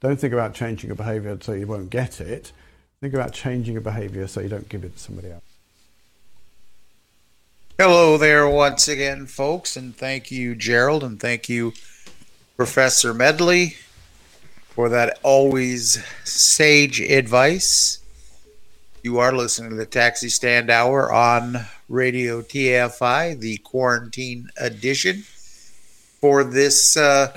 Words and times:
Don't 0.00 0.20
think 0.20 0.32
about 0.32 0.54
changing 0.54 0.88
your 0.88 0.96
behaviour 0.96 1.38
so 1.40 1.52
you 1.52 1.66
won't 1.66 1.90
get 1.90 2.20
it. 2.20 2.52
Think 3.00 3.14
about 3.14 3.32
changing 3.32 3.72
your 3.74 3.82
behaviour 3.82 4.26
so 4.26 4.40
you 4.40 4.48
don't 4.48 4.68
give 4.68 4.84
it 4.84 4.96
to 4.96 4.98
somebody 5.02 5.30
else. 5.30 5.42
Hello 7.78 8.16
there 8.16 8.48
once 8.48 8.88
again, 8.88 9.26
folks, 9.26 9.76
and 9.76 9.94
thank 9.94 10.30
you, 10.30 10.54
Gerald, 10.54 11.04
and 11.04 11.20
thank 11.20 11.48
you, 11.48 11.74
Professor 12.56 13.12
Medley, 13.12 13.76
for 14.70 14.88
that 14.88 15.18
always 15.22 16.02
sage 16.24 17.00
advice. 17.00 17.98
You 19.02 19.18
are 19.18 19.32
listening 19.32 19.70
to 19.70 19.76
the 19.76 19.86
Taxi 19.86 20.30
Stand 20.30 20.70
Hour 20.70 21.12
on 21.12 21.66
Radio 21.88 22.40
TFI, 22.40 23.38
the 23.38 23.58
quarantine 23.58 24.48
edition, 24.56 25.24
for 26.20 26.44
this 26.44 26.96
uh, 26.96 27.36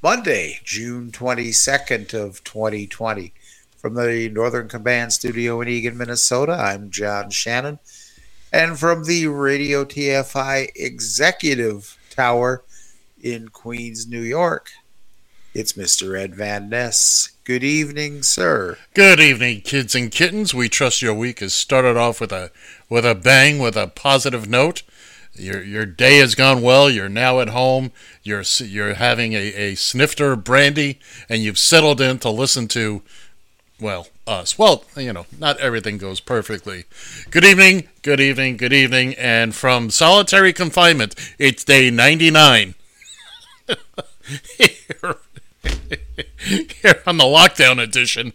Monday, 0.00 0.60
June 0.62 1.10
22nd 1.10 2.14
of 2.14 2.44
2020. 2.44 3.32
From 3.76 3.94
the 3.94 4.28
Northern 4.28 4.68
Command 4.68 5.12
Studio 5.12 5.60
in 5.60 5.66
Eagan, 5.66 5.96
Minnesota, 5.96 6.52
I'm 6.52 6.90
John 6.90 7.30
Shannon. 7.30 7.80
And 8.52 8.78
from 8.78 9.04
the 9.04 9.26
Radio 9.26 9.84
TFI 9.84 10.68
Executive 10.76 11.98
Tower 12.10 12.62
in 13.20 13.48
Queens, 13.48 14.06
New 14.06 14.20
York, 14.20 14.70
it's 15.52 15.72
Mr. 15.72 16.16
Ed 16.16 16.36
Van 16.36 16.68
Ness. 16.68 17.30
Good 17.42 17.64
evening, 17.64 18.22
sir. 18.22 18.78
Good 18.94 19.18
evening, 19.18 19.62
kids 19.62 19.96
and 19.96 20.12
kittens. 20.12 20.54
We 20.54 20.68
trust 20.68 21.02
your 21.02 21.14
week 21.14 21.40
has 21.40 21.54
started 21.54 21.96
off 21.96 22.20
with 22.20 22.30
a 22.30 22.52
with 22.88 23.04
a 23.04 23.16
bang, 23.16 23.58
with 23.58 23.76
a 23.76 23.88
positive 23.88 24.48
note. 24.48 24.82
Your 25.34 25.62
your 25.62 25.86
day 25.86 26.18
has 26.18 26.34
gone 26.34 26.62
well. 26.62 26.90
You're 26.90 27.08
now 27.08 27.40
at 27.40 27.48
home. 27.48 27.92
You're 28.22 28.44
you're 28.58 28.94
having 28.94 29.34
a, 29.34 29.54
a 29.54 29.74
snifter 29.74 30.32
of 30.32 30.44
brandy, 30.44 30.98
and 31.28 31.42
you've 31.42 31.58
settled 31.58 32.00
in 32.00 32.18
to 32.20 32.30
listen 32.30 32.68
to, 32.68 33.02
well, 33.80 34.08
us. 34.26 34.58
Well, 34.58 34.84
you 34.96 35.12
know, 35.12 35.26
not 35.38 35.58
everything 35.60 35.98
goes 35.98 36.20
perfectly. 36.20 36.84
Good 37.30 37.44
evening, 37.44 37.88
good 38.02 38.20
evening, 38.20 38.56
good 38.56 38.72
evening, 38.72 39.14
and 39.14 39.54
from 39.54 39.90
solitary 39.90 40.52
confinement, 40.52 41.14
it's 41.38 41.64
day 41.64 41.90
ninety 41.90 42.30
nine. 42.30 42.74
here, 44.56 45.16
here 46.42 47.02
on 47.06 47.16
the 47.16 47.24
lockdown 47.24 47.80
edition. 47.82 48.32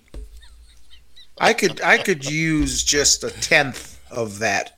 I 1.38 1.54
could 1.54 1.82
I 1.82 1.98
could 1.98 2.30
use 2.30 2.84
just 2.84 3.24
a 3.24 3.30
tenth 3.30 4.00
of 4.12 4.40
that 4.40 4.78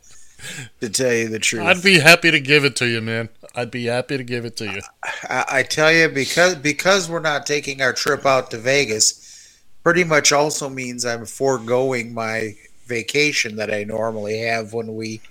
to 0.81 0.89
tell 0.89 1.13
you 1.13 1.29
the 1.29 1.39
truth. 1.39 1.63
I'd 1.63 1.83
be 1.83 1.99
happy 1.99 2.31
to 2.31 2.39
give 2.39 2.65
it 2.65 2.75
to 2.77 2.87
you, 2.87 3.01
man. 3.01 3.29
I'd 3.55 3.71
be 3.71 3.85
happy 3.85 4.17
to 4.17 4.23
give 4.23 4.45
it 4.45 4.57
to 4.57 4.65
you. 4.65 4.81
I, 5.29 5.45
I 5.49 5.63
tell 5.63 5.91
you 5.91 6.09
because 6.09 6.55
because 6.55 7.09
we're 7.09 7.19
not 7.19 7.45
taking 7.45 7.81
our 7.81 7.93
trip 7.93 8.25
out 8.25 8.51
to 8.51 8.57
Vegas, 8.57 9.59
pretty 9.83 10.03
much 10.03 10.31
also 10.31 10.69
means 10.69 11.05
I'm 11.05 11.25
foregoing 11.25 12.13
my 12.13 12.55
vacation 12.87 13.55
that 13.55 13.73
I 13.73 13.83
normally 13.83 14.39
have 14.39 14.73
when 14.73 14.95
we 14.95 15.21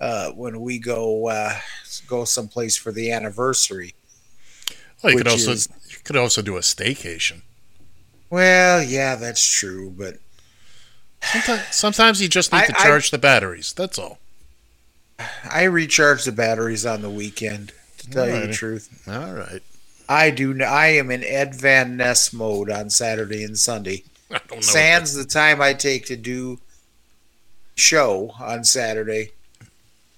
uh, 0.00 0.30
when 0.32 0.60
we 0.60 0.78
go 0.78 1.28
uh, 1.28 1.54
go 2.06 2.24
someplace 2.24 2.76
for 2.76 2.92
the 2.92 3.12
anniversary. 3.12 3.94
Well, 5.02 5.12
you 5.12 5.18
could 5.18 5.28
also 5.28 5.52
is- 5.52 5.68
you 5.88 5.98
could 6.04 6.16
also 6.16 6.42
do 6.42 6.56
a 6.56 6.60
staycation. 6.60 7.42
Well, 8.30 8.82
yeah, 8.82 9.16
that's 9.16 9.44
true, 9.46 9.90
but 9.90 10.16
Sometimes, 11.22 11.62
sometimes 11.70 12.20
you 12.22 12.28
just 12.28 12.52
need 12.52 12.58
I- 12.62 12.66
to 12.66 12.78
I- 12.78 12.82
charge 12.82 13.10
the 13.10 13.18
batteries. 13.18 13.72
That's 13.72 13.98
all. 13.98 14.18
I 15.48 15.64
recharge 15.64 16.24
the 16.24 16.32
batteries 16.32 16.84
on 16.84 17.02
the 17.02 17.10
weekend. 17.10 17.72
To 17.98 18.10
tell 18.10 18.26
you 18.28 18.46
the 18.48 18.52
truth, 18.52 18.88
All 19.06 19.32
right. 19.32 19.62
I 20.08 20.30
do. 20.30 20.60
I 20.64 20.88
am 20.88 21.10
in 21.12 21.22
Ed 21.22 21.54
Van 21.54 21.96
Ness 21.96 22.32
mode 22.32 22.68
on 22.70 22.90
Saturday 22.90 23.44
and 23.44 23.56
Sunday. 23.56 24.02
I 24.30 24.38
don't 24.48 24.50
know. 24.56 24.60
Sans 24.60 25.14
the 25.14 25.24
time 25.24 25.60
I 25.62 25.74
take 25.74 26.06
to 26.06 26.16
do 26.16 26.58
show 27.76 28.34
on 28.40 28.64
Saturday. 28.64 29.30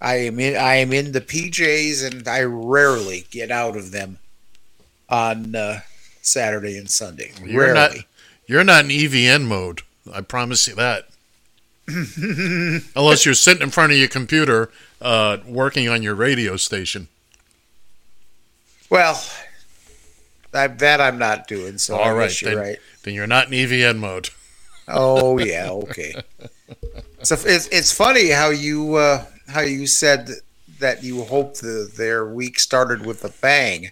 I 0.01 0.17
am 0.17 0.41
in 0.41 0.57
I 0.57 0.77
am 0.77 0.93
in 0.95 1.13
the 1.13 1.21
PJs 1.21 2.11
and 2.11 2.27
I 2.27 2.43
rarely 2.43 3.27
get 3.31 3.51
out 3.51 3.77
of 3.77 3.91
them 3.91 4.19
on 5.11 5.55
uh, 5.55 5.81
Saturday 6.23 6.79
and 6.79 6.91
Sunday. 6.91 7.33
You're 7.45 7.65
rarely. 7.75 7.75
not. 7.75 8.05
You're 8.47 8.65
not 8.65 8.85
in 8.87 8.91
EVN 8.91 9.45
mode. 9.45 9.83
I 10.13 10.21
promise 10.21 10.69
you 10.69 10.75
that. 10.75 11.07
Unless 12.97 13.27
you're 13.27 13.35
sitting 13.35 13.63
in 13.63 13.71
front 13.71 13.93
of 13.93 13.99
your 13.99 14.09
computer, 14.09 14.71
uh, 15.03 15.39
working 15.47 15.89
on 15.89 16.03
your 16.03 16.15
radio 16.15 16.57
station. 16.57 17.09
well, 18.89 19.23
I, 20.55 20.69
that 20.69 21.01
I'm 21.01 21.19
not 21.19 21.47
doing. 21.47 21.79
So 21.79 21.97
I 21.97 22.09
All 22.09 22.15
right, 22.15 22.41
you're 22.41 22.55
then, 22.55 22.61
right. 22.61 22.79
then 23.03 23.15
you're 23.15 23.27
not 23.27 23.49
in 23.49 23.53
EVN 23.53 23.99
mode. 23.99 24.31
Oh 24.89 25.39
yeah, 25.39 25.69
okay. 25.71 26.15
so 27.23 27.35
it's 27.35 27.69
it's 27.69 27.93
funny 27.93 28.31
how 28.31 28.51
you 28.51 28.95
uh, 28.95 29.25
how 29.49 29.61
you 29.61 29.87
said 29.87 30.31
that 30.79 31.03
you 31.03 31.25
hope 31.25 31.57
the, 31.57 31.91
their 31.97 32.27
week 32.27 32.59
started 32.59 33.05
with 33.05 33.25
a 33.25 33.31
bang. 33.41 33.91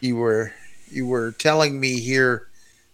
You 0.00 0.16
were 0.16 0.52
you 0.90 1.06
were 1.06 1.32
telling 1.32 1.78
me 1.78 2.00
here 2.00 2.47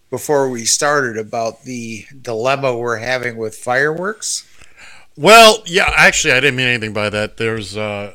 before 0.09 0.49
we 0.49 0.65
started 0.65 1.17
about 1.17 1.63
the 1.63 2.05
dilemma 2.21 2.75
we're 2.75 2.97
having 2.97 3.37
with 3.37 3.55
fireworks. 3.55 4.47
Well, 5.17 5.63
yeah, 5.65 5.91
actually, 5.95 6.33
I 6.33 6.39
didn't 6.39 6.57
mean 6.57 6.67
anything 6.67 6.93
by 6.93 7.09
that. 7.09 7.37
There's, 7.37 7.77
uh, 7.77 8.13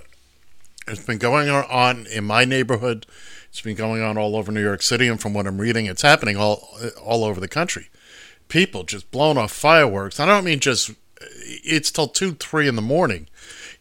it's 0.87 1.05
been 1.05 1.19
going 1.19 1.49
on 1.49 2.07
in 2.07 2.25
my 2.25 2.45
neighborhood. 2.45 3.07
It's 3.49 3.61
been 3.61 3.77
going 3.77 4.03
on 4.03 4.17
all 4.17 4.37
over 4.37 4.53
New 4.53 4.63
York 4.63 4.83
City, 4.83 5.09
and 5.09 5.21
from 5.21 5.35
what 5.35 5.47
I'm 5.47 5.61
reading, 5.61 5.87
it's 5.87 6.03
happening 6.03 6.37
all 6.37 6.69
all 7.03 7.25
over 7.25 7.41
the 7.41 7.49
country. 7.49 7.89
People 8.49 8.85
just 8.85 9.11
blowing 9.11 9.39
off 9.39 9.51
fireworks. 9.51 10.21
I 10.21 10.27
don't 10.27 10.45
mean 10.45 10.61
just. 10.61 10.93
It's 11.21 11.91
till 11.91 12.07
two, 12.07 12.33
three 12.33 12.69
in 12.69 12.77
the 12.77 12.83
morning. 12.83 13.27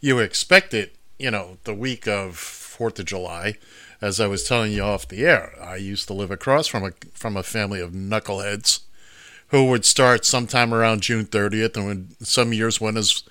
You 0.01 0.19
expect 0.19 0.73
it, 0.73 0.95
you 1.17 1.29
know, 1.29 1.57
the 1.65 1.73
week 1.73 2.07
of 2.07 2.35
Fourth 2.35 2.97
of 2.99 3.05
July. 3.05 3.57
As 4.01 4.19
I 4.19 4.27
was 4.27 4.43
telling 4.45 4.71
you 4.71 4.81
off 4.81 5.07
the 5.07 5.25
air, 5.25 5.53
I 5.61 5.75
used 5.75 6.07
to 6.07 6.13
live 6.13 6.31
across 6.31 6.67
from 6.67 6.83
a 6.83 6.91
from 7.13 7.35
a 7.35 7.43
family 7.43 7.81
of 7.81 7.91
knuckleheads 7.91 8.81
who 9.49 9.65
would 9.65 9.83
start 9.83 10.25
sometime 10.25 10.73
around 10.73 11.01
June 11.01 11.25
30th, 11.25 11.75
and 11.75 11.85
when 11.85 12.15
some 12.21 12.53
years 12.53 12.79
went 12.79 12.97
as 12.97 13.23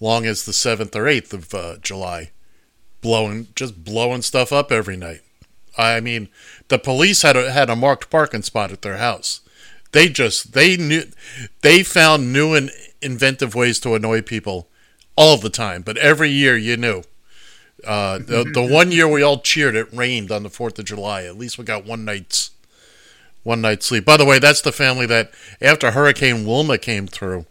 long 0.00 0.26
as 0.26 0.44
the 0.44 0.52
7th 0.52 0.96
or 0.96 1.04
8th 1.04 1.32
of 1.32 1.54
uh, 1.54 1.76
July, 1.80 2.30
blowing 3.00 3.48
just 3.54 3.84
blowing 3.84 4.22
stuff 4.22 4.52
up 4.52 4.70
every 4.70 4.96
night. 4.96 5.20
I 5.78 6.00
mean, 6.00 6.28
the 6.68 6.78
police 6.78 7.22
had 7.22 7.36
a, 7.36 7.52
had 7.52 7.70
a 7.70 7.76
marked 7.76 8.10
parking 8.10 8.42
spot 8.42 8.72
at 8.72 8.82
their 8.82 8.98
house. 8.98 9.40
They 9.92 10.08
just 10.08 10.52
they 10.52 10.76
knew 10.76 11.04
they 11.62 11.82
found 11.82 12.32
new 12.32 12.54
and 12.54 12.70
inventive 13.00 13.54
ways 13.54 13.80
to 13.80 13.94
annoy 13.94 14.22
people 14.22 14.68
all 15.16 15.36
the 15.36 15.50
time, 15.50 15.82
but 15.82 15.96
every 15.96 16.30
year 16.30 16.56
you 16.56 16.76
knew. 16.76 17.02
Uh, 17.84 18.18
the 18.18 18.44
the 18.52 18.62
one 18.62 18.92
year 18.92 19.08
we 19.08 19.22
all 19.22 19.38
cheered, 19.38 19.74
it 19.74 19.92
rained 19.92 20.30
on 20.30 20.42
the 20.42 20.50
Fourth 20.50 20.78
of 20.78 20.84
July. 20.84 21.24
At 21.24 21.36
least 21.36 21.58
we 21.58 21.64
got 21.64 21.84
one 21.84 22.04
night's 22.04 22.50
one 23.42 23.60
night's 23.60 23.86
sleep. 23.86 24.04
By 24.04 24.16
the 24.16 24.24
way, 24.24 24.38
that's 24.38 24.60
the 24.60 24.72
family 24.72 25.06
that 25.06 25.32
after 25.60 25.92
Hurricane 25.92 26.46
Wilma 26.46 26.78
came 26.78 27.06
through, 27.06 27.46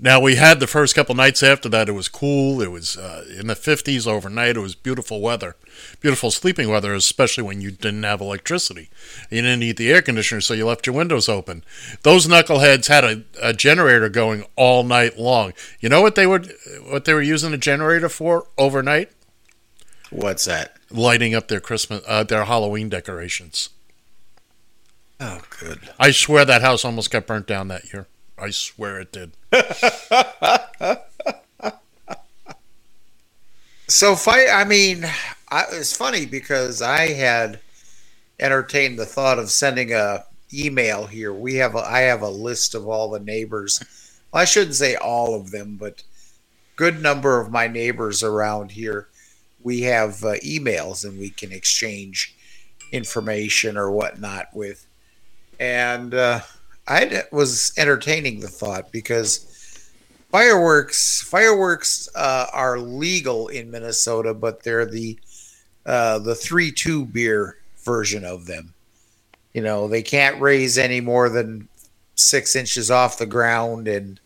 Now 0.00 0.20
we 0.20 0.36
had 0.36 0.60
the 0.60 0.68
first 0.68 0.94
couple 0.94 1.16
nights 1.16 1.42
after 1.42 1.68
that. 1.70 1.88
It 1.88 1.92
was 1.92 2.08
cool. 2.08 2.62
It 2.62 2.70
was 2.70 2.96
uh, 2.96 3.24
in 3.36 3.48
the 3.48 3.56
fifties 3.56 4.06
overnight. 4.06 4.56
It 4.56 4.60
was 4.60 4.76
beautiful 4.76 5.20
weather, 5.20 5.56
beautiful 6.00 6.30
sleeping 6.30 6.68
weather, 6.68 6.94
especially 6.94 7.42
when 7.42 7.60
you 7.60 7.72
didn't 7.72 8.04
have 8.04 8.20
electricity. 8.20 8.90
You 9.28 9.42
didn't 9.42 9.58
need 9.58 9.76
the 9.76 9.90
air 9.90 10.00
conditioner, 10.00 10.40
so 10.40 10.54
you 10.54 10.66
left 10.66 10.86
your 10.86 10.94
windows 10.94 11.28
open. 11.28 11.64
Those 12.02 12.28
knuckleheads 12.28 12.86
had 12.86 13.04
a, 13.04 13.24
a 13.42 13.52
generator 13.52 14.08
going 14.08 14.44
all 14.54 14.84
night 14.84 15.18
long. 15.18 15.52
You 15.80 15.88
know 15.88 16.00
what 16.00 16.14
they 16.14 16.26
would 16.26 16.52
what 16.86 17.04
they 17.04 17.14
were 17.14 17.22
using 17.22 17.52
a 17.52 17.58
generator 17.58 18.08
for 18.08 18.46
overnight? 18.56 19.10
What's 20.10 20.44
that? 20.44 20.76
Lighting 20.90 21.34
up 21.34 21.48
their 21.48 21.60
Christmas, 21.60 22.02
uh, 22.06 22.22
their 22.22 22.44
Halloween 22.44 22.88
decorations. 22.88 23.70
Oh, 25.20 25.40
good. 25.58 25.80
I 25.98 26.12
swear 26.12 26.44
that 26.44 26.62
house 26.62 26.84
almost 26.84 27.10
got 27.10 27.26
burnt 27.26 27.48
down 27.48 27.66
that 27.68 27.92
year. 27.92 28.06
I 28.40 28.50
swear 28.50 29.00
it 29.00 29.12
did. 29.12 29.32
So 33.88 34.14
fight. 34.16 34.48
I 34.52 34.64
mean, 34.64 35.06
I, 35.50 35.64
it's 35.72 35.96
funny 35.96 36.26
because 36.26 36.82
I 36.82 37.08
had 37.08 37.58
entertained 38.38 38.98
the 38.98 39.06
thought 39.06 39.38
of 39.38 39.50
sending 39.50 39.92
a 39.92 40.24
email 40.52 41.06
here. 41.06 41.32
We 41.32 41.54
have 41.56 41.74
a, 41.74 41.78
I 41.78 42.00
have 42.00 42.20
a 42.20 42.28
list 42.28 42.74
of 42.74 42.86
all 42.86 43.10
the 43.10 43.18
neighbors. 43.18 43.82
Well, 44.30 44.42
I 44.42 44.44
shouldn't 44.44 44.74
say 44.74 44.94
all 44.94 45.34
of 45.34 45.50
them, 45.50 45.76
but 45.80 46.02
good 46.76 47.02
number 47.02 47.40
of 47.40 47.50
my 47.50 47.66
neighbors 47.66 48.22
around 48.22 48.72
here. 48.72 49.08
We 49.62 49.80
have 49.82 50.22
uh, 50.22 50.34
emails 50.44 51.02
and 51.02 51.18
we 51.18 51.30
can 51.30 51.50
exchange 51.50 52.36
information 52.92 53.78
or 53.78 53.90
whatnot 53.90 54.48
with. 54.52 54.86
And 55.58 56.12
uh, 56.14 56.40
I 56.88 57.24
was 57.30 57.72
entertaining 57.76 58.40
the 58.40 58.48
thought 58.48 58.90
because 58.90 59.44
fireworks 60.32 61.20
fireworks 61.22 62.08
uh, 62.14 62.46
are 62.52 62.78
legal 62.78 63.48
in 63.48 63.70
Minnesota, 63.70 64.32
but 64.32 64.62
they're 64.62 64.86
the 64.86 65.18
uh, 65.84 66.18
the 66.18 66.34
three 66.34 66.72
two 66.72 67.04
beer 67.04 67.58
version 67.84 68.24
of 68.24 68.46
them. 68.46 68.72
You 69.52 69.62
know, 69.62 69.86
they 69.86 70.02
can't 70.02 70.40
raise 70.40 70.78
any 70.78 71.00
more 71.00 71.28
than 71.28 71.68
six 72.14 72.56
inches 72.56 72.90
off 72.90 73.18
the 73.18 73.26
ground, 73.26 73.86
and 73.86 74.18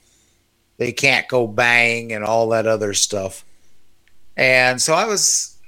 they 0.78 0.92
can't 0.92 1.28
go 1.28 1.46
bang 1.48 2.12
and 2.12 2.24
all 2.24 2.48
that 2.50 2.66
other 2.66 2.94
stuff. 2.94 3.44
And 4.36 4.80
so 4.80 4.94
I 4.94 5.04
was 5.04 5.58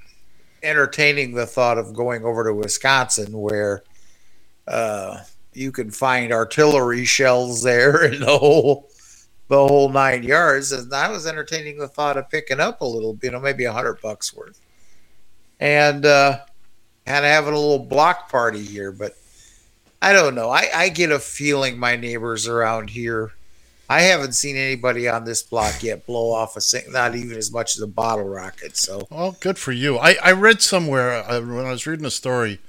entertaining 0.63 1.33
the 1.33 1.45
thought 1.45 1.77
of 1.77 1.93
going 1.93 2.23
over 2.23 2.45
to 2.45 2.53
Wisconsin, 2.53 3.37
where 3.37 3.83
uh, 4.67 5.19
you 5.55 5.71
can 5.71 5.91
find 5.91 6.31
artillery 6.31 7.05
shells 7.05 7.63
there 7.63 8.03
and 8.05 8.21
the 8.21 8.37
whole 8.37 8.89
the 9.47 9.67
whole 9.67 9.89
nine 9.89 10.23
yards. 10.23 10.71
And 10.71 10.93
I 10.93 11.09
was 11.09 11.27
entertaining 11.27 11.77
the 11.77 11.87
thought 11.87 12.17
of 12.17 12.29
picking 12.29 12.59
up 12.59 12.81
a 12.81 12.85
little, 12.85 13.17
you 13.21 13.31
know, 13.31 13.39
maybe 13.39 13.65
a 13.65 13.73
hundred 13.73 14.01
bucks 14.01 14.33
worth, 14.33 14.59
and 15.59 16.05
uh, 16.05 16.39
kind 17.05 17.25
of 17.25 17.31
having 17.31 17.53
a 17.53 17.59
little 17.59 17.79
block 17.79 18.29
party 18.29 18.63
here. 18.63 18.91
But 18.91 19.15
I 20.01 20.13
don't 20.13 20.35
know. 20.35 20.49
I, 20.49 20.69
I 20.73 20.89
get 20.89 21.11
a 21.11 21.19
feeling 21.19 21.77
my 21.77 21.95
neighbors 21.95 22.47
around 22.47 22.89
here. 22.89 23.33
I 23.87 24.01
haven't 24.01 24.33
seen 24.33 24.55
anybody 24.55 25.07
on 25.07 25.25
this 25.25 25.43
block 25.43 25.83
yet 25.83 26.07
blow 26.07 26.31
off 26.31 26.57
a 26.57 26.61
sing, 26.61 26.91
not 26.91 27.15
even 27.15 27.37
as 27.37 27.51
much 27.51 27.75
as 27.75 27.83
a 27.83 27.87
bottle 27.87 28.25
rocket. 28.25 28.77
So 28.77 29.07
Well, 29.11 29.37
good 29.39 29.59
for 29.59 29.71
you. 29.71 29.99
I, 29.99 30.15
I 30.23 30.31
read 30.31 30.61
somewhere 30.63 31.23
uh, 31.29 31.39
when 31.41 31.65
I 31.65 31.71
was 31.71 31.85
reading 31.85 32.05
a 32.05 32.11
story. 32.11 32.59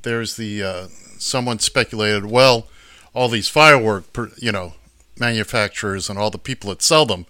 There's 0.00 0.36
the 0.36 0.62
uh, 0.62 0.86
someone 1.22 1.58
speculated. 1.58 2.26
Well, 2.26 2.66
all 3.14 3.28
these 3.28 3.48
firework, 3.48 4.04
you 4.38 4.52
know, 4.52 4.74
manufacturers 5.18 6.08
and 6.08 6.18
all 6.18 6.30
the 6.30 6.38
people 6.38 6.70
that 6.70 6.82
sell 6.82 7.06
them, 7.06 7.26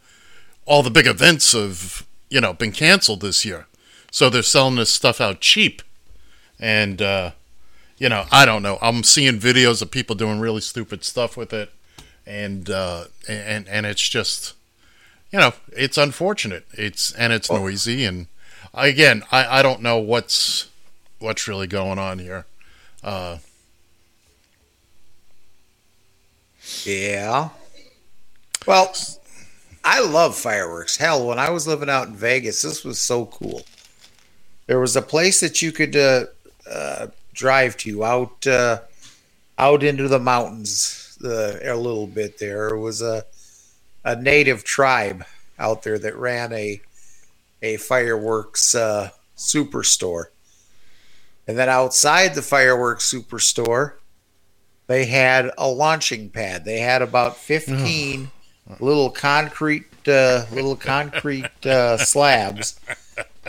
all 0.65 0.83
the 0.83 0.91
big 0.91 1.07
events 1.07 1.53
have 1.53 2.07
you 2.29 2.41
know 2.41 2.53
been 2.53 2.73
canceled 2.73 3.21
this 3.21 3.45
year, 3.45 3.67
so 4.11 4.31
they're 4.31 4.43
selling 4.43 4.77
this 4.77 4.91
stuff 4.91 5.21
out 5.21 5.41
cheap. 5.41 5.83
And 6.59 7.03
uh, 7.03 7.33
you 7.99 8.09
know, 8.09 8.27
I 8.31 8.45
don't 8.47 8.63
know. 8.63 8.79
I'm 8.81 9.03
seeing 9.03 9.39
videos 9.39 9.83
of 9.83 9.91
people 9.91 10.17
doing 10.17 10.41
really 10.41 10.61
stupid 10.61 11.05
stuff 11.05 11.37
with 11.37 11.53
it, 11.53 11.71
and 12.27 12.71
uh, 12.71 13.05
and 13.29 13.69
and 13.69 13.87
it's 13.87 14.09
just 14.09 14.55
you 15.33 15.39
know, 15.39 15.53
it's 15.73 15.97
unfortunate. 15.97 16.67
It's 16.73 17.13
and 17.13 17.33
it's 17.33 17.51
noisy, 17.51 18.05
and 18.05 18.27
again, 18.75 19.25
I, 19.33 19.61
I 19.61 19.63
don't 19.63 19.81
know 19.81 19.99
what's 19.99 20.69
what's 21.19 21.49
really 21.49 21.67
going 21.67 21.99
on 21.99 22.19
here. 22.19 22.45
Uh, 23.03 23.39
Yeah. 26.85 27.51
Well, 28.67 28.95
I 29.85 30.01
love 30.01 30.37
fireworks. 30.37 30.97
Hell, 30.97 31.27
when 31.27 31.39
I 31.39 31.51
was 31.51 31.67
living 31.67 31.91
out 31.91 32.09
in 32.09 32.15
Vegas, 32.15 32.63
this 32.63 32.85
was 32.85 32.99
so 32.99 33.27
cool. 33.27 33.63
There 34.67 34.81
was 34.81 34.97
a 34.97 35.03
place 35.03 35.41
that 35.41 35.61
you 35.61 35.73
could 35.73 35.97
uh, 35.97 36.27
uh, 36.71 37.09
drive 37.35 37.77
to 37.79 38.05
out 38.05 38.47
uh, 38.47 38.81
out 39.59 39.83
into 39.83 40.09
the 40.09 40.19
mountains 40.19 41.19
uh, 41.25 41.59
a 41.63 41.75
little 41.77 42.07
bit. 42.07 42.39
There 42.39 42.77
was 42.77 43.03
a 43.03 43.25
a 44.05 44.17
native 44.17 44.65
tribe 44.65 45.25
out 45.59 45.83
there 45.83 45.99
that 45.99 46.17
ran 46.17 46.53
a 46.53 46.81
a 47.61 47.77
fireworks 47.77 48.75
uh, 48.75 49.11
superstore, 49.37 50.27
and 51.47 51.59
then 51.59 51.69
outside 51.69 52.35
the 52.35 52.43
fireworks 52.43 53.13
superstore, 53.13 53.95
they 54.93 55.07
had 55.07 55.51
a 55.57 55.67
launching 55.67 56.29
pad. 56.29 56.67
They 56.67 56.81
had 56.81 57.01
about 57.01 57.39
15 57.39 58.31
little 58.79 59.09
concrete 59.09 59.87
uh, 60.07 60.45
little 60.53 60.77
concrete 60.77 61.65
uh, 61.65 61.97
slabs 61.97 62.79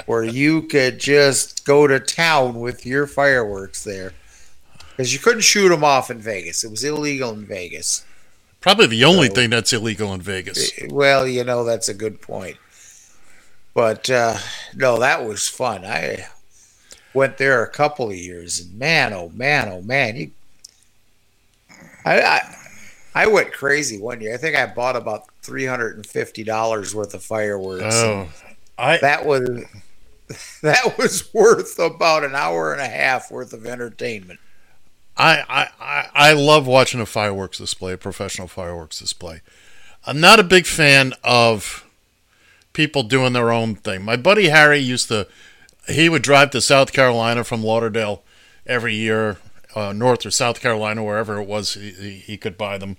where 0.05 0.23
you 0.23 0.61
could 0.61 0.99
just 0.99 1.65
go 1.65 1.85
to 1.85 1.99
town 1.99 2.61
with 2.61 2.85
your 2.85 3.07
fireworks 3.07 3.83
there. 3.83 4.13
Because 4.91 5.11
you 5.11 5.19
couldn't 5.19 5.41
shoot 5.41 5.67
them 5.67 5.83
off 5.83 6.09
in 6.09 6.19
Vegas. 6.19 6.63
It 6.63 6.71
was 6.71 6.83
illegal 6.85 7.31
in 7.31 7.45
Vegas. 7.45 8.05
probably 8.61 8.87
the 8.87 9.03
only 9.03 9.27
So- 9.27 9.33
thing 9.33 9.49
that's 9.49 9.73
illegal 9.73 10.13
in 10.13 10.21
Vegas. 10.21 10.71
Well, 10.87 11.27
you 11.27 11.43
know, 11.43 11.65
that's 11.65 11.89
a 11.89 11.93
good 11.93 12.21
point. 12.21 12.55
But 13.73 14.09
uh, 14.09 14.37
no, 14.75 14.97
that 14.99 15.25
was 15.25 15.49
fun. 15.49 15.83
I 15.83 16.27
went 17.13 17.37
there 17.37 17.63
a 17.63 17.69
couple 17.69 18.09
of 18.09 18.15
years, 18.15 18.61
and 18.61 18.79
man, 18.79 19.11
oh 19.11 19.29
man, 19.35 19.67
oh 19.67 19.81
man, 19.81 20.15
you. 20.15 20.31
I, 22.05 22.21
I 22.21 22.55
I 23.15 23.27
went 23.27 23.53
crazy 23.53 23.99
one 23.99 24.21
year. 24.21 24.33
I 24.33 24.37
think 24.37 24.55
I 24.55 24.65
bought 24.65 24.95
about 24.95 25.25
three 25.41 25.65
hundred 25.65 25.95
and 25.95 26.05
fifty 26.05 26.43
dollars 26.43 26.95
worth 26.95 27.13
of 27.13 27.23
fireworks. 27.23 27.95
Oh, 27.95 28.29
I 28.77 28.97
That 28.97 29.25
was 29.25 29.65
that 30.61 30.97
was 30.97 31.33
worth 31.33 31.79
about 31.79 32.23
an 32.23 32.35
hour 32.35 32.73
and 32.73 32.81
a 32.81 32.87
half 32.87 33.31
worth 33.31 33.53
of 33.53 33.65
entertainment. 33.65 34.39
I, 35.15 35.43
I, 35.47 35.69
I, 35.79 36.29
I 36.29 36.33
love 36.33 36.65
watching 36.65 36.99
a 36.99 37.05
fireworks 37.05 37.59
display, 37.59 37.93
a 37.93 37.97
professional 37.97 38.47
fireworks 38.47 38.97
display. 38.97 39.41
I'm 40.07 40.19
not 40.19 40.39
a 40.39 40.43
big 40.43 40.65
fan 40.65 41.13
of 41.23 41.85
people 42.73 43.03
doing 43.03 43.33
their 43.33 43.51
own 43.51 43.75
thing. 43.75 44.03
My 44.03 44.17
buddy 44.17 44.49
Harry 44.49 44.79
used 44.79 45.09
to, 45.09 45.27
he 45.87 46.09
would 46.09 46.23
drive 46.23 46.49
to 46.51 46.61
South 46.61 46.93
Carolina 46.93 47.43
from 47.43 47.63
Lauderdale 47.63 48.23
every 48.65 48.95
year, 48.95 49.37
uh, 49.75 49.93
North 49.93 50.25
or 50.25 50.31
South 50.31 50.61
Carolina, 50.61 51.03
wherever 51.03 51.39
it 51.39 51.47
was, 51.47 51.73
he, 51.73 51.91
he, 51.91 52.37
could 52.37 52.57
buy 52.57 52.77
them, 52.77 52.97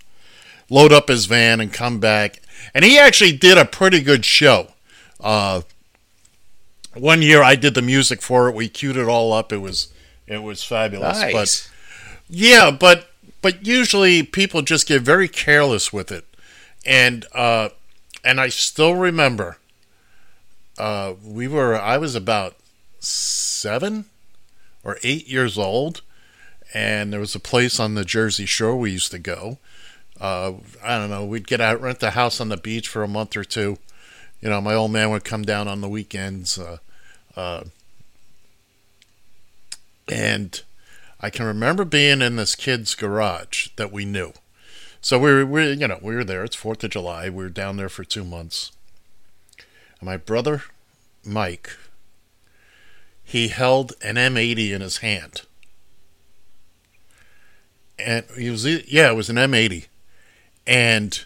load 0.69 0.93
up 0.93 1.09
his 1.09 1.27
van 1.27 1.61
and 1.61 1.73
come 1.73 2.01
back. 2.01 2.41
And 2.75 2.85
he 2.85 2.99
actually 2.99 3.37
did 3.37 3.59
a 3.59 3.65
pretty 3.65 4.01
good 4.01 4.25
show. 4.25 4.69
Uh, 5.21 5.63
one 6.95 7.23
year 7.23 7.43
I 7.43 7.57
did 7.57 7.75
the 7.75 7.83
music 7.83 8.23
for 8.23 8.49
it. 8.49 8.55
We 8.55 8.69
queued 8.69 8.97
it 8.97 9.09
all 9.09 9.33
up. 9.33 9.53
It 9.53 9.59
was, 9.59 9.93
it 10.27 10.43
was 10.43 10.63
fabulous. 10.65 11.21
But 11.21 11.33
Nice. 11.33 11.71
yeah, 12.29 12.71
but 12.71 13.09
but 13.45 13.67
usually 13.67 14.23
people 14.23 14.63
just 14.63 14.89
get 14.89 15.03
very 15.03 15.29
careless 15.29 15.93
with 15.93 16.11
it, 16.11 16.25
and 16.87 17.27
uh, 17.35 17.69
and 18.25 18.41
I 18.41 18.49
still 18.49 18.95
remember, 18.95 19.59
uh, 20.79 21.13
we 21.23 21.47
were 21.47 21.79
I 21.79 21.99
was 21.99 22.15
about 22.15 22.57
seven 23.01 24.07
or 24.83 24.97
eight 25.03 25.29
years 25.29 25.59
old, 25.59 26.01
and 26.73 27.13
there 27.13 27.21
was 27.21 27.35
a 27.35 27.41
place 27.41 27.79
on 27.79 27.95
the 27.95 28.05
Jersey 28.05 28.47
Shore 28.47 28.77
we 28.77 28.93
used 28.93 29.11
to 29.11 29.19
go. 29.19 29.59
Uh, 30.21 30.55
I 30.83 30.99
don't 30.99 31.11
know, 31.11 31.25
we'd 31.25 31.47
get 31.47 31.61
out, 31.61 31.81
rent 31.81 32.01
the 32.01 32.13
house 32.13 32.41
on 32.41 32.49
the 32.49 32.57
beach 32.57 32.89
for 32.89 33.03
a 33.03 33.09
month 33.09 33.37
or 33.37 33.45
two. 33.45 33.79
You 34.41 34.49
know, 34.51 34.61
my 34.61 34.75
old 34.75 34.93
man 34.93 35.11
would 35.11 35.25
come 35.25 35.43
down 35.43 35.69
on 35.69 35.81
the 35.81 35.89
weekends, 35.89 36.59
uh, 36.59 36.79
uh, 37.37 37.65
and 40.09 40.63
I 41.21 41.31
can 41.31 41.47
remember 41.47 41.85
being 41.85 42.21
in 42.21 42.37
this 42.37 42.55
kid's 42.55 42.95
garage 42.95 43.69
that 43.77 43.91
we 43.91 44.05
knew. 44.05 44.33
So 45.01 45.19
we 45.19 45.33
were, 45.33 45.47
we, 45.47 45.73
you 45.73 45.89
know, 45.89 45.99
we 46.01 46.15
were 46.15 46.25
there. 46.25 46.45
It's 46.45 46.57
Fourth 46.57 46.85
of 46.85 46.91
July. 46.91 47.29
We 47.29 47.45
were 47.45 47.51
down 47.51 47.77
there 47.77 47.89
for 47.89 48.05
two 48.05 48.25
months. 48.25 48.73
And 50.01 50.07
my 50.07 50.17
brother, 50.17 50.65
Mike, 51.25 51.77
he 53.23 53.49
held 53.49 53.95
an 54.03 54.17
M80 54.17 54.73
in 54.73 54.81
his 54.81 54.99
hand, 54.99 55.43
and 57.99 58.25
he 58.37 58.51
was, 58.51 58.65
yeah, 58.65 59.11
it 59.11 59.15
was 59.15 59.31
an 59.31 59.37
M80, 59.37 59.87
and 60.67 61.25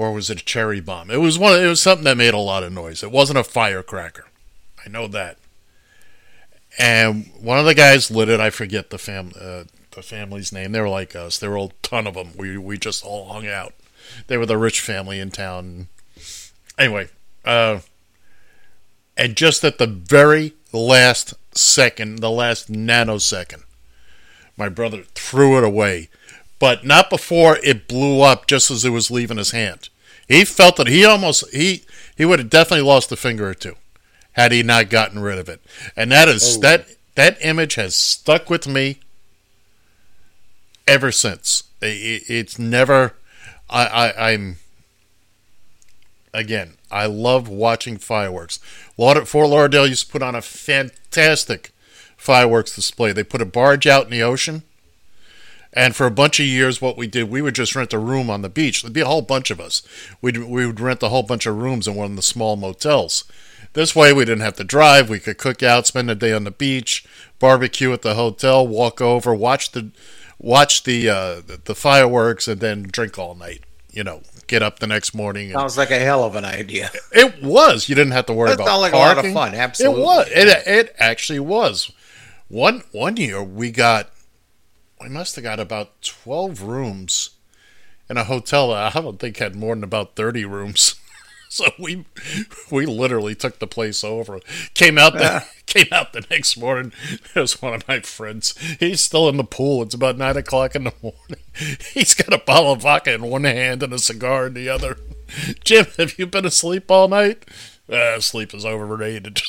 or 0.00 0.12
was 0.12 0.30
it 0.30 0.40
a 0.40 0.44
cherry 0.44 0.80
bomb? 0.80 1.10
It 1.10 1.18
was 1.18 1.38
one. 1.38 1.60
It 1.60 1.66
was 1.66 1.82
something 1.82 2.04
that 2.04 2.16
made 2.16 2.32
a 2.32 2.38
lot 2.38 2.62
of 2.62 2.72
noise. 2.72 3.02
It 3.02 3.10
wasn't 3.10 3.38
a 3.38 3.44
firecracker. 3.44 4.26
I 4.84 4.88
know 4.88 5.06
that. 5.08 5.36
And 6.78 7.30
one 7.38 7.58
of 7.58 7.66
the 7.66 7.74
guys 7.74 8.10
lit 8.10 8.30
it. 8.30 8.40
I 8.40 8.48
forget 8.48 8.88
the 8.88 8.96
fam 8.96 9.32
uh, 9.38 9.64
the 9.90 10.02
family's 10.02 10.52
name. 10.52 10.72
They 10.72 10.80
were 10.80 10.88
like 10.88 11.14
us. 11.14 11.38
There 11.38 11.50
were 11.50 11.58
a 11.58 11.68
ton 11.82 12.06
of 12.06 12.14
them. 12.14 12.30
We 12.36 12.56
we 12.56 12.78
just 12.78 13.04
all 13.04 13.28
hung 13.28 13.46
out. 13.46 13.74
They 14.26 14.38
were 14.38 14.46
the 14.46 14.56
rich 14.56 14.80
family 14.80 15.20
in 15.20 15.30
town. 15.30 15.88
Anyway, 16.78 17.08
uh, 17.44 17.80
and 19.18 19.36
just 19.36 19.62
at 19.64 19.76
the 19.76 19.86
very 19.86 20.54
last 20.72 21.34
second, 21.52 22.20
the 22.20 22.30
last 22.30 22.72
nanosecond, 22.72 23.64
my 24.60 24.68
brother 24.68 25.04
threw 25.14 25.56
it 25.56 25.64
away, 25.64 26.10
but 26.58 26.84
not 26.84 27.08
before 27.08 27.56
it 27.64 27.88
blew 27.88 28.20
up. 28.20 28.46
Just 28.46 28.70
as 28.70 28.84
it 28.84 28.90
was 28.90 29.10
leaving 29.10 29.38
his 29.38 29.52
hand, 29.52 29.88
he 30.28 30.44
felt 30.44 30.76
that 30.76 30.86
he 30.86 31.02
almost 31.04 31.50
he 31.52 31.84
he 32.16 32.26
would 32.26 32.38
have 32.38 32.50
definitely 32.50 32.86
lost 32.86 33.10
a 33.10 33.16
finger 33.16 33.48
or 33.48 33.54
two 33.54 33.76
had 34.32 34.52
he 34.52 34.62
not 34.62 34.90
gotten 34.90 35.18
rid 35.18 35.38
of 35.38 35.48
it. 35.48 35.62
And 35.96 36.12
that 36.12 36.28
is 36.28 36.58
oh. 36.58 36.60
that 36.60 36.86
that 37.14 37.38
image 37.40 37.74
has 37.76 37.94
stuck 37.94 38.50
with 38.50 38.68
me 38.68 39.00
ever 40.86 41.10
since. 41.10 41.64
I- 41.82 41.86
I- 41.86 42.20
it's 42.28 42.58
never. 42.58 43.14
I, 43.70 43.86
I 43.86 44.30
I'm 44.32 44.56
again. 46.34 46.74
I 46.90 47.06
love 47.06 47.48
watching 47.48 47.96
fireworks. 47.96 48.58
Fort 48.98 49.32
Lauderdale 49.48 49.86
used 49.86 50.06
to 50.06 50.12
put 50.12 50.22
on 50.22 50.34
a 50.34 50.42
fantastic 50.42 51.72
fireworks 52.20 52.74
display. 52.74 53.12
They 53.12 53.24
put 53.24 53.40
a 53.40 53.46
barge 53.46 53.86
out 53.86 54.04
in 54.04 54.10
the 54.10 54.22
ocean. 54.22 54.62
And 55.72 55.96
for 55.96 56.04
a 56.04 56.10
bunch 56.10 56.38
of 56.38 56.46
years, 56.46 56.82
what 56.82 56.96
we 56.96 57.06
did, 57.06 57.30
we 57.30 57.40
would 57.40 57.54
just 57.54 57.74
rent 57.74 57.92
a 57.92 57.98
room 57.98 58.28
on 58.28 58.42
the 58.42 58.48
beach. 58.48 58.82
There'd 58.82 58.92
be 58.92 59.00
a 59.00 59.06
whole 59.06 59.22
bunch 59.22 59.50
of 59.50 59.60
us. 59.60 59.82
We'd, 60.20 60.36
we 60.36 60.66
would 60.66 60.80
rent 60.80 61.02
a 61.02 61.08
whole 61.08 61.22
bunch 61.22 61.46
of 61.46 61.56
rooms 61.56 61.88
in 61.88 61.94
one 61.94 62.10
of 62.10 62.16
the 62.16 62.22
small 62.22 62.56
motels. 62.56 63.24
This 63.72 63.94
way, 63.94 64.12
we 64.12 64.24
didn't 64.24 64.42
have 64.42 64.56
to 64.56 64.64
drive. 64.64 65.08
We 65.08 65.20
could 65.20 65.38
cook 65.38 65.62
out, 65.62 65.86
spend 65.86 66.10
a 66.10 66.14
day 66.14 66.32
on 66.32 66.44
the 66.44 66.50
beach, 66.50 67.06
barbecue 67.38 67.92
at 67.92 68.02
the 68.02 68.16
hotel, 68.16 68.66
walk 68.66 69.00
over, 69.00 69.32
watch 69.34 69.72
the 69.72 69.90
watch 70.38 70.82
the 70.82 71.08
uh, 71.08 71.40
the, 71.64 71.74
fireworks, 71.74 72.48
and 72.48 72.60
then 72.60 72.82
drink 72.82 73.16
all 73.16 73.36
night. 73.36 73.62
You 73.92 74.02
know, 74.02 74.22
get 74.48 74.62
up 74.62 74.80
the 74.80 74.88
next 74.88 75.14
morning. 75.14 75.46
And, 75.46 75.54
Sounds 75.54 75.78
like 75.78 75.92
a 75.92 76.00
hell 76.00 76.24
of 76.24 76.34
an 76.34 76.44
idea. 76.44 76.90
it 77.12 77.42
was. 77.42 77.88
You 77.88 77.94
didn't 77.94 78.12
have 78.12 78.26
to 78.26 78.32
worry 78.32 78.50
That 78.50 78.54
about 78.56 78.66
sounds 78.66 78.80
like 78.80 78.92
a 78.92 78.96
lot 78.96 79.24
of 79.24 79.32
fun, 79.32 79.54
absolutely. 79.54 80.02
It 80.02 80.04
was. 80.04 80.28
It, 80.30 80.66
it 80.66 80.96
actually 80.98 81.40
was. 81.40 81.92
One 82.50 82.82
one 82.90 83.16
year 83.16 83.40
we 83.40 83.70
got 83.70 84.10
we 85.00 85.08
must 85.08 85.36
have 85.36 85.44
got 85.44 85.60
about 85.60 86.02
twelve 86.02 86.62
rooms 86.62 87.30
in 88.08 88.16
a 88.16 88.24
hotel 88.24 88.70
that 88.70 88.96
I 88.96 89.00
don't 89.00 89.20
think 89.20 89.36
had 89.36 89.54
more 89.54 89.72
than 89.72 89.84
about 89.84 90.16
thirty 90.16 90.44
rooms. 90.44 90.96
So 91.52 91.64
we 91.80 92.04
we 92.70 92.86
literally 92.86 93.34
took 93.34 93.58
the 93.58 93.66
place 93.66 94.04
over. 94.04 94.38
Came 94.72 94.98
out 94.98 95.14
the 95.14 95.44
came 95.66 95.88
out 95.90 96.12
the 96.12 96.24
next 96.30 96.56
morning. 96.56 96.92
There's 97.34 97.60
one 97.60 97.74
of 97.74 97.88
my 97.88 97.98
friends. 98.02 98.56
He's 98.78 99.00
still 99.00 99.28
in 99.28 99.36
the 99.36 99.42
pool. 99.42 99.82
It's 99.82 99.92
about 99.92 100.16
nine 100.16 100.36
o'clock 100.36 100.76
in 100.76 100.84
the 100.84 100.94
morning. 101.02 101.42
He's 101.92 102.14
got 102.14 102.32
a 102.32 102.38
bottle 102.38 102.70
of 102.70 102.82
vodka 102.82 103.14
in 103.14 103.22
one 103.22 103.42
hand 103.42 103.82
and 103.82 103.92
a 103.92 103.98
cigar 103.98 104.46
in 104.46 104.54
the 104.54 104.68
other. 104.68 104.98
Jim, 105.64 105.86
have 105.98 106.20
you 106.20 106.26
been 106.28 106.46
asleep 106.46 106.88
all 106.88 107.08
night? 107.08 107.44
Uh, 107.90 108.20
sleep 108.20 108.54
is 108.54 108.64
overrated. 108.64 109.42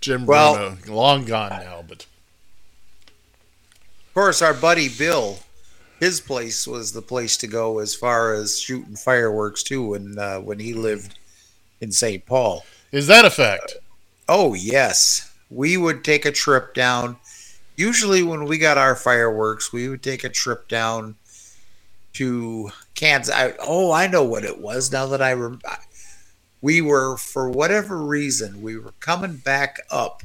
Jim 0.00 0.26
Well- 0.26 0.54
Bruno, 0.54 0.94
long 0.94 1.24
gone 1.24 1.50
now, 1.50 1.84
but 1.86 2.06
Of 4.08 4.14
course, 4.14 4.42
our 4.42 4.54
buddy 4.54 4.88
Bill, 4.88 5.38
his 6.00 6.20
place 6.20 6.66
was 6.66 6.92
the 6.92 7.02
place 7.02 7.36
to 7.38 7.46
go 7.46 7.78
as 7.78 7.94
far 7.94 8.34
as 8.34 8.60
shooting 8.60 8.96
fireworks 8.96 9.62
too. 9.62 9.88
When 9.88 10.18
uh, 10.18 10.40
when 10.40 10.58
he 10.58 10.74
lived 10.74 11.16
in 11.80 11.92
St. 11.92 12.24
Paul. 12.26 12.64
is 12.92 13.06
that 13.06 13.24
a 13.24 13.30
fact? 13.30 13.76
Oh 14.28 14.54
yes, 14.54 15.32
we 15.50 15.76
would 15.76 16.04
take 16.04 16.24
a 16.24 16.32
trip 16.32 16.74
down. 16.74 17.16
Usually, 17.76 18.22
when 18.24 18.44
we 18.44 18.58
got 18.58 18.76
our 18.76 18.96
fireworks, 18.96 19.72
we 19.72 19.88
would 19.88 20.02
take 20.02 20.24
a 20.24 20.28
trip 20.28 20.66
down 20.68 21.14
to 22.14 22.70
Kansas. 22.96 23.32
I, 23.32 23.54
oh, 23.60 23.92
I 23.92 24.08
know 24.08 24.24
what 24.24 24.44
it 24.44 24.60
was. 24.60 24.90
Now 24.90 25.06
that 25.06 25.22
I 25.22 25.32
rem- 25.34 25.60
we 26.60 26.80
were 26.80 27.16
for 27.16 27.48
whatever 27.48 27.98
reason 27.98 28.62
we 28.62 28.76
were 28.76 28.94
coming 29.00 29.36
back 29.36 29.78
up 29.90 30.22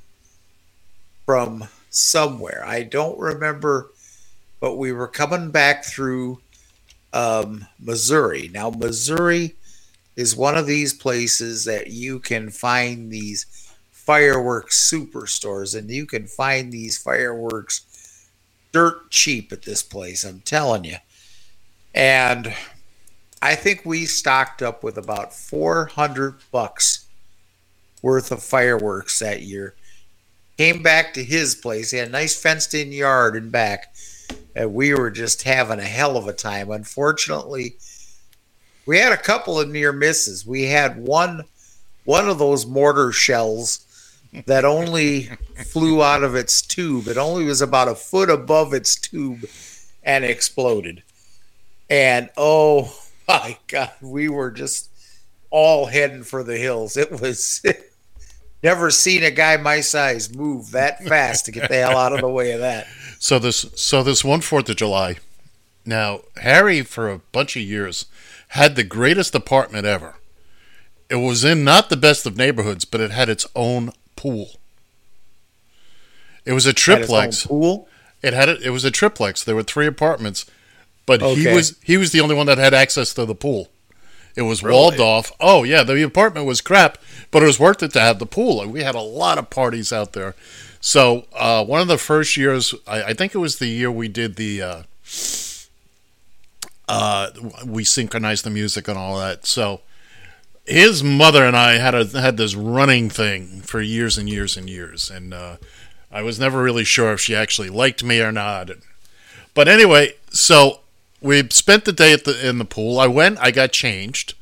from 1.26 1.68
somewhere. 1.90 2.64
I 2.66 2.84
don't 2.84 3.20
remember, 3.20 3.92
but 4.60 4.76
we 4.76 4.92
were 4.92 5.08
coming 5.08 5.52
back 5.52 5.84
through 5.84 6.40
um, 7.14 7.68
Missouri. 7.80 8.50
Now, 8.52 8.72
Missouri 8.72 9.56
is 10.16 10.36
one 10.36 10.58
of 10.58 10.68
these 10.68 10.94
places 10.94 11.66
that 11.66 11.88
you 11.88 12.20
can 12.20 12.50
find 12.50 13.12
these 13.12 13.46
fireworks 13.92 14.92
superstores, 14.92 15.78
and 15.78 15.90
you 15.90 16.06
can 16.06 16.28
find 16.28 16.72
these 16.72 16.98
fireworks 16.98 18.30
dirt 18.72 19.10
cheap 19.12 19.52
at 19.52 19.62
this 19.62 19.84
place. 19.84 20.24
I'm 20.24 20.42
telling 20.42 20.84
you. 20.84 20.98
And 21.94 22.54
I 23.44 23.56
think 23.56 23.82
we 23.84 24.06
stocked 24.06 24.62
up 24.62 24.86
with 24.86 24.98
about 24.98 25.34
400 25.34 26.36
bucks 26.50 27.08
worth 28.02 28.32
of 28.32 28.42
fireworks 28.42 29.20
that 29.20 29.42
year. 29.42 29.76
Came 30.58 30.82
back 30.82 31.14
to 31.16 31.24
his 31.26 31.54
place. 31.54 31.92
He 31.92 31.98
had 31.98 32.08
a 32.08 32.12
nice 32.12 32.42
fenced 32.42 32.74
in 32.74 32.94
yard 32.94 33.36
and 33.36 33.52
back. 33.52 33.94
And 34.56 34.74
we 34.74 34.94
were 34.94 35.12
just 35.12 35.44
having 35.44 35.80
a 35.80 35.84
hell 35.84 36.16
of 36.16 36.26
a 36.26 36.32
time. 36.32 36.72
Unfortunately, 36.72 37.76
we 38.86 39.00
had 39.00 39.12
a 39.12 39.18
couple 39.18 39.60
of 39.60 39.68
near 39.68 39.92
misses. 39.92 40.48
We 40.48 40.64
had 40.64 40.96
one 40.96 41.44
one 42.06 42.30
of 42.30 42.40
those 42.40 42.66
mortar 42.66 43.12
shells 43.12 43.86
that 44.46 44.64
only 44.64 45.24
flew 45.66 46.02
out 46.02 46.24
of 46.24 46.34
its 46.34 46.62
tube. 46.62 47.10
It 47.10 47.18
only 47.18 47.44
was 47.44 47.62
about 47.62 47.90
a 47.90 47.96
foot 47.96 48.30
above 48.30 48.74
its 48.74 48.96
tube 48.96 49.50
and 50.02 50.24
exploded. 50.24 51.04
And 51.90 52.30
oh 52.38 53.03
my 53.28 53.58
god, 53.68 53.92
we 54.02 54.30
were 54.30 54.52
just 54.52 54.90
all 55.50 55.86
heading 55.88 56.24
for 56.24 56.44
the 56.44 56.58
hills. 56.58 56.98
It 56.98 57.20
was 57.22 57.62
never 58.64 58.90
seen 58.92 59.24
a 59.24 59.32
guy 59.32 59.58
my 59.58 59.82
size 59.82 60.34
move 60.34 60.72
that 60.72 61.04
fast 61.04 61.46
to 61.46 61.52
get 61.52 61.70
the 61.70 61.76
hell 61.76 61.98
out 61.98 62.14
of 62.14 62.22
the 62.22 62.30
way 62.30 62.52
of 62.54 62.60
that. 62.62 62.88
So 63.24 63.40
this 63.40 63.66
so 63.76 64.04
this 64.04 64.26
one 64.26 64.42
Fourth 64.42 64.68
of 64.68 64.76
July. 64.76 65.16
Now 65.86 66.24
Harry, 66.42 66.82
for 66.82 67.10
a 67.10 67.20
bunch 67.20 67.56
of 67.56 67.62
years, 67.62 68.06
had 68.50 68.76
the 68.76 68.84
greatest 68.84 69.34
apartment 69.34 69.86
ever. 69.86 70.16
It 71.10 71.16
was 71.16 71.46
in 71.46 71.64
not 71.64 71.90
the 71.90 71.96
best 71.96 72.26
of 72.26 72.36
neighborhoods, 72.36 72.84
but 72.84 73.00
it 73.00 73.12
had 73.12 73.30
its 73.30 73.48
own 73.56 73.92
pool. 74.18 74.58
It 76.44 76.52
was 76.52 76.66
a 76.66 76.70
Had 76.70 76.76
its 76.78 76.90
own 76.90 76.96
triplex. 76.98 77.46
pool. 77.48 77.88
It 78.22 78.34
had 78.34 78.50
it. 78.50 78.62
It 78.62 78.72
was 78.72 78.84
a 78.84 78.92
triplex. 78.92 79.42
There 79.42 79.56
were 79.56 79.64
three 79.64 79.88
apartments, 79.88 80.46
but 81.06 81.22
he 81.22 81.48
was 81.48 81.78
he 81.84 81.98
was 81.98 82.12
the 82.12 82.22
only 82.22 82.36
one 82.36 82.48
that 82.48 82.58
had 82.58 82.74
access 82.74 83.14
to 83.14 83.26
the 83.26 83.36
pool. 83.36 83.70
It 84.36 84.44
was 84.44 84.64
walled 84.64 85.00
off. 85.00 85.32
Oh 85.40 85.64
yeah, 85.64 85.84
the 85.84 86.02
apartment 86.04 86.46
was 86.46 86.62
crap, 86.62 86.98
but 87.30 87.44
it 87.44 87.46
was 87.46 87.60
worth 87.60 87.84
it 87.84 87.94
to 87.94 88.00
have 88.00 88.20
the 88.20 88.26
pool. 88.26 88.62
And 88.62 88.74
we 88.74 88.84
had 88.84 88.96
a 88.96 89.02
lot 89.02 89.38
of 89.38 89.50
parties 89.50 89.94
out 89.94 90.14
there. 90.14 90.36
So 90.82 91.26
uh, 91.34 91.64
one 91.64 91.82
of 91.82 91.88
the 91.88 91.98
first 91.98 92.36
years, 92.36 92.74
I, 92.88 93.04
I 93.04 93.14
think 93.14 93.36
it 93.36 93.38
was 93.38 93.58
the 93.60 93.68
year 93.68 93.92
we 93.92 94.08
did 94.08 94.36
the. 94.36 94.62
Uh, 94.62 94.84
uh, 96.88 97.30
we 97.66 97.84
synchronized 97.84 98.44
the 98.44 98.50
music 98.50 98.88
and 98.88 98.98
all 98.98 99.18
that. 99.18 99.46
So 99.46 99.82
his 100.66 101.04
mother 101.04 101.46
and 101.46 101.56
I 101.56 101.78
had 101.78 101.96
a, 101.96 102.06
had 102.20 102.38
this 102.38 102.56
running 102.56 103.10
thing 103.10 103.62
for 103.62 103.82
years 103.82 104.18
and 104.18 104.30
years 104.30 104.58
and 104.58 104.70
years, 104.70 105.10
and 105.10 105.34
uh, 105.34 105.58
I 106.12 106.22
was 106.22 106.40
never 106.40 106.62
really 106.62 106.84
sure 106.84 107.14
if 107.14 107.22
she 107.22 107.36
actually 107.36 107.70
liked 107.70 108.04
me 108.04 108.22
or 108.22 108.32
not. 108.32 108.70
But 109.54 109.68
anyway, 109.68 110.16
so 110.32 110.82
we 111.24 111.48
spent 111.50 111.86
the 111.86 111.94
day 111.94 112.14
at 112.14 112.26
the 112.26 112.48
in 112.48 112.58
the 112.60 112.66
pool. 112.66 113.00
I 113.00 113.08
went, 113.08 113.40
I 113.40 113.50
got 113.52 113.72
changed, 113.72 114.36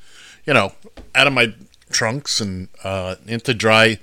you 0.46 0.54
know, 0.54 0.74
out 1.16 1.28
of 1.28 1.34
my 1.34 1.54
trunks 1.92 2.42
and 2.42 2.68
uh, 2.84 3.16
into 3.28 3.54
dry. 3.54 4.00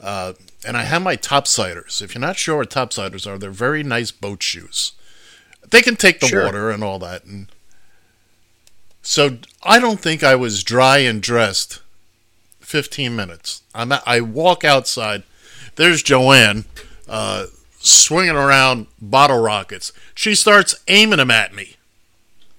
Uh, 0.00 0.32
and 0.66 0.76
I 0.76 0.82
have 0.84 1.02
my 1.02 1.16
topsiders. 1.16 2.00
If 2.02 2.14
you're 2.14 2.20
not 2.20 2.36
sure 2.36 2.58
what 2.58 2.70
topsiders 2.70 3.26
are, 3.26 3.38
they're 3.38 3.50
very 3.50 3.82
nice 3.82 4.10
boat 4.10 4.42
shoes. 4.42 4.92
They 5.68 5.82
can 5.82 5.96
take 5.96 6.20
the 6.20 6.26
Sure. 6.26 6.44
water 6.44 6.70
and 6.70 6.82
all 6.84 6.98
that. 7.00 7.24
And 7.24 7.48
so 9.02 9.38
I 9.62 9.78
don't 9.78 10.00
think 10.00 10.22
I 10.22 10.34
was 10.34 10.62
dry 10.62 10.98
and 10.98 11.20
dressed 11.22 11.80
15 12.60 13.14
minutes. 13.16 13.62
I'm 13.74 13.92
at, 13.92 14.02
I 14.06 14.20
walk 14.20 14.64
outside. 14.64 15.24
There's 15.76 16.02
Joanne 16.02 16.64
uh, 17.08 17.46
swinging 17.78 18.36
around 18.36 18.86
bottle 19.00 19.40
rockets. 19.42 19.92
She 20.14 20.34
starts 20.34 20.74
aiming 20.88 21.18
them 21.18 21.30
at 21.30 21.54
me. 21.54 21.76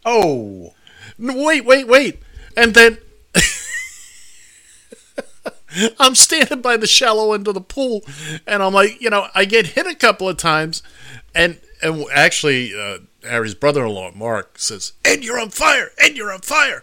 Oh, 0.06 0.74
wait, 1.18 1.66
wait, 1.66 1.88
wait. 1.88 2.22
And 2.56 2.74
then 2.74 2.98
I'm 6.00 6.16
standing 6.16 6.62
by 6.62 6.78
the 6.78 6.88
shallow 6.88 7.34
end 7.34 7.48
of 7.48 7.54
the 7.54 7.62
pool 7.62 8.04
and 8.46 8.62
I'm 8.62 8.74
like, 8.74 9.02
you 9.02 9.10
know, 9.10 9.28
I 9.34 9.46
get 9.46 9.68
hit 9.68 9.88
a 9.88 9.96
couple 9.96 10.30
of 10.30 10.38
times 10.38 10.84
and 11.34 11.60
and 11.84 12.06
actually, 12.14 12.74
uh, 12.74 13.00
Harry's 13.24 13.56
brother-in-law 13.56 14.12
Mark 14.16 14.58
says, 14.58 14.94
"Ed, 15.04 15.24
you're 15.24 15.40
on 15.40 15.50
fire! 15.50 15.92
Ed, 15.98 16.16
you're 16.16 16.32
on 16.32 16.40
fire! 16.40 16.82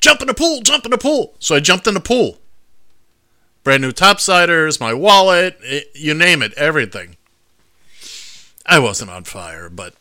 Jump 0.00 0.20
in 0.20 0.26
the 0.26 0.34
pool! 0.34 0.60
Jump 0.60 0.84
in 0.84 0.90
the 0.90 0.98
pool!" 0.98 1.34
So 1.38 1.54
I 1.54 1.60
jumped 1.60 1.86
in 1.86 1.94
the 1.94 2.00
pool. 2.00 2.38
Brand 3.62 3.80
new 3.80 3.92
topsiders, 3.92 4.80
my 4.80 4.92
wallet, 4.92 5.56
it, 5.62 5.90
you 5.94 6.14
name 6.14 6.42
it, 6.42 6.52
everything. 6.54 7.16
I 8.66 8.80
wasn't 8.80 9.12
on 9.12 9.22
fire, 9.22 9.68
but 9.68 9.94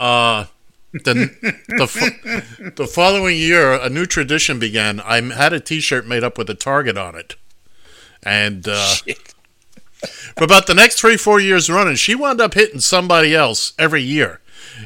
uh, 0.00 0.46
the 0.92 1.30
the 1.68 1.86
fo- 1.86 2.70
the 2.70 2.86
following 2.86 3.36
year, 3.36 3.72
a 3.72 3.90
new 3.90 4.06
tradition 4.06 4.58
began. 4.58 5.00
I 5.00 5.20
had 5.20 5.52
a 5.52 5.60
T-shirt 5.60 6.06
made 6.06 6.24
up 6.24 6.38
with 6.38 6.48
a 6.48 6.54
target 6.54 6.96
on 6.96 7.14
it, 7.14 7.36
and 8.22 8.66
uh, 8.66 8.94
for 10.36 10.44
about 10.44 10.66
the 10.66 10.74
next 10.74 10.98
three 11.00 11.16
four 11.16 11.40
years 11.40 11.68
running, 11.68 11.96
she 11.96 12.14
wound 12.14 12.40
up 12.40 12.54
hitting 12.54 12.80
somebody 12.80 13.34
else 13.34 13.72
every 13.78 14.02
year, 14.02 14.40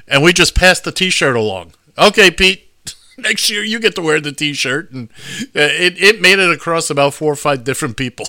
and 0.08 0.22
we 0.22 0.32
just 0.32 0.54
passed 0.54 0.84
the 0.84 0.92
T-shirt 0.92 1.36
along. 1.36 1.72
Okay, 1.98 2.30
Pete. 2.30 2.68
Next 3.18 3.50
year, 3.50 3.62
you 3.62 3.78
get 3.78 3.94
to 3.96 4.02
wear 4.02 4.20
the 4.20 4.32
T-shirt, 4.32 4.90
and 4.90 5.08
uh, 5.54 5.60
it 5.70 6.00
it 6.02 6.20
made 6.20 6.38
it 6.38 6.50
across 6.50 6.90
about 6.90 7.14
four 7.14 7.32
or 7.32 7.36
five 7.36 7.62
different 7.62 7.96
people. 7.96 8.26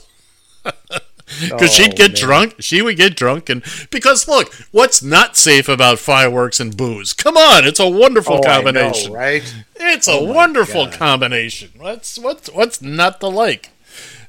Because 1.42 1.74
she'd 1.74 1.94
Oh, 1.94 1.96
get 1.96 2.12
man. 2.12 2.20
drunk, 2.22 2.56
she 2.60 2.82
would 2.82 2.98
get 2.98 3.16
drunk, 3.16 3.50
and 3.50 3.64
because 3.92 4.28
look, 4.28 4.54
what's 4.72 5.02
not 5.04 5.36
safe 5.38 5.68
about 5.70 6.00
fireworks 6.00 6.60
and 6.60 6.76
booze? 6.76 7.14
Come 7.14 7.38
on, 7.38 7.66
it's 7.66 7.80
a 7.80 7.90
wonderful 7.90 8.36
Oh, 8.36 8.48
I 8.48 8.64
know, 8.64 8.94
combination. 8.94 9.12
right? 9.12 9.56
It's 9.76 10.08
a 10.08 10.14
Oh, 10.14 10.26
my 10.28 10.34
wonderful 10.34 10.86
God. 10.86 10.94
combination. 10.94 11.72
What's 11.78 12.18
what's 12.20 12.50
what's 12.52 12.82
not 12.82 13.20
to 13.22 13.28
like? 13.28 13.70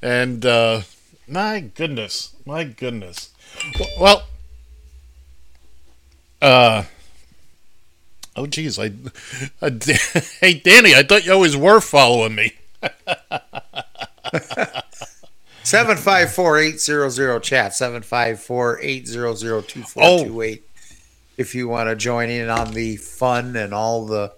And 0.02 0.44
uh, 0.44 0.82
my 1.28 1.61
goodness, 1.61 2.34
my 2.44 2.64
goodness. 2.64 3.30
Well, 3.99 4.25
uh, 6.42 6.84
oh 8.37 8.46
geez, 8.46 8.78
I, 8.78 8.90
I 9.62 9.70
hey 10.40 10.54
Danny, 10.54 10.94
I 10.94 11.02
thought 11.02 11.25
you 11.25 11.32
always 11.32 11.56
were 11.56 11.80
following 11.80 12.34
me. 12.34 12.54
Seven 15.64 15.97
five 15.97 16.33
four 16.33 16.59
eight 16.59 16.78
zero 16.78 17.09
zero 17.09 17.40
chat 17.40 17.75
seven 17.75 18.02
five 18.02 18.38
four 18.40 18.78
eight 18.83 19.09
zero 19.09 19.35
zero 19.35 19.62
two 19.62 19.83
four 19.83 20.25
two 20.25 20.42
eight. 20.42 20.68
If 21.38 21.54
you 21.54 21.68
want 21.68 21.88
to 21.88 21.97
join 21.97 22.28
in 22.28 22.50
on 22.50 22.73
the 22.75 22.97
fun 22.97 23.56
and 23.56 23.73
all 23.73 24.04
the 24.06 24.33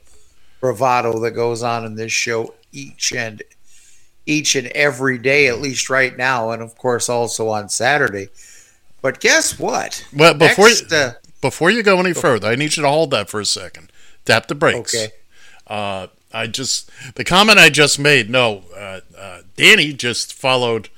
bravado 0.60 1.18
that 1.20 1.32
goes 1.32 1.62
on 1.64 1.84
in 1.84 1.96
this 1.96 2.12
show 2.12 2.54
each 2.72 3.12
and 3.12 3.42
each 4.24 4.54
and 4.54 4.68
every 4.68 5.18
day, 5.18 5.48
at 5.48 5.60
least 5.60 5.90
right 5.90 6.16
now, 6.16 6.50
and 6.52 6.62
of 6.62 6.76
course 6.76 7.08
also 7.08 7.48
on 7.48 7.68
Saturday. 7.68 8.28
But 9.02 9.20
guess 9.20 9.58
what? 9.58 10.06
Well, 10.16 10.34
before 10.34 10.68
Next, 10.68 10.90
you, 10.90 10.96
uh, 10.96 11.12
before 11.40 11.70
you 11.70 11.82
go 11.82 11.98
any 11.98 12.12
further, 12.12 12.48
I 12.48 12.54
need 12.54 12.76
you 12.76 12.82
to 12.84 12.88
hold 12.88 13.10
that 13.10 13.28
for 13.28 13.40
a 13.40 13.44
second. 13.44 13.90
Tap 14.24 14.46
the 14.46 14.54
brakes. 14.54 14.94
okay, 14.94 15.12
Uh, 15.66 16.06
I 16.32 16.46
just 16.46 16.88
the 17.16 17.24
comment 17.24 17.58
I 17.58 17.68
just 17.68 17.98
made. 17.98 18.30
No, 18.30 18.62
uh, 18.76 19.00
uh, 19.18 19.40
Danny 19.56 19.92
just 19.92 20.32
followed 20.32 20.88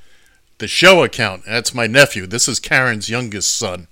the 0.59 0.69
show 0.69 1.03
account. 1.03 1.45
That's 1.47 1.75
my 1.75 1.87
nephew. 1.87 2.27
This 2.27 2.49
is 2.49 2.61
Karen's 2.61 3.09
youngest 3.09 3.57
son. 3.57 3.89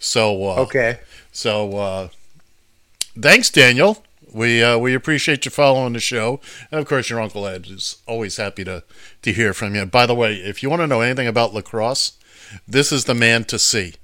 So 0.00 0.50
uh, 0.50 0.56
okay, 0.62 0.98
So 1.32 1.76
uh, 1.76 2.08
thanks, 3.18 3.50
Daniel. 3.50 4.04
We 4.32 4.62
uh, 4.62 4.78
we 4.78 4.94
appreciate 4.94 5.44
you 5.44 5.50
following 5.50 5.92
the 5.92 6.00
show, 6.00 6.40
and 6.70 6.80
of 6.80 6.86
course, 6.86 7.08
your 7.08 7.20
uncle 7.20 7.46
Ed 7.46 7.66
is 7.68 7.98
always 8.06 8.36
happy 8.36 8.64
to 8.64 8.82
to 9.22 9.32
hear 9.32 9.54
from 9.54 9.74
you. 9.74 9.86
By 9.86 10.06
the 10.06 10.14
way, 10.14 10.34
if 10.34 10.62
you 10.62 10.68
want 10.68 10.82
to 10.82 10.86
know 10.86 11.00
anything 11.00 11.28
about 11.28 11.54
lacrosse, 11.54 12.18
this 12.66 12.92
is 12.92 13.04
the 13.04 13.14
man 13.14 13.44
to 13.44 13.58
see. 13.58 13.94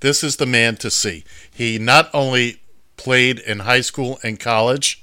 This 0.00 0.22
is 0.22 0.36
the 0.36 0.46
man 0.46 0.76
to 0.76 0.90
see. 0.90 1.24
He 1.50 1.78
not 1.78 2.10
only 2.14 2.60
played 2.96 3.38
in 3.38 3.60
high 3.60 3.80
school 3.80 4.18
and 4.22 4.38
college 4.38 5.02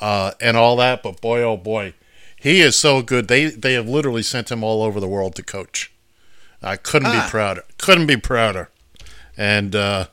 uh, 0.00 0.32
and 0.40 0.56
all 0.56 0.76
that, 0.76 1.02
but 1.02 1.20
boy, 1.20 1.42
oh 1.42 1.56
boy, 1.56 1.94
he 2.40 2.60
is 2.60 2.76
so 2.76 3.02
good. 3.02 3.28
They 3.28 3.46
they 3.46 3.74
have 3.74 3.88
literally 3.88 4.22
sent 4.22 4.50
him 4.50 4.62
all 4.64 4.82
over 4.82 5.00
the 5.00 5.08
world 5.08 5.34
to 5.36 5.42
coach. 5.42 5.90
I 6.62 6.76
couldn't 6.76 7.08
Ah. 7.08 7.24
be 7.24 7.30
prouder. 7.30 7.62
Couldn't 7.78 8.06
be 8.06 8.16
prouder. 8.16 8.68
And 9.36 9.74
uh, 9.76 10.06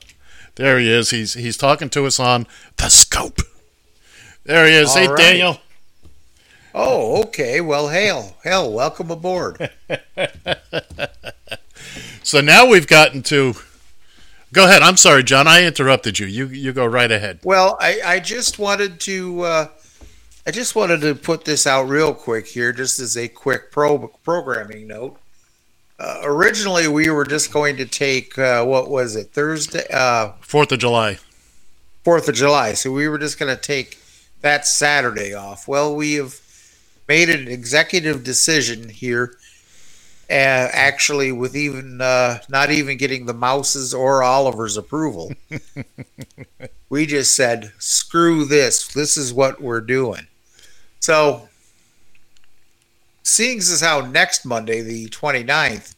there 0.54 0.78
he 0.78 0.90
is. 0.90 1.10
He's 1.10 1.34
he's 1.34 1.56
talking 1.56 1.90
to 1.90 2.06
us 2.06 2.20
on 2.20 2.46
the 2.76 2.88
scope. 2.88 3.40
There 4.44 4.66
he 4.66 4.74
is. 4.74 4.90
All 4.90 4.96
hey, 5.02 5.08
right. 5.08 5.18
Daniel. 5.18 5.60
oh, 6.74 7.22
okay. 7.24 7.60
Well, 7.60 7.88
hail, 7.88 8.36
hell, 8.44 8.70
welcome 8.72 9.10
aboard. 9.10 9.70
So 12.22 12.40
now 12.40 12.66
we've 12.66 12.88
gotten 12.88 13.22
to. 13.24 13.54
Go 14.52 14.64
ahead. 14.64 14.82
I'm 14.82 14.96
sorry, 14.96 15.22
John. 15.22 15.46
I 15.46 15.64
interrupted 15.64 16.18
you. 16.18 16.26
You 16.26 16.46
you 16.48 16.72
go 16.72 16.84
right 16.84 17.10
ahead. 17.12 17.38
Well, 17.44 17.76
I, 17.80 18.00
I 18.04 18.18
just 18.20 18.58
wanted 18.58 18.98
to 19.00 19.42
uh, 19.42 19.68
I 20.48 20.52
just 20.52 20.76
wanted 20.76 21.00
to 21.00 21.16
put 21.16 21.44
this 21.44 21.66
out 21.66 21.88
real 21.88 22.14
quick 22.14 22.46
here, 22.46 22.72
just 22.72 23.00
as 23.00 23.16
a 23.16 23.26
quick 23.26 23.72
pro 23.72 24.06
programming 24.22 24.86
note. 24.86 25.18
Uh, 25.98 26.20
originally, 26.22 26.86
we 26.86 27.10
were 27.10 27.24
just 27.24 27.52
going 27.52 27.76
to 27.78 27.84
take 27.84 28.38
uh, 28.38 28.64
what 28.64 28.88
was 28.88 29.16
it 29.16 29.32
Thursday, 29.32 29.84
uh, 29.92 30.32
Fourth 30.42 30.70
of 30.70 30.78
July. 30.78 31.18
Fourth 32.04 32.28
of 32.28 32.36
July. 32.36 32.74
So 32.74 32.92
we 32.92 33.08
were 33.08 33.18
just 33.18 33.40
going 33.40 33.52
to 33.52 33.60
take 33.60 33.98
that 34.42 34.68
Saturday 34.68 35.34
off. 35.34 35.66
Well, 35.66 35.96
we 35.96 36.14
have 36.14 36.40
made 37.08 37.28
an 37.28 37.48
executive 37.48 38.22
decision 38.22 38.88
here. 38.88 39.36
Uh, 40.30 40.70
actually, 40.72 41.32
with 41.32 41.56
even 41.56 42.00
uh, 42.00 42.38
not 42.48 42.70
even 42.70 42.98
getting 42.98 43.26
the 43.26 43.34
Mouse's 43.34 43.92
or 43.92 44.22
Oliver's 44.22 44.76
approval, 44.76 45.32
we 46.88 47.04
just 47.04 47.34
said, 47.34 47.72
"Screw 47.78 48.44
this! 48.44 48.86
This 48.86 49.16
is 49.16 49.34
what 49.34 49.60
we're 49.60 49.80
doing." 49.80 50.28
So, 51.06 51.48
seeing 53.22 53.58
as 53.58 53.80
how 53.80 54.00
next 54.00 54.44
Monday, 54.44 54.80
the 54.82 55.06
29th, 55.10 55.94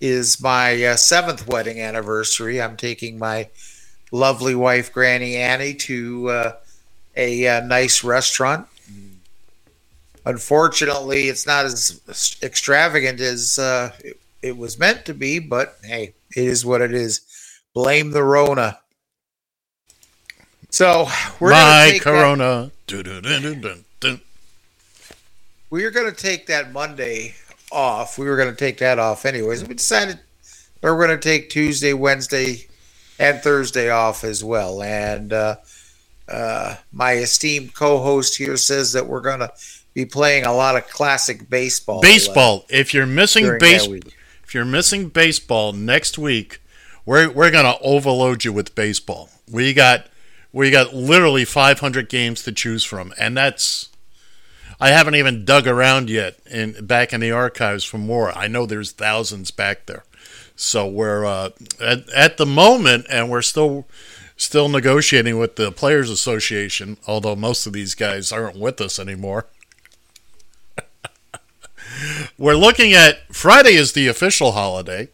is 0.00 0.42
my 0.42 0.84
uh, 0.84 0.96
seventh 0.96 1.46
wedding 1.46 1.80
anniversary, 1.80 2.60
I'm 2.60 2.76
taking 2.76 3.16
my 3.16 3.48
lovely 4.10 4.56
wife, 4.56 4.92
Granny 4.92 5.36
Annie, 5.36 5.74
to 5.74 6.30
uh, 6.30 6.52
a 7.16 7.46
uh, 7.46 7.60
nice 7.60 8.02
restaurant. 8.02 8.66
Unfortunately, 10.26 11.28
it's 11.28 11.46
not 11.46 11.64
as 11.64 12.40
extravagant 12.42 13.20
as 13.20 13.56
uh, 13.60 13.92
it, 14.00 14.18
it 14.42 14.56
was 14.56 14.80
meant 14.80 15.04
to 15.04 15.14
be, 15.14 15.38
but 15.38 15.78
hey, 15.84 16.12
it 16.34 16.44
is 16.44 16.66
what 16.66 16.80
it 16.80 16.92
is. 16.92 17.20
Blame 17.72 18.10
the 18.10 18.24
Rona. 18.24 18.80
So 20.70 21.06
we're 21.38 21.50
My 21.50 22.00
Corona. 22.02 22.72
Dun-dun-dun-dun-dun. 22.88 23.83
We 25.74 25.82
were 25.82 25.90
going 25.90 26.08
to 26.08 26.16
take 26.16 26.46
that 26.46 26.72
Monday 26.72 27.34
off. 27.72 28.16
We 28.16 28.26
were 28.26 28.36
going 28.36 28.48
to 28.50 28.54
take 28.54 28.78
that 28.78 29.00
off 29.00 29.26
anyways. 29.26 29.66
We 29.66 29.74
decided 29.74 30.20
we 30.80 30.88
we're 30.88 31.04
going 31.04 31.18
to 31.18 31.28
take 31.28 31.50
Tuesday, 31.50 31.92
Wednesday, 31.92 32.68
and 33.18 33.40
Thursday 33.40 33.90
off 33.90 34.22
as 34.22 34.44
well. 34.44 34.80
And 34.80 35.32
uh, 35.32 35.56
uh, 36.28 36.76
my 36.92 37.14
esteemed 37.14 37.74
co-host 37.74 38.36
here 38.36 38.56
says 38.56 38.92
that 38.92 39.08
we're 39.08 39.20
going 39.20 39.40
to 39.40 39.52
be 39.94 40.04
playing 40.04 40.44
a 40.44 40.52
lot 40.52 40.76
of 40.76 40.88
classic 40.88 41.50
baseball. 41.50 41.98
uh, 41.98 42.02
Baseball. 42.02 42.66
If 42.68 42.94
you're 42.94 43.04
missing 43.04 43.42
during 43.42 43.58
base, 43.58 43.88
if 44.44 44.54
you're 44.54 44.64
missing 44.64 45.08
baseball 45.08 45.72
next 45.72 46.16
week, 46.16 46.62
we're 47.04 47.28
we're 47.32 47.50
gonna 47.50 47.74
overload 47.80 48.44
you 48.44 48.52
with 48.52 48.76
baseball. 48.76 49.28
We 49.50 49.74
got 49.74 50.06
we 50.52 50.70
got 50.70 50.94
literally 50.94 51.44
500 51.44 52.08
games 52.08 52.44
to 52.44 52.52
choose 52.52 52.84
from, 52.84 53.12
and 53.18 53.36
that's 53.36 53.88
I 54.80 54.90
haven't 54.90 55.14
even 55.14 55.44
dug 55.44 55.66
around 55.66 56.10
yet 56.10 56.38
in 56.50 56.86
back 56.86 57.12
in 57.12 57.20
the 57.20 57.30
archives 57.30 57.84
for 57.84 57.98
more. 57.98 58.36
I 58.36 58.48
know 58.48 58.66
there's 58.66 58.92
thousands 58.92 59.50
back 59.50 59.86
there. 59.86 60.04
So 60.56 60.86
we're 60.86 61.24
uh, 61.24 61.50
at, 61.80 62.08
at 62.10 62.36
the 62.36 62.46
moment, 62.46 63.06
and 63.10 63.30
we're 63.30 63.42
still 63.42 63.86
still 64.36 64.68
negotiating 64.68 65.38
with 65.38 65.56
the 65.56 65.72
Players 65.72 66.10
Association. 66.10 66.96
Although 67.06 67.36
most 67.36 67.66
of 67.66 67.72
these 67.72 67.94
guys 67.94 68.32
aren't 68.32 68.58
with 68.58 68.80
us 68.80 68.98
anymore. 68.98 69.46
we're 72.38 72.56
looking 72.56 72.92
at 72.92 73.34
Friday 73.34 73.74
is 73.74 73.92
the 73.92 74.08
official 74.08 74.52
holiday. 74.52 75.08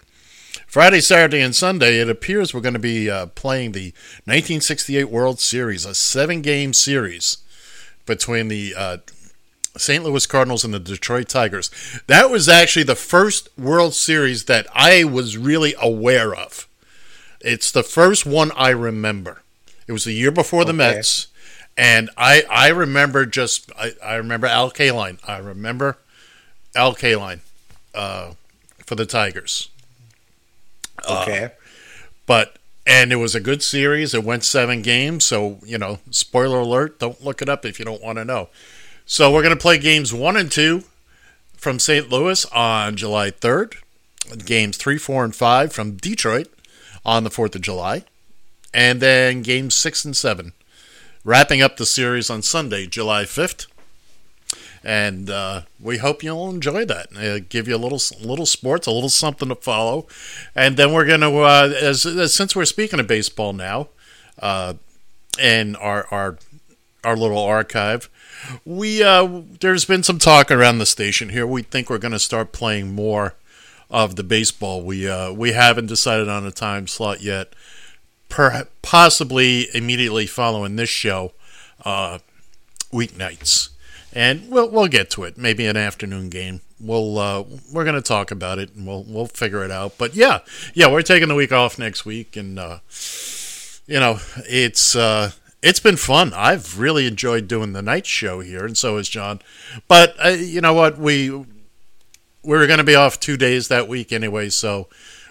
Friday, 0.67 1.01
Saturday, 1.01 1.41
and 1.41 1.55
Sunday, 1.55 1.99
it 1.99 2.09
appears 2.09 2.55
we're 2.55 2.61
going 2.61 2.75
to 2.75 2.79
be 2.79 3.11
uh, 3.11 3.27
playing 3.27 3.73
the 3.73 3.93
1968 4.25 5.11
World 5.11 5.41
Series, 5.41 5.85
a 5.85 5.97
seven-game 5.97 6.75
series 6.75 7.39
between 8.07 8.47
the 8.47 8.73
uh, 8.77 8.99
St. 9.77 10.05
Louis 10.05 10.27
Cardinals 10.27 10.65
and 10.65 10.75
the 10.75 10.81
Detroit 10.81 11.29
Tigers. 11.29 11.71
That 12.07 12.31
was 12.31 12.49
actually 12.49 12.83
the 12.83 12.97
first 12.97 13.49
World 13.59 13.95
Series 13.95 14.45
that 14.47 14.67
I 14.75 15.05
was 15.05 15.37
really 15.39 15.75
aware 15.81 16.35
of. 16.35 16.67
It's 17.41 17.71
the 17.71 17.83
first 17.83 18.27
one 18.27 18.51
I 18.57 18.71
remember. 18.71 19.43
It 19.87 19.93
was 19.93 20.05
the 20.05 20.13
year 20.13 20.31
before 20.31 20.65
the 20.65 20.71
Okay. 20.71 20.77
Mets, 20.97 21.29
and 21.77 22.11
I 22.17 22.45
I 22.51 22.69
remember 22.69 23.27
just 23.27 23.71
I, 23.79 23.93
I 24.05 24.15
remember 24.17 24.47
Al 24.47 24.71
Kaline. 24.71 25.19
I 25.27 25.39
remember 25.39 25.99
Al 26.77 26.95
Kaline 26.95 27.41
uh, 27.95 28.33
for 28.85 28.95
the 28.95 29.07
Tigers. 29.07 29.69
Okay. 31.09 31.51
But 32.27 32.57
and 32.87 33.13
it 33.13 33.17
was 33.17 33.35
a 33.35 33.41
good 33.41 33.63
series. 33.63 34.15
It 34.15 34.25
went 34.25 34.45
seven 34.45 34.83
games, 34.83 35.25
so 35.25 35.59
you 35.65 35.79
know, 35.79 35.99
spoiler 36.11 36.59
alert. 36.61 36.99
Don't 36.99 37.23
look 37.25 37.41
it 37.43 37.49
up 37.49 37.65
if 37.65 37.79
you 37.79 37.85
don't 37.85 38.03
want 38.03 38.19
to 38.19 38.25
know. 38.25 38.49
So 39.13 39.33
we're 39.33 39.43
going 39.43 39.57
to 39.57 39.61
play 39.61 39.77
games 39.77 40.15
one 40.15 40.37
and 40.37 40.53
two 40.53 40.85
from 41.57 41.81
St. 41.81 42.09
Louis 42.11 42.45
on 42.53 42.95
July 42.95 43.33
3rd. 43.33 43.75
Games 44.47 44.77
three, 44.77 44.99
four, 44.99 45.25
and 45.25 45.35
five 45.35 45.73
from 45.73 45.97
Detroit 45.97 46.47
on 47.05 47.25
the 47.25 47.31
4th 47.31 47.57
of 47.57 47.61
July. 47.61 48.05
And 48.73 49.01
then 49.01 49.43
games 49.43 49.75
six 49.75 50.05
and 50.05 50.17
seven. 50.17 50.53
Wrapping 51.25 51.61
up 51.61 51.77
the 51.77 51.87
series 51.87 52.31
on 52.31 52.43
Sunday, 52.43 52.87
July 52.87 53.25
5th. 53.25 53.67
And 54.85 55.29
uh, 55.29 55.63
we 55.81 55.99
hope 55.99 56.23
you'll 56.23 56.49
enjoy 56.49 56.85
that. 56.85 57.09
Uh, 57.17 57.45
give 57.49 57.67
you 57.67 57.75
a 57.75 57.83
little 57.83 58.01
little 58.21 58.47
sports, 58.47 58.87
a 58.87 58.93
little 58.93 59.09
something 59.09 59.49
to 59.49 59.57
follow. 59.57 60.07
And 60.55 60.77
then 60.77 60.93
we're 60.93 61.07
going 61.07 61.23
to, 61.23 61.37
uh, 61.39 61.73
as, 61.83 62.07
as, 62.07 62.33
since 62.33 62.55
we're 62.55 62.65
speaking 62.65 63.01
of 63.01 63.09
baseball 63.09 63.55
now, 63.55 63.89
uh, 64.39 64.75
and 65.37 65.77
our, 65.79 66.07
our, 66.13 66.39
our 67.03 67.17
little 67.17 67.43
archive, 67.43 68.09
we 68.65 69.03
uh, 69.03 69.43
there's 69.61 69.85
been 69.85 70.03
some 70.03 70.19
talk 70.19 70.51
around 70.51 70.79
the 70.79 70.87
station 70.87 71.31
here. 71.31 71.47
We 71.47 71.63
think 71.63 71.91
we're 71.91 71.99
going 71.99 72.13
to 72.13 72.19
start 72.19 72.53
playing 72.53 72.95
more 72.95 73.35
of 73.91 74.17
the 74.17 74.23
baseball. 74.23 74.83
We 74.83 75.09
uh, 75.09 75.33
we 75.33 75.53
haven't 75.53 75.87
decided 75.87 76.29
on 76.29 76.47
a 76.47 76.51
time 76.51 76.87
slot 76.87 77.23
yet. 77.23 77.55
Per- 78.29 78.69
possibly 78.83 79.67
immediately 79.75 80.27
following 80.27 80.77
this 80.77 80.89
show, 80.89 81.33
uh, 81.85 82.19
weeknights, 82.93 83.71
and 84.13 84.49
we'll 84.49 84.71
we'll 84.71 84.89
get 84.89 85.11
to 85.11 85.25
it. 85.25 85.37
Maybe 85.37 85.67
an 85.67 85.77
afternoon 85.77 86.29
game. 86.29 86.61
We'll 86.81 87.19
uh, 87.19 87.45
we're 87.73 87.85
going 87.85 87.97
to 87.97 88.03
talk 88.03 88.31
about 88.31 88.59
it 88.59 88.75
and 88.75 88.87
we'll 88.87 89.05
we'll 89.07 89.27
figure 89.27 89.65
it 89.65 89.71
out. 89.71 89.99
But 89.99 90.15
yeah, 90.15 90.41
yeah, 90.75 90.91
we're 90.91 91.03
taking 91.03 91.29
the 91.29 91.35
week 91.35 91.53
off 91.53 91.79
next 91.79 92.05
week, 92.05 92.37
and 92.37 92.59
uh, 92.59 92.79
you 93.87 93.99
know 93.99 94.19
it's 94.49 94.95
uh, 94.95 95.33
it's 95.63 95.81
been 95.81 95.97
fun. 95.97 96.33
I've 96.35 96.79
really 96.79 97.07
enjoyed 97.07 97.49
doing 97.49 97.73
the 97.73 97.83
night 97.83 98.07
show 98.07 98.41
here, 98.41 98.65
and 98.65 98.77
so 98.77 98.97
has 98.97 99.09
John. 99.09 99.41
But 99.89 100.15
uh, 100.25 100.29
you 100.29 100.61
know 100.61 100.75
what? 100.75 100.99
We 100.99 101.31
we 101.31 102.57
were 102.57 102.67
going 102.67 102.79
to 102.79 102.85
be 102.85 102.95
off 102.95 103.21
two 103.21 103.37
days 103.37 103.69
that 103.69 103.89
week 103.89 104.13
anyway, 104.13 104.49
so 104.49 104.89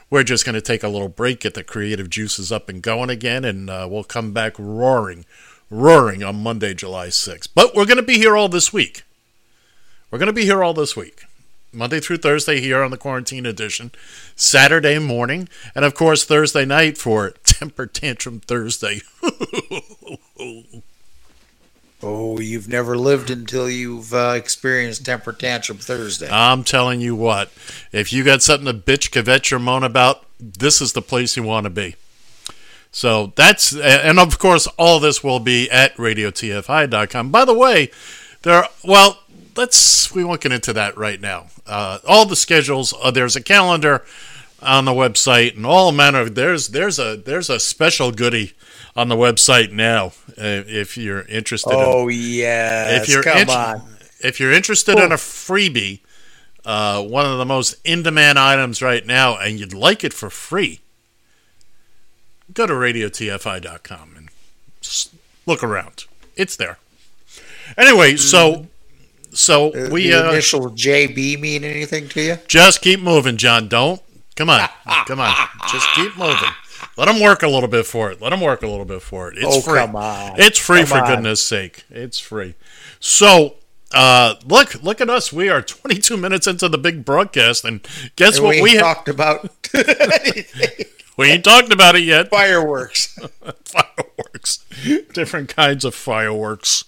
we're 0.09 0.23
just 0.23 0.45
going 0.45 0.55
to 0.55 0.61
take 0.61 0.83
a 0.83 0.89
little 0.89 1.09
break, 1.09 1.41
get 1.41 1.53
the 1.53 1.63
creative 1.63 2.09
juices 2.09 2.51
up 2.51 2.69
and 2.69 2.81
going 2.81 3.09
again, 3.09 3.45
and 3.45 3.69
uh, 3.69 3.87
we'll 3.89 4.03
come 4.03 4.31
back 4.31 4.53
roaring, 4.57 5.25
roaring 5.69 6.23
on 6.23 6.43
Monday, 6.43 6.73
July 6.73 7.07
6th. 7.07 7.49
But 7.55 7.75
we're 7.75 7.85
going 7.85 7.97
to 7.97 8.03
be 8.03 8.17
here 8.17 8.35
all 8.35 8.49
this 8.49 8.71
week. 8.71 9.03
We're 10.11 10.19
going 10.19 10.27
to 10.27 10.33
be 10.33 10.45
here 10.45 10.63
all 10.63 10.73
this 10.73 10.95
week. 10.95 11.25
Monday 11.71 11.99
through 11.99 12.17
Thursday 12.17 12.59
here 12.59 12.81
on 12.81 12.91
the 12.91 12.97
Quarantine 12.97 13.45
Edition, 13.45 13.91
Saturday 14.35 14.97
morning, 14.99 15.47
and 15.75 15.85
of 15.85 15.93
course 15.93 16.23
Thursday 16.25 16.65
night 16.65 16.97
for 16.97 17.29
Temper 17.43 17.85
Tantrum 17.85 18.39
Thursday. 18.39 19.01
Oh, 22.01 22.39
you've 22.39 22.69
never 22.69 22.97
lived 22.97 23.29
until 23.29 23.69
you've 23.69 24.13
uh, 24.13 24.33
experienced 24.37 25.05
temper 25.05 25.33
tantrum 25.33 25.79
Thursday. 25.79 26.29
I'm 26.31 26.63
telling 26.63 27.01
you 27.01 27.13
what, 27.13 27.51
if 27.91 28.13
you 28.13 28.23
got 28.23 28.41
something 28.41 28.65
to 28.67 28.73
bitch, 28.73 29.09
kvetch, 29.09 29.51
or 29.51 29.59
moan 29.59 29.83
about, 29.83 30.25
this 30.39 30.81
is 30.81 30.93
the 30.93 31.01
place 31.01 31.35
you 31.35 31.43
want 31.43 31.65
to 31.65 31.69
be. 31.69 31.95
So 32.91 33.33
that's, 33.35 33.75
and 33.75 34.17
of 34.17 34.39
course, 34.39 34.65
all 34.77 35.01
this 35.01 35.23
will 35.23 35.39
be 35.39 35.69
at 35.69 35.93
radiotfi.com. 35.97 37.31
By 37.31 37.43
the 37.43 37.53
way, 37.53 37.91
there, 38.43 38.63
well, 38.83 39.19
let's, 39.55 40.13
we 40.13 40.23
won't 40.23 40.41
get 40.41 40.51
into 40.51 40.73
that 40.73 40.97
right 40.97 41.19
now. 41.19 41.47
Uh, 41.65 41.99
all 42.07 42.25
the 42.25 42.35
schedules, 42.35 42.93
uh, 43.01 43.11
there's 43.11 43.35
a 43.35 43.43
calendar 43.43 44.03
on 44.61 44.85
the 44.85 44.91
website 44.91 45.55
and 45.55 45.65
all 45.65 45.91
manner 45.91 46.21
of, 46.21 46.35
there's, 46.35 46.69
there's 46.69 46.99
a, 46.99 47.15
there's 47.15 47.49
a 47.49 47.59
special 47.59 48.11
goodie 48.11 48.53
on 48.95 49.07
the 49.07 49.15
website 49.15 49.71
now 49.71 50.07
uh, 50.37 50.63
if 50.67 50.97
you're 50.97 51.21
interested. 51.23 51.71
in, 51.71 51.79
oh 51.79 52.07
yes, 52.07 53.03
if 53.03 53.09
you're 53.09 53.23
come 53.23 53.49
on. 53.49 53.81
if 54.19 54.39
you're 54.39 54.51
interested 54.51 54.97
in 54.97 55.11
a 55.11 55.15
freebie, 55.15 56.01
uh, 56.65 57.01
one 57.01 57.25
of 57.25 57.37
the 57.37 57.45
most 57.45 57.75
in-demand 57.85 58.37
items 58.37 58.81
right 58.81 59.05
now, 59.05 59.37
and 59.37 59.59
you'd 59.59 59.73
like 59.73 60.03
it 60.03 60.13
for 60.13 60.29
free, 60.29 60.81
go 62.53 62.67
to 62.67 62.73
radiotfi.com 62.73 64.13
and 64.17 64.29
look 65.45 65.63
around. 65.63 66.05
It's 66.35 66.55
there. 66.55 66.77
Anyway, 67.77 68.17
so 68.17 68.67
so 69.33 69.89
we 69.89 70.09
the 70.09 70.25
uh, 70.27 70.31
initial 70.31 70.69
JB 70.71 71.39
mean 71.39 71.63
anything 71.63 72.07
to 72.09 72.21
you? 72.21 72.37
just 72.47 72.81
keep 72.81 72.99
moving, 72.99 73.37
John. 73.37 73.67
Don't 73.67 74.01
come 74.35 74.49
on, 74.49 74.67
come 75.07 75.19
on. 75.19 75.33
Just 75.71 75.87
keep 75.95 76.17
moving. 76.17 76.49
Let 76.97 77.05
them 77.05 77.19
work 77.21 77.43
a 77.43 77.47
little 77.47 77.69
bit 77.69 77.85
for 77.85 78.11
it. 78.11 78.21
Let 78.21 78.29
them 78.31 78.41
work 78.41 78.61
a 78.61 78.67
little 78.67 78.85
bit 78.85 79.01
for 79.01 79.31
it. 79.31 79.37
It's 79.37 79.45
Oh, 79.47 79.61
free. 79.61 79.79
come 79.79 79.95
on. 79.95 80.39
It's 80.39 80.57
free 80.59 80.79
Come 80.79 80.87
for 80.87 80.97
on. 80.99 81.07
goodness 81.07 81.41
sake. 81.43 81.83
It's 81.89 82.19
free. 82.19 82.55
So, 82.99 83.55
uh, 83.93 84.35
look, 84.45 84.81
look 84.83 84.99
at 85.01 85.09
us. 85.09 85.31
We 85.31 85.47
are 85.49 85.61
22 85.61 86.17
minutes 86.17 86.45
into 86.47 86.67
the 86.67 86.77
big 86.77 87.05
broadcast, 87.05 87.63
and 87.65 87.85
guess 88.17 88.35
And 88.37 88.45
what? 88.47 88.55
we 88.55 88.61
We 88.61 88.71
have, 88.71 88.81
talked 88.81 89.07
about 89.09 89.49
we 91.17 91.29
ain't 91.31 91.43
talked 91.43 91.71
about 91.71 91.95
it 91.95 92.03
yet. 92.03 92.29
fireworks. 92.29 93.17
Fireworks, 93.65 94.65
different 95.13 95.49
kinds 95.49 95.85
of 95.85 95.93
fireworks. 95.95 96.85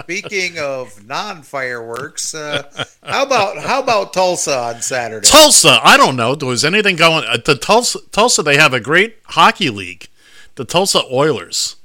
Speaking 0.00 0.58
of 0.58 1.06
non-fireworks, 1.06 2.34
uh, 2.34 2.86
how 3.02 3.24
about 3.24 3.58
how 3.58 3.82
about 3.82 4.12
Tulsa 4.12 4.56
on 4.56 4.80
Saturday? 4.82 5.28
Tulsa, 5.28 5.80
I 5.82 5.96
don't 5.96 6.16
know. 6.16 6.36
Was 6.40 6.64
anything 6.64 6.96
going? 6.96 7.24
At 7.24 7.44
the 7.44 7.56
Tulsa, 7.56 7.98
Tulsa, 8.10 8.42
they 8.42 8.56
have 8.56 8.72
a 8.72 8.80
great 8.80 9.18
hockey 9.24 9.70
league, 9.70 10.08
the 10.54 10.64
Tulsa 10.64 11.02
Oilers, 11.12 11.76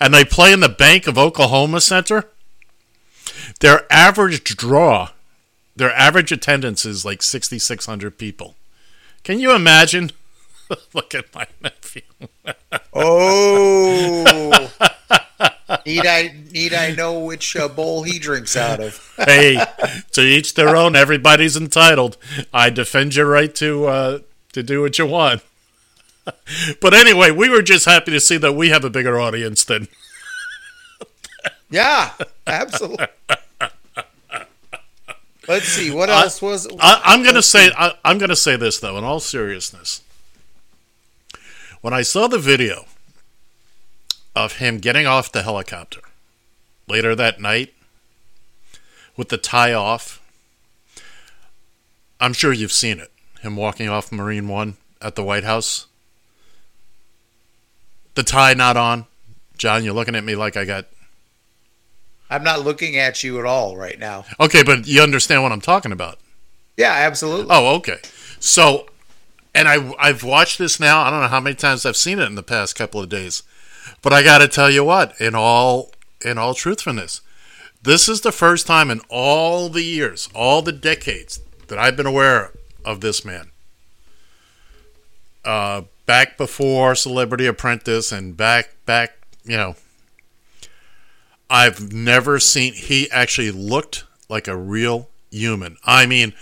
and 0.00 0.14
they 0.14 0.24
play 0.24 0.52
in 0.52 0.60
the 0.60 0.68
Bank 0.68 1.06
of 1.06 1.18
Oklahoma 1.18 1.80
Center. 1.80 2.30
Their 3.60 3.84
average 3.92 4.44
draw, 4.56 5.10
their 5.76 5.92
average 5.92 6.32
attendance 6.32 6.86
is 6.86 7.04
like 7.04 7.22
sixty 7.22 7.58
six 7.58 7.84
hundred 7.86 8.16
people. 8.16 8.54
Can 9.22 9.38
you 9.38 9.54
imagine? 9.54 10.12
Look 10.94 11.14
at 11.14 11.34
my 11.34 11.46
nephew. 11.60 12.02
Oh, 12.94 14.70
need 15.86 16.06
I 16.06 16.34
need 16.50 16.74
I 16.74 16.92
know 16.92 17.20
which 17.20 17.56
uh, 17.56 17.68
bowl 17.68 18.02
he 18.02 18.18
drinks 18.18 18.56
out 18.56 18.80
of? 18.80 19.14
hey, 19.16 19.64
to 20.12 20.22
each 20.22 20.54
their 20.54 20.76
own. 20.76 20.96
Everybody's 20.96 21.56
entitled. 21.56 22.16
I 22.52 22.70
defend 22.70 23.16
your 23.16 23.26
right 23.26 23.54
to 23.56 23.86
uh, 23.86 24.18
to 24.52 24.62
do 24.62 24.80
what 24.82 24.98
you 24.98 25.06
want. 25.06 25.42
But 26.80 26.94
anyway, 26.94 27.32
we 27.32 27.48
were 27.48 27.62
just 27.62 27.86
happy 27.86 28.12
to 28.12 28.20
see 28.20 28.36
that 28.36 28.52
we 28.52 28.68
have 28.68 28.84
a 28.84 28.90
bigger 28.90 29.18
audience 29.18 29.64
than 29.64 29.88
Yeah, 31.70 32.12
absolutely. 32.46 33.06
Let's 35.48 35.66
see 35.66 35.90
what 35.90 36.08
else 36.10 36.40
was. 36.40 36.68
I, 36.78 37.00
I'm 37.04 37.22
going 37.22 37.34
to 37.34 37.42
say 37.42 37.70
I, 37.76 37.94
I'm 38.04 38.18
going 38.18 38.28
to 38.30 38.36
say 38.36 38.56
this 38.56 38.78
though. 38.78 38.96
In 38.98 39.02
all 39.02 39.18
seriousness, 39.18 40.02
when 41.80 41.92
I 41.92 42.02
saw 42.02 42.28
the 42.28 42.38
video 42.38 42.84
of 44.34 44.58
him 44.58 44.78
getting 44.78 45.06
off 45.06 45.32
the 45.32 45.42
helicopter 45.42 46.00
later 46.86 47.14
that 47.14 47.40
night 47.40 47.72
with 49.16 49.28
the 49.28 49.38
tie 49.38 49.72
off, 49.72 50.20
I'm 52.20 52.32
sure 52.32 52.52
you've 52.52 52.72
seen 52.72 52.98
it. 53.00 53.10
Him 53.40 53.56
walking 53.56 53.88
off 53.88 54.12
Marine 54.12 54.48
One 54.48 54.76
at 55.00 55.14
the 55.14 55.24
White 55.24 55.44
House, 55.44 55.86
the 58.14 58.22
tie 58.22 58.54
not 58.54 58.76
on. 58.76 59.06
John, 59.56 59.84
you're 59.84 59.94
looking 59.94 60.14
at 60.14 60.24
me 60.24 60.34
like 60.34 60.56
I 60.56 60.64
got 60.64 60.86
I'm 62.30 62.44
not 62.44 62.62
looking 62.64 62.96
at 62.96 63.24
you 63.24 63.40
at 63.40 63.44
all 63.44 63.76
right 63.76 63.98
now. 63.98 64.24
okay, 64.38 64.62
but 64.62 64.86
you 64.86 65.02
understand 65.02 65.42
what 65.42 65.52
I'm 65.52 65.60
talking 65.60 65.90
about. 65.90 66.18
Yeah, 66.76 66.92
absolutely. 66.92 67.48
Oh, 67.50 67.74
okay. 67.76 67.98
So, 68.38 68.86
and 69.54 69.68
I 69.68 69.92
I've 69.98 70.22
watched 70.22 70.58
this 70.58 70.78
now. 70.78 71.02
I 71.02 71.10
don't 71.10 71.20
know 71.20 71.28
how 71.28 71.40
many 71.40 71.56
times 71.56 71.84
I've 71.84 71.96
seen 71.96 72.20
it 72.20 72.26
in 72.26 72.36
the 72.36 72.42
past 72.42 72.76
couple 72.76 73.00
of 73.00 73.08
days, 73.08 73.42
but 74.02 74.12
I 74.12 74.22
got 74.22 74.38
to 74.38 74.48
tell 74.48 74.70
you 74.70 74.84
what, 74.84 75.20
in 75.20 75.34
all 75.34 75.92
in 76.24 76.38
all 76.38 76.54
truthfulness, 76.54 77.22
this 77.82 78.08
is 78.08 78.20
the 78.20 78.32
first 78.32 78.66
time 78.66 78.90
in 78.90 79.00
all 79.08 79.68
the 79.68 79.82
years, 79.82 80.28
all 80.34 80.62
the 80.62 80.72
decades 80.72 81.40
that 81.68 81.78
I've 81.78 81.96
been 81.96 82.06
aware 82.06 82.52
of 82.84 83.00
this 83.00 83.24
man. 83.24 83.50
Uh, 85.44 85.82
back 86.04 86.36
before 86.36 86.94
Celebrity 86.94 87.46
Apprentice 87.46 88.12
and 88.12 88.36
back 88.36 88.74
back, 88.84 89.16
you 89.44 89.56
know, 89.56 89.76
I've 91.48 91.92
never 91.92 92.38
seen 92.38 92.74
he 92.74 93.10
actually 93.10 93.50
looked 93.50 94.04
like 94.28 94.46
a 94.46 94.56
real 94.56 95.08
human. 95.30 95.76
I 95.84 96.06
mean, 96.06 96.34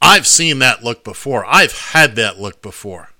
I've 0.00 0.26
seen 0.26 0.58
that 0.60 0.82
look 0.82 1.04
before. 1.04 1.44
I've 1.46 1.72
had 1.92 2.16
that 2.16 2.38
look 2.40 2.62
before. 2.62 3.11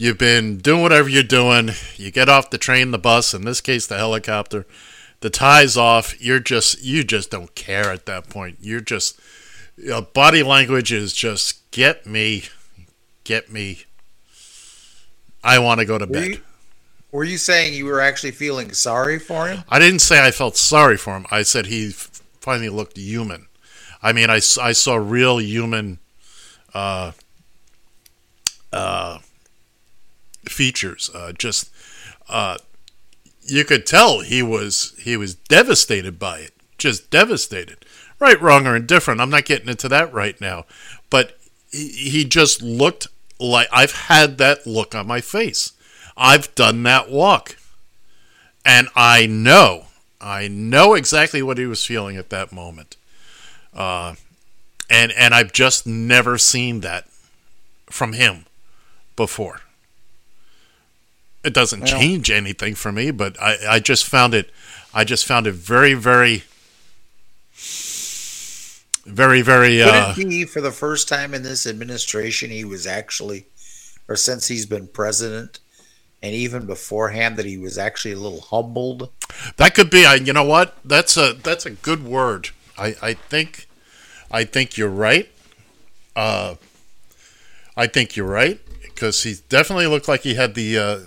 You've 0.00 0.16
been 0.16 0.56
doing 0.56 0.80
whatever 0.80 1.10
you're 1.10 1.22
doing. 1.22 1.72
You 1.96 2.10
get 2.10 2.30
off 2.30 2.48
the 2.48 2.56
train, 2.56 2.90
the 2.90 2.96
bus, 2.98 3.34
in 3.34 3.44
this 3.44 3.60
case, 3.60 3.86
the 3.86 3.98
helicopter. 3.98 4.64
The 5.20 5.28
tie's 5.28 5.76
off. 5.76 6.18
You're 6.18 6.40
just, 6.40 6.82
you 6.82 7.04
just 7.04 7.30
don't 7.30 7.54
care 7.54 7.92
at 7.92 8.06
that 8.06 8.30
point. 8.30 8.56
You're 8.62 8.80
just, 8.80 9.20
you 9.76 9.90
know, 9.90 10.00
body 10.00 10.42
language 10.42 10.90
is 10.90 11.12
just 11.12 11.70
get 11.70 12.06
me, 12.06 12.44
get 13.24 13.52
me. 13.52 13.80
I 15.44 15.58
want 15.58 15.80
to 15.80 15.84
go 15.84 15.98
to 15.98 16.06
Were 16.06 16.12
bed. 16.12 16.28
you, 16.28 16.40
were 17.12 17.24
you 17.24 17.36
saying 17.36 17.74
you 17.74 17.84
were 17.84 18.00
actually 18.00 18.30
feeling 18.30 18.72
sorry 18.72 19.18
for 19.18 19.48
him? 19.48 19.64
I 19.68 19.78
didn't 19.78 19.98
say 19.98 20.26
I 20.26 20.30
felt 20.30 20.56
sorry 20.56 20.96
for 20.96 21.14
him. 21.14 21.26
I 21.30 21.42
said 21.42 21.66
he 21.66 21.88
f- 21.90 22.22
finally 22.40 22.70
looked 22.70 22.96
human. 22.96 23.48
I 24.02 24.14
mean, 24.14 24.30
I, 24.30 24.36
I 24.36 24.72
saw 24.72 24.94
real 24.94 25.38
human 25.42 25.98
uh, 26.72 27.12
uh, 28.72 29.18
features. 30.48 31.10
Uh, 31.14 31.32
just 31.32 31.70
uh, 32.28 32.58
you 33.42 33.64
could 33.64 33.86
tell 33.86 34.20
he 34.20 34.42
was 34.42 34.94
he 34.98 35.16
was 35.16 35.34
devastated 35.34 36.18
by 36.18 36.40
it. 36.40 36.52
Just 36.78 37.10
devastated. 37.10 37.84
Right, 38.18 38.40
wrong, 38.40 38.66
or 38.66 38.76
indifferent. 38.76 39.20
I'm 39.20 39.30
not 39.30 39.46
getting 39.46 39.68
into 39.68 39.88
that 39.88 40.12
right 40.12 40.38
now. 40.40 40.66
But 41.08 41.38
he, 41.70 41.88
he 41.88 42.24
just 42.24 42.62
looked 42.62 43.06
like 43.38 43.68
I've 43.72 43.92
had 43.92 44.38
that 44.38 44.66
look 44.66 44.94
on 44.94 45.06
my 45.06 45.20
face. 45.20 45.72
I've 46.16 46.54
done 46.54 46.82
that 46.82 47.10
walk. 47.10 47.56
And 48.64 48.88
I 48.94 49.26
know, 49.26 49.86
I 50.20 50.46
know 50.48 50.92
exactly 50.92 51.42
what 51.42 51.56
he 51.56 51.64
was 51.64 51.84
feeling 51.84 52.18
at 52.18 52.28
that 52.28 52.52
moment. 52.52 52.96
Uh, 53.72 54.16
and 54.90 55.12
and 55.12 55.34
I've 55.34 55.52
just 55.52 55.86
never 55.86 56.36
seen 56.36 56.80
that 56.80 57.08
from 57.88 58.12
him 58.12 58.44
before. 59.16 59.60
It 61.42 61.54
doesn't 61.54 61.80
Well- 61.80 61.88
change 61.88 62.30
anything 62.30 62.74
for 62.74 62.92
me, 62.92 63.10
but 63.10 63.40
I, 63.40 63.56
I 63.76 63.80
just 63.80 64.04
found 64.04 64.34
it 64.34 64.50
I 64.92 65.04
just 65.04 65.24
found 65.24 65.46
it 65.46 65.54
very, 65.54 65.94
very 65.94 66.44
very, 69.06 69.42
very 69.42 69.78
Could 69.78 69.88
uh 69.88 70.14
it 70.16 70.28
be 70.28 70.44
for 70.44 70.60
the 70.60 70.70
first 70.70 71.08
time 71.08 71.34
in 71.34 71.42
this 71.42 71.66
administration 71.66 72.50
he 72.50 72.64
was 72.64 72.86
actually, 72.86 73.46
or 74.08 74.16
since 74.16 74.48
he's 74.48 74.66
been 74.66 74.86
president, 74.86 75.58
and 76.22 76.34
even 76.34 76.66
beforehand 76.66 77.36
that 77.36 77.46
he 77.46 77.56
was 77.56 77.78
actually 77.78 78.12
a 78.12 78.18
little 78.18 78.40
humbled? 78.42 79.10
That 79.56 79.74
could 79.74 79.90
be. 79.90 80.04
I. 80.04 80.16
You 80.16 80.32
know 80.32 80.44
what? 80.44 80.76
That's 80.84 81.16
a 81.16 81.32
that's 81.32 81.66
a 81.66 81.70
good 81.70 82.04
word. 82.04 82.50
I 82.78 82.94
I 83.02 83.14
think, 83.14 83.66
I 84.30 84.44
think 84.44 84.76
you're 84.76 84.88
right. 84.88 85.28
Uh, 86.14 86.56
I 87.76 87.86
think 87.86 88.16
you're 88.16 88.26
right 88.26 88.60
because 88.82 89.22
he 89.22 89.36
definitely 89.48 89.86
looked 89.86 90.08
like 90.08 90.22
he 90.22 90.34
had 90.34 90.54
the 90.54 90.78
uh, 90.78 90.98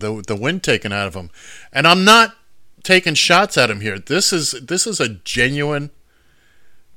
the 0.00 0.22
the 0.26 0.36
wind 0.36 0.62
taken 0.62 0.92
out 0.92 1.06
of 1.06 1.14
him, 1.14 1.30
and 1.72 1.86
I'm 1.86 2.04
not 2.04 2.36
taking 2.82 3.14
shots 3.14 3.56
at 3.56 3.70
him 3.70 3.80
here. 3.80 3.98
This 3.98 4.32
is 4.32 4.52
this 4.52 4.86
is 4.86 5.00
a 5.00 5.08
genuine 5.08 5.90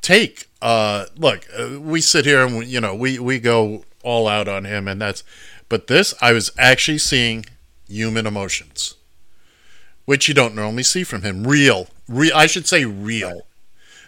take. 0.01 0.49
Uh, 0.61 1.05
look, 1.15 1.45
uh, 1.57 1.79
we 1.79 2.01
sit 2.01 2.25
here 2.25 2.45
and 2.45 2.57
we, 2.57 2.65
you 2.65 2.81
know 2.81 2.95
we 2.95 3.19
we 3.19 3.39
go 3.39 3.83
all 4.03 4.27
out 4.27 4.47
on 4.47 4.65
him, 4.65 4.87
and 4.87 5.01
that's. 5.01 5.23
But 5.69 5.87
this, 5.87 6.13
I 6.21 6.33
was 6.33 6.51
actually 6.57 6.99
seeing 6.99 7.45
human 7.87 8.27
emotions 8.27 8.95
which 10.05 10.27
you 10.27 10.33
don't 10.33 10.55
normally 10.55 10.83
see 10.83 11.03
from 11.03 11.21
him. 11.21 11.45
Real, 11.45 11.87
real. 12.07 12.35
I 12.35 12.45
should 12.45 12.67
say 12.67 12.85
real. 12.85 13.47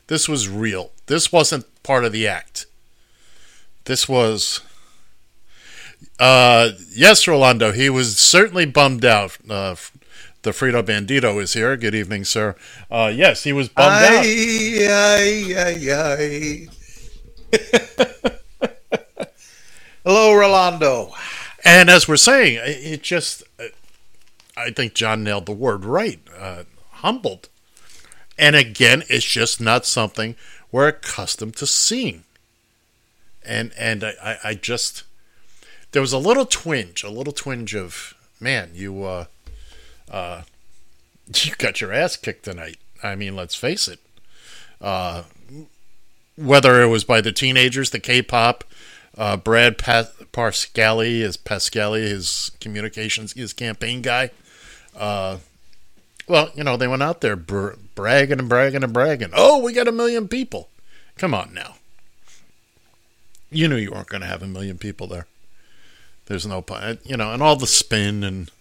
This 0.08 0.28
was 0.28 0.50
real. 0.50 0.92
This 1.08 1.32
wasn't 1.32 1.66
part 1.84 2.06
of 2.06 2.12
the 2.12 2.28
act. 2.28 2.66
This 3.86 4.08
was. 4.08 4.62
Uh, 6.20 6.72
yes, 6.94 7.28
Rolando. 7.28 7.72
He 7.72 7.90
was 7.90 8.18
certainly 8.18 8.66
bummed 8.66 9.04
out. 9.06 9.38
Uh, 9.50 9.76
the 10.44 10.52
Frito 10.52 10.84
Bandito 10.84 11.42
is 11.42 11.54
here. 11.54 11.76
Good 11.76 11.96
evening, 11.96 12.24
sir. 12.24 12.56
Uh, 12.90 13.12
yes, 13.14 13.44
he 13.44 13.52
was 13.52 13.68
bummed 13.68 14.06
out. 14.06 14.26
Ay, 14.26 15.56
ay, 15.58 15.92
ay. 15.92 16.68
Hello, 20.06 20.34
Rolando. 20.36 21.12
And 21.64 21.90
as 21.90 22.08
we're 22.08 22.16
saying, 22.18 22.58
it 22.58 22.94
it 22.94 23.02
just, 23.02 23.44
I 24.56 24.70
think 24.70 24.94
John 24.94 25.24
nailed 25.24 25.48
the 25.48 25.52
word 25.52 25.84
right. 25.84 26.20
Uh, 26.38 26.64
humbled. 26.92 27.50
And 28.38 28.56
again, 28.56 29.04
it's 29.10 29.26
just 29.26 29.60
not 29.60 29.86
something 29.86 30.36
we're 30.72 30.90
accustomed 30.90 31.56
to 31.58 31.66
seeing. 31.66 32.24
And 33.44 33.72
and 33.78 34.04
I, 34.04 34.14
I, 34.24 34.38
I 34.50 34.54
just, 34.54 35.04
there 35.96 36.02
was 36.02 36.12
a 36.12 36.18
little 36.18 36.46
twinge, 36.46 37.06
a 37.06 37.10
little 37.10 37.32
twinge 37.32 37.74
of, 37.74 38.16
man, 38.42 38.70
you, 38.74 39.06
uh, 39.06 39.26
uh, 40.12 40.42
you 41.34 41.56
got 41.56 41.80
your 41.80 41.94
ass 41.94 42.18
kicked 42.18 42.44
tonight. 42.44 42.76
I 43.02 43.16
mean, 43.16 43.34
let's 43.34 43.56
face 43.56 43.88
it. 43.88 44.00
Uh, 44.82 45.24
whether 46.36 46.82
it 46.82 46.88
was 46.88 47.06
by 47.06 47.22
the 47.22 47.32
teenagers, 47.32 47.92
the 47.92 48.02
K-pop, 48.02 48.66
uh, 49.18 49.38
Brad 49.38 49.78
pa- 49.78 50.10
Parscale 50.34 51.22
is 51.22 51.38
Parscale, 51.38 51.98
his 51.98 52.52
communications, 52.60 53.32
his 53.32 53.54
campaign 53.54 54.02
guy. 54.02 54.32
Uh, 54.98 55.38
well, 56.28 56.52
you 56.56 56.66
know, 56.66 56.76
they 56.76 56.90
went 56.90 57.04
out 57.04 57.22
there 57.22 57.38
br- 57.38 57.76
bragging 57.96 58.40
and 58.40 58.50
bragging 58.50 58.84
and 58.84 58.92
bragging. 58.92 59.30
Oh, 59.32 59.60
we 59.64 59.72
got 59.72 59.88
a 59.88 59.94
million 59.94 60.28
people. 60.28 60.68
Come 61.18 61.34
on 61.34 61.54
now. 61.54 61.76
You 63.50 63.70
knew 63.70 63.78
you 63.78 63.92
weren't 63.92 64.10
going 64.10 64.20
to 64.20 64.28
have 64.28 64.44
a 64.44 64.48
million 64.48 64.78
people 64.78 65.08
there. 65.08 65.28
There's 66.28 66.46
no, 66.46 66.62
po- 66.62 66.98
you 67.04 67.18
know, 67.18 67.32
and 67.34 67.42
all 67.44 67.56
the 67.56 67.68
spin 67.68 68.24
and 68.24 68.52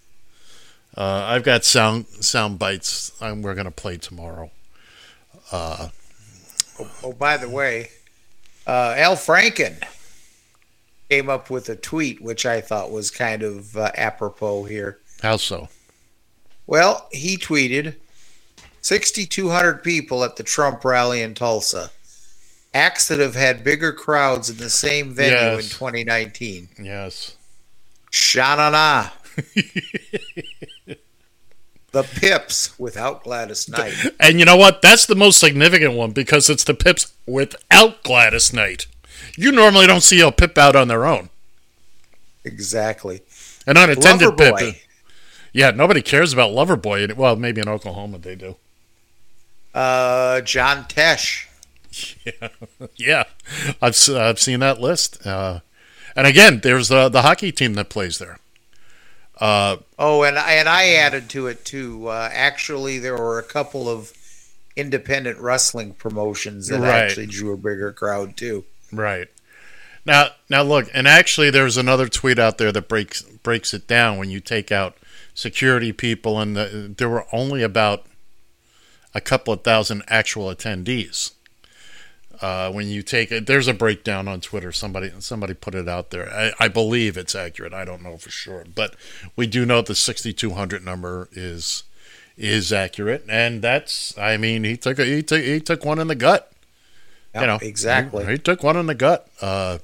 uh, 0.97 1.25
I've 1.27 1.43
got 1.43 1.65
sound 1.65 2.05
sound 2.07 2.57
bites 2.59 3.11
um, 3.21 3.41
we're 3.41 3.55
going 3.55 3.65
to 3.65 3.71
play 3.71 3.97
tomorrow. 3.97 4.51
Uh, 5.51 5.89
Oh, 7.03 7.13
by 7.13 7.37
the 7.37 7.47
way, 7.47 7.89
uh, 8.67 8.93
Al 8.97 9.15
Franken 9.15 9.81
came 11.09 11.29
up 11.29 11.49
with 11.49 11.69
a 11.69 11.75
tweet 11.77 12.21
which 12.21 12.45
I 12.45 12.59
thought 12.59 12.91
was 12.91 13.09
kind 13.11 13.43
of 13.43 13.77
uh, 13.77 13.91
apropos 13.95 14.65
here. 14.65 14.99
how 15.21 15.37
so? 15.37 15.69
Well, 16.67 17.07
he 17.13 17.37
tweeted 17.37 17.95
6,200 18.81 19.83
people 19.83 20.23
at 20.25 20.35
the 20.35 20.43
Trump 20.43 20.83
rally 20.83 21.21
in 21.21 21.33
Tulsa. 21.33 21.91
Acts 22.73 23.07
that 23.07 23.19
have 23.19 23.35
had 23.35 23.63
bigger 23.63 23.93
crowds 23.93 24.49
in 24.49 24.57
the 24.57 24.69
same 24.69 25.13
venue 25.13 25.31
Yes. 25.37 25.63
in 25.63 25.69
2019. 25.69 26.67
Yes. 26.81 27.37
Sha-na-na. 28.15 29.09
the 31.91 32.03
Pips 32.03 32.77
without 32.79 33.23
Gladys 33.23 33.67
Knight. 33.69 33.93
And 34.19 34.39
you 34.39 34.45
know 34.45 34.55
what? 34.57 34.81
That's 34.81 35.05
the 35.05 35.15
most 35.15 35.39
significant 35.39 35.93
one 35.93 36.11
because 36.11 36.49
it's 36.49 36.63
the 36.63 36.73
Pips 36.73 37.13
without 37.25 38.03
Gladys 38.03 38.53
Knight. 38.53 38.87
You 39.37 39.51
normally 39.51 39.85
don't 39.87 40.01
see 40.03 40.21
a 40.21 40.31
Pip 40.31 40.57
out 40.57 40.75
on 40.75 40.87
their 40.87 41.05
own. 41.05 41.29
Exactly. 42.45 43.21
An 43.67 43.75
unattended 43.77 44.37
Pip. 44.37 44.53
Loverboy. 44.55 44.79
Yeah, 45.51 45.71
nobody 45.71 46.01
cares 46.01 46.31
about 46.33 46.51
Loverboy. 46.51 47.15
Well, 47.15 47.35
maybe 47.35 47.59
in 47.61 47.67
Oklahoma 47.67 48.17
they 48.17 48.35
do. 48.35 48.55
Uh, 49.73 50.39
John 50.41 50.85
Tesh. 50.85 51.47
Yeah, 52.25 52.49
yeah. 52.97 53.23
I've 53.81 53.93
s- 53.93 54.09
I've 54.09 54.37
seen 54.39 54.59
that 54.59 54.81
list. 54.81 55.25
Uh, 55.25 55.61
and 56.15 56.25
again, 56.27 56.59
there's 56.63 56.91
uh, 56.91 57.09
the 57.09 57.21
hockey 57.23 57.51
team 57.51 57.73
that 57.75 57.89
plays 57.89 58.17
there. 58.19 58.39
Uh, 59.39 59.77
Oh, 59.99 60.23
and 60.23 60.37
I- 60.39 60.53
and 60.53 60.69
I 60.69 60.89
added 60.93 61.29
to 61.31 61.47
it 61.47 61.65
too. 61.65 62.07
Uh, 62.07 62.29
actually, 62.31 62.99
there 62.99 63.17
were 63.17 63.37
a 63.39 63.43
couple 63.43 63.89
of 63.89 64.13
independent 64.75 65.39
wrestling 65.39 65.93
promotions 65.93 66.67
that 66.67 66.79
Right. 66.79 67.03
actually 67.03 67.27
drew 67.27 67.53
a 67.53 67.57
bigger 67.57 67.91
crowd 67.91 68.35
too. 68.37 68.65
Right. 68.91 69.27
Now, 70.05 70.29
now 70.49 70.61
look, 70.61 70.87
and 70.93 71.07
actually, 71.07 71.49
there's 71.49 71.77
another 71.77 72.07
tweet 72.07 72.37
out 72.39 72.57
there 72.57 72.71
that 72.71 72.87
breaks 72.87 73.21
breaks 73.21 73.73
it 73.73 73.87
down 73.87 74.17
when 74.17 74.29
you 74.29 74.39
take 74.39 74.71
out 74.71 74.97
security 75.33 75.91
people, 75.91 76.39
and 76.39 76.55
the, 76.55 76.93
there 76.97 77.09
were 77.09 77.25
only 77.33 77.61
about 77.63 78.05
a 79.13 79.21
couple 79.21 79.53
of 79.53 79.63
thousand 79.63 80.03
actual 80.07 80.53
attendees. 80.53 81.31
Uh, 82.41 82.71
when 82.71 82.87
you 82.87 83.01
take 83.01 83.31
it, 83.31 83.47
there's 83.47 83.67
a 83.67 83.73
breakdown 83.73 84.27
on 84.27 84.41
Twitter. 84.41 84.71
Somebody 84.71 85.11
somebody 85.19 85.53
put 85.53 85.75
it 85.75 85.87
out 85.87 86.11
there. 86.11 86.31
I, 86.31 86.51
I 86.59 86.67
believe 86.67 87.17
it's 87.17 87.35
accurate. 87.35 87.73
I 87.73 87.85
don't 87.85 88.03
know 88.03 88.17
for 88.17 88.29
sure, 88.29 88.65
but 88.73 88.95
we 89.35 89.47
do 89.47 89.65
know 89.65 89.81
the 89.81 89.95
6,200 89.95 90.83
number 90.83 91.29
is 91.31 91.83
is 92.37 92.73
accurate, 92.73 93.25
and 93.29 93.61
that's. 93.61 94.17
I 94.17 94.37
mean, 94.37 94.63
he 94.63 94.77
took 94.77 94.99
a, 94.99 95.05
he 95.05 95.23
took 95.23 95.41
he 95.41 95.59
took 95.59 95.85
one 95.85 95.99
in 95.99 96.07
the 96.07 96.15
gut 96.15 96.51
you 97.41 97.47
know 97.47 97.59
exactly. 97.61 98.25
He, 98.25 98.31
he 98.31 98.37
took 98.37 98.63
one 98.63 98.77
in 98.77 98.85
the 98.85 98.95
gut. 98.95 99.27
Uh, 99.41 99.79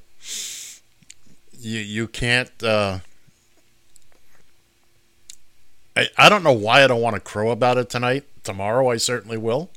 you 1.59 1.79
you 1.79 2.07
can't. 2.07 2.51
Uh, 2.63 2.99
I 5.95 6.07
I 6.17 6.29
don't 6.29 6.43
know 6.43 6.53
why 6.53 6.83
I 6.83 6.87
don't 6.87 7.01
want 7.01 7.15
to 7.15 7.19
crow 7.19 7.51
about 7.51 7.77
it 7.77 7.89
tonight. 7.89 8.23
Tomorrow 8.43 8.89
I 8.89 8.97
certainly 8.97 9.37
will. 9.37 9.69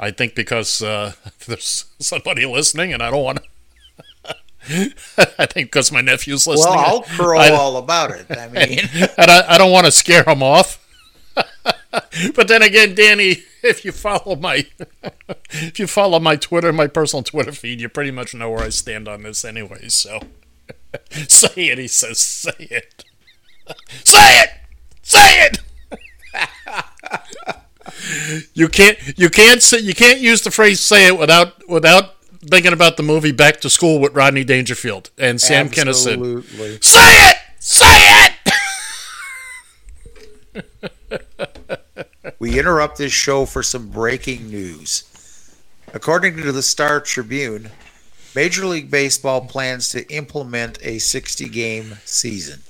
I 0.00 0.10
think 0.10 0.34
because 0.34 0.82
uh, 0.82 1.12
there's 1.46 1.84
somebody 2.00 2.46
listening, 2.46 2.92
and 2.92 3.02
I 3.02 3.10
don't 3.10 3.22
want 3.22 3.38
to. 3.38 3.44
I 5.38 5.46
think 5.46 5.68
because 5.68 5.92
my 5.92 6.00
nephew's 6.00 6.46
listening. 6.46 6.74
Well, 6.74 6.84
I'll 6.86 7.02
crow 7.16 7.38
I- 7.38 7.50
all 7.50 7.76
about 7.76 8.10
it. 8.12 8.26
I 8.30 8.48
mean, 8.48 8.80
and 9.16 9.30
I, 9.30 9.54
I 9.54 9.58
don't 9.58 9.72
want 9.72 9.86
to 9.86 9.92
scare 9.92 10.24
him 10.24 10.42
off. 10.42 10.78
but 12.34 12.48
then 12.48 12.62
again, 12.62 12.94
Danny, 12.94 13.38
if 13.62 13.84
you 13.84 13.92
follow 13.92 14.36
my 14.36 14.66
if 15.50 15.78
you 15.78 15.86
follow 15.86 16.18
my 16.18 16.36
Twitter, 16.36 16.72
my 16.72 16.86
personal 16.86 17.22
Twitter 17.22 17.52
feed, 17.52 17.80
you 17.80 17.88
pretty 17.88 18.10
much 18.10 18.34
know 18.34 18.50
where 18.50 18.62
I 18.64 18.68
stand 18.70 19.08
on 19.08 19.22
this 19.22 19.44
anyway. 19.44 19.88
So 19.88 20.20
say 21.28 21.68
it, 21.68 21.78
he 21.78 21.88
says, 21.88 22.18
say 22.20 22.54
it. 22.58 23.04
Say 24.04 24.40
it! 24.42 24.50
Say 25.02 25.44
it! 25.46 25.60
You 28.54 28.68
can't 28.68 28.98
you 29.18 29.30
can't 29.30 29.62
say 29.62 29.78
you 29.78 29.94
can't 29.94 30.20
use 30.20 30.42
the 30.42 30.50
phrase 30.50 30.80
"say 30.80 31.06
it" 31.06 31.18
without 31.18 31.68
without 31.68 32.16
thinking 32.42 32.72
about 32.72 32.96
the 32.96 33.02
movie 33.02 33.32
Back 33.32 33.60
to 33.60 33.70
School 33.70 34.00
with 34.00 34.14
Rodney 34.14 34.44
Dangerfield 34.44 35.10
and 35.18 35.40
Sam 35.40 35.68
Kinison. 35.68 36.42
Say 36.82 37.30
it! 37.30 37.36
Say 37.58 37.86
it! 38.24 38.30
We 42.38 42.58
interrupt 42.58 42.96
this 42.96 43.12
show 43.12 43.44
for 43.44 43.62
some 43.62 43.88
breaking 43.88 44.48
news. 44.48 45.04
According 45.92 46.36
to 46.36 46.52
the 46.52 46.62
Star 46.62 47.00
Tribune, 47.00 47.70
Major 48.34 48.64
League 48.64 48.90
Baseball 48.90 49.42
plans 49.42 49.88
to 49.90 50.10
implement 50.10 50.78
a 50.82 50.98
60 50.98 51.48
game 51.48 51.98
season. 52.04 52.62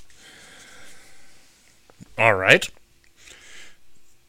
All 2.19 2.35
right. 2.35 2.69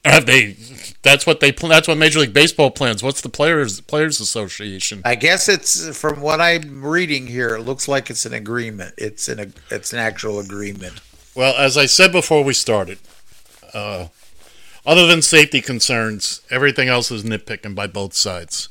Have 0.04 0.26
they? 0.26 0.56
That's 1.04 1.28
what 1.28 1.42
they. 1.42 1.52
That's 1.52 1.88
what 1.88 1.98
Major 1.98 2.20
League 2.20 2.34
Baseball 2.34 2.72
plans. 2.72 3.04
What's 3.04 3.22
the 3.22 3.30
players 3.30 3.82
Players 3.82 4.20
Association? 4.20 5.02
I 5.06 5.14
guess 5.16 5.48
it's 5.48 5.96
from 5.96 6.22
what 6.22 6.42
I'm 6.42 6.84
reading 6.84 7.28
here, 7.28 7.56
it 7.56 7.62
looks 7.62 7.88
like 7.88 8.10
it's 8.10 8.26
an 8.26 8.34
agreement. 8.34 8.96
It's 8.98 9.28
an 9.28 9.54
it's 9.70 9.94
an 9.94 10.00
actual 10.00 10.40
agreement. 10.40 11.02
Well, 11.36 11.56
as 11.56 11.78
I 11.78 11.86
said 11.86 12.12
before 12.12 12.44
we 12.44 12.54
started, 12.54 12.98
uh, 13.76 14.08
other 14.86 15.06
than 15.06 15.22
safety 15.22 15.62
concerns, 15.62 16.42
everything 16.50 16.88
else 16.90 17.12
is 17.12 17.24
nitpicking 17.24 17.76
by 17.76 17.86
both 17.86 18.14
sides. 18.14 18.70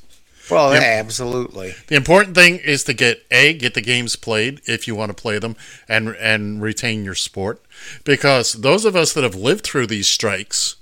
Well, 0.50 0.72
absolutely. 0.72 1.74
The 1.86 1.94
important 1.94 2.34
thing 2.34 2.56
is 2.56 2.82
to 2.84 2.92
get 2.92 3.24
a 3.30 3.54
get 3.54 3.74
the 3.74 3.80
games 3.80 4.16
played 4.16 4.60
if 4.66 4.88
you 4.88 4.96
want 4.96 5.16
to 5.16 5.22
play 5.22 5.38
them 5.38 5.54
and 5.88 6.08
and 6.16 6.60
retain 6.60 7.04
your 7.04 7.14
sport 7.14 7.62
because 8.02 8.54
those 8.54 8.84
of 8.84 8.96
us 8.96 9.12
that 9.12 9.22
have 9.22 9.36
lived 9.36 9.64
through 9.64 9.86
these 9.86 10.08
strikes 10.08 10.74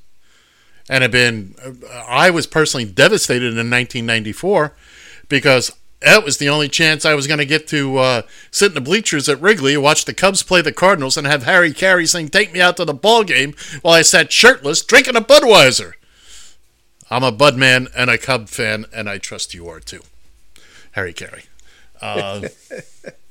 and 0.88 1.02
have 1.02 1.12
been 1.12 1.54
I 1.92 2.30
was 2.30 2.46
personally 2.46 2.84
devastated 2.84 3.52
in 3.52 3.70
1994 3.70 4.74
because 5.28 5.72
that 6.00 6.24
was 6.24 6.38
the 6.38 6.48
only 6.48 6.68
chance 6.68 7.04
I 7.04 7.14
was 7.14 7.26
going 7.26 7.38
to 7.38 7.46
get 7.46 7.66
to 7.68 7.98
uh, 7.98 8.22
sit 8.50 8.68
in 8.68 8.74
the 8.74 8.80
bleachers 8.80 9.28
at 9.28 9.40
Wrigley 9.40 9.76
watch 9.76 10.04
the 10.04 10.14
Cubs 10.14 10.42
play 10.42 10.62
the 10.62 10.72
Cardinals 10.72 11.16
and 11.16 11.26
have 11.26 11.42
Harry 11.42 11.72
Caray 11.72 12.06
saying 12.06 12.28
"Take 12.28 12.52
me 12.52 12.60
out 12.60 12.76
to 12.76 12.84
the 12.84 12.94
ball 12.94 13.24
game" 13.24 13.54
while 13.82 13.94
I 13.94 14.02
sat 14.02 14.32
shirtless 14.32 14.82
drinking 14.82 15.16
a 15.16 15.20
Budweiser. 15.20 15.94
I'm 17.10 17.24
a 17.24 17.32
Bud 17.32 17.56
man 17.56 17.88
and 17.96 18.10
a 18.10 18.18
Cub 18.18 18.48
fan, 18.48 18.84
and 18.92 19.08
I 19.08 19.18
trust 19.18 19.54
you 19.54 19.68
are 19.68 19.80
too. 19.80 20.02
Harry 20.92 21.12
Caray. 21.12 21.44
Uh, 22.00 22.48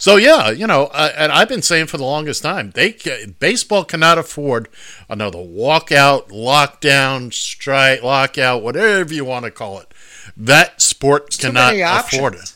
so 0.00 0.16
yeah, 0.16 0.48
you 0.48 0.66
know, 0.66 0.86
uh, 0.94 1.12
and 1.14 1.30
I've 1.30 1.50
been 1.50 1.60
saying 1.60 1.88
for 1.88 1.98
the 1.98 2.04
longest 2.04 2.42
time, 2.42 2.70
they 2.70 2.96
baseball 3.38 3.84
cannot 3.84 4.16
afford 4.16 4.70
another 5.10 5.38
walkout, 5.38 6.30
lockdown, 6.30 7.34
strike, 7.34 8.02
lockout, 8.02 8.62
whatever 8.62 9.12
you 9.12 9.26
want 9.26 9.44
to 9.44 9.50
call 9.50 9.78
it. 9.78 9.92
That 10.34 10.80
sport 10.80 11.36
cannot 11.38 11.74
afford 11.76 12.34
it, 12.36 12.54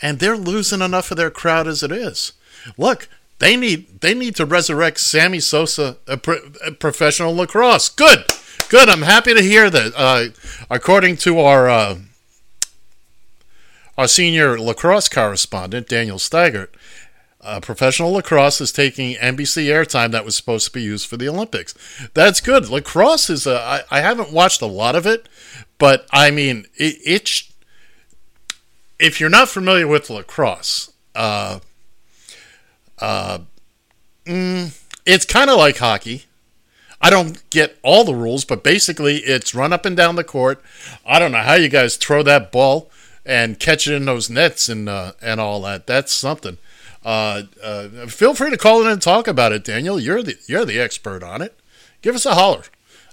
and 0.00 0.20
they're 0.20 0.36
losing 0.36 0.80
enough 0.80 1.10
of 1.10 1.16
their 1.16 1.30
crowd 1.30 1.66
as 1.66 1.82
it 1.82 1.90
is. 1.90 2.32
Look, 2.78 3.08
they 3.40 3.56
need 3.56 4.00
they 4.00 4.14
need 4.14 4.36
to 4.36 4.46
resurrect 4.46 5.00
Sammy 5.00 5.40
Sosa, 5.40 5.96
a, 6.06 6.16
pro- 6.16 6.52
a 6.64 6.70
professional 6.70 7.34
lacrosse. 7.34 7.88
Good, 7.88 8.26
good. 8.68 8.88
I'm 8.88 9.02
happy 9.02 9.34
to 9.34 9.42
hear 9.42 9.70
that. 9.70 9.92
Uh, 9.96 10.26
according 10.70 11.16
to 11.16 11.40
our 11.40 11.68
uh, 11.68 11.96
our 13.96 14.08
senior 14.08 14.58
lacrosse 14.58 15.08
correspondent, 15.08 15.88
Daniel 15.88 16.18
Steigert, 16.18 16.68
professional 17.60 18.12
lacrosse 18.12 18.60
is 18.60 18.72
taking 18.72 19.16
NBC 19.16 19.64
airtime 19.66 20.12
that 20.12 20.24
was 20.24 20.36
supposed 20.36 20.66
to 20.66 20.72
be 20.72 20.82
used 20.82 21.08
for 21.08 21.16
the 21.16 21.28
Olympics. 21.28 21.74
That's 22.14 22.40
good. 22.40 22.68
Lacrosse 22.68 23.28
is 23.30 23.46
a. 23.46 23.58
I, 23.58 23.82
I 23.90 24.00
haven't 24.00 24.32
watched 24.32 24.62
a 24.62 24.66
lot 24.66 24.94
of 24.94 25.06
it, 25.06 25.28
but 25.78 26.06
I 26.12 26.30
mean, 26.30 26.66
it, 26.76 26.98
it's. 27.04 27.52
If 28.98 29.20
you're 29.20 29.30
not 29.30 29.48
familiar 29.48 29.88
with 29.88 30.10
lacrosse, 30.10 30.92
uh, 31.16 31.58
uh, 33.00 33.38
mm, 34.24 34.80
it's 35.04 35.24
kind 35.24 35.50
of 35.50 35.56
like 35.56 35.78
hockey. 35.78 36.26
I 37.00 37.10
don't 37.10 37.42
get 37.50 37.76
all 37.82 38.04
the 38.04 38.14
rules, 38.14 38.44
but 38.44 38.62
basically 38.62 39.16
it's 39.16 39.56
run 39.56 39.72
up 39.72 39.84
and 39.84 39.96
down 39.96 40.14
the 40.14 40.22
court. 40.22 40.62
I 41.04 41.18
don't 41.18 41.32
know 41.32 41.38
how 41.38 41.54
you 41.54 41.68
guys 41.68 41.96
throw 41.96 42.22
that 42.22 42.52
ball 42.52 42.92
and 43.24 43.58
catch 43.58 43.86
it 43.86 43.94
in 43.94 44.04
those 44.04 44.28
nets 44.30 44.68
and 44.68 44.88
uh, 44.88 45.12
and 45.20 45.40
all 45.40 45.60
that. 45.62 45.86
That's 45.86 46.12
something. 46.12 46.58
Uh, 47.04 47.42
uh, 47.62 47.88
feel 48.06 48.34
free 48.34 48.50
to 48.50 48.56
call 48.56 48.80
in 48.82 48.88
and 48.88 49.02
talk 49.02 49.26
about 49.26 49.52
it, 49.52 49.64
Daniel. 49.64 49.98
You're 49.98 50.22
the 50.22 50.36
you're 50.46 50.64
the 50.64 50.78
expert 50.80 51.22
on 51.22 51.42
it. 51.42 51.58
Give 52.00 52.14
us 52.14 52.26
a 52.26 52.34
holler. 52.34 52.62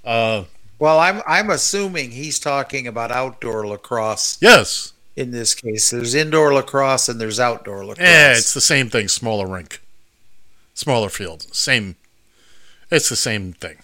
Uh, 0.05 0.45
Well, 0.77 0.99
I'm 0.99 1.21
I'm 1.27 1.49
assuming 1.49 2.11
he's 2.11 2.39
talking 2.39 2.87
about 2.87 3.11
outdoor 3.11 3.67
lacrosse 3.67 4.37
yes, 4.41 4.93
in 5.15 5.31
this 5.31 5.53
case. 5.55 5.89
There's 5.89 6.15
indoor 6.15 6.53
lacrosse 6.53 7.09
and 7.09 7.19
there's 7.19 7.39
outdoor 7.39 7.85
lacrosse. 7.85 8.07
yeah, 8.07 8.31
it's 8.33 8.53
the 8.53 8.61
same 8.61 8.89
thing. 8.89 9.07
Smaller 9.07 9.47
rink, 9.47 9.81
smaller 10.73 11.09
field, 11.09 11.47
same. 11.53 11.95
It's 12.91 13.09
the 13.09 13.15
same 13.15 13.53
thing. 13.53 13.77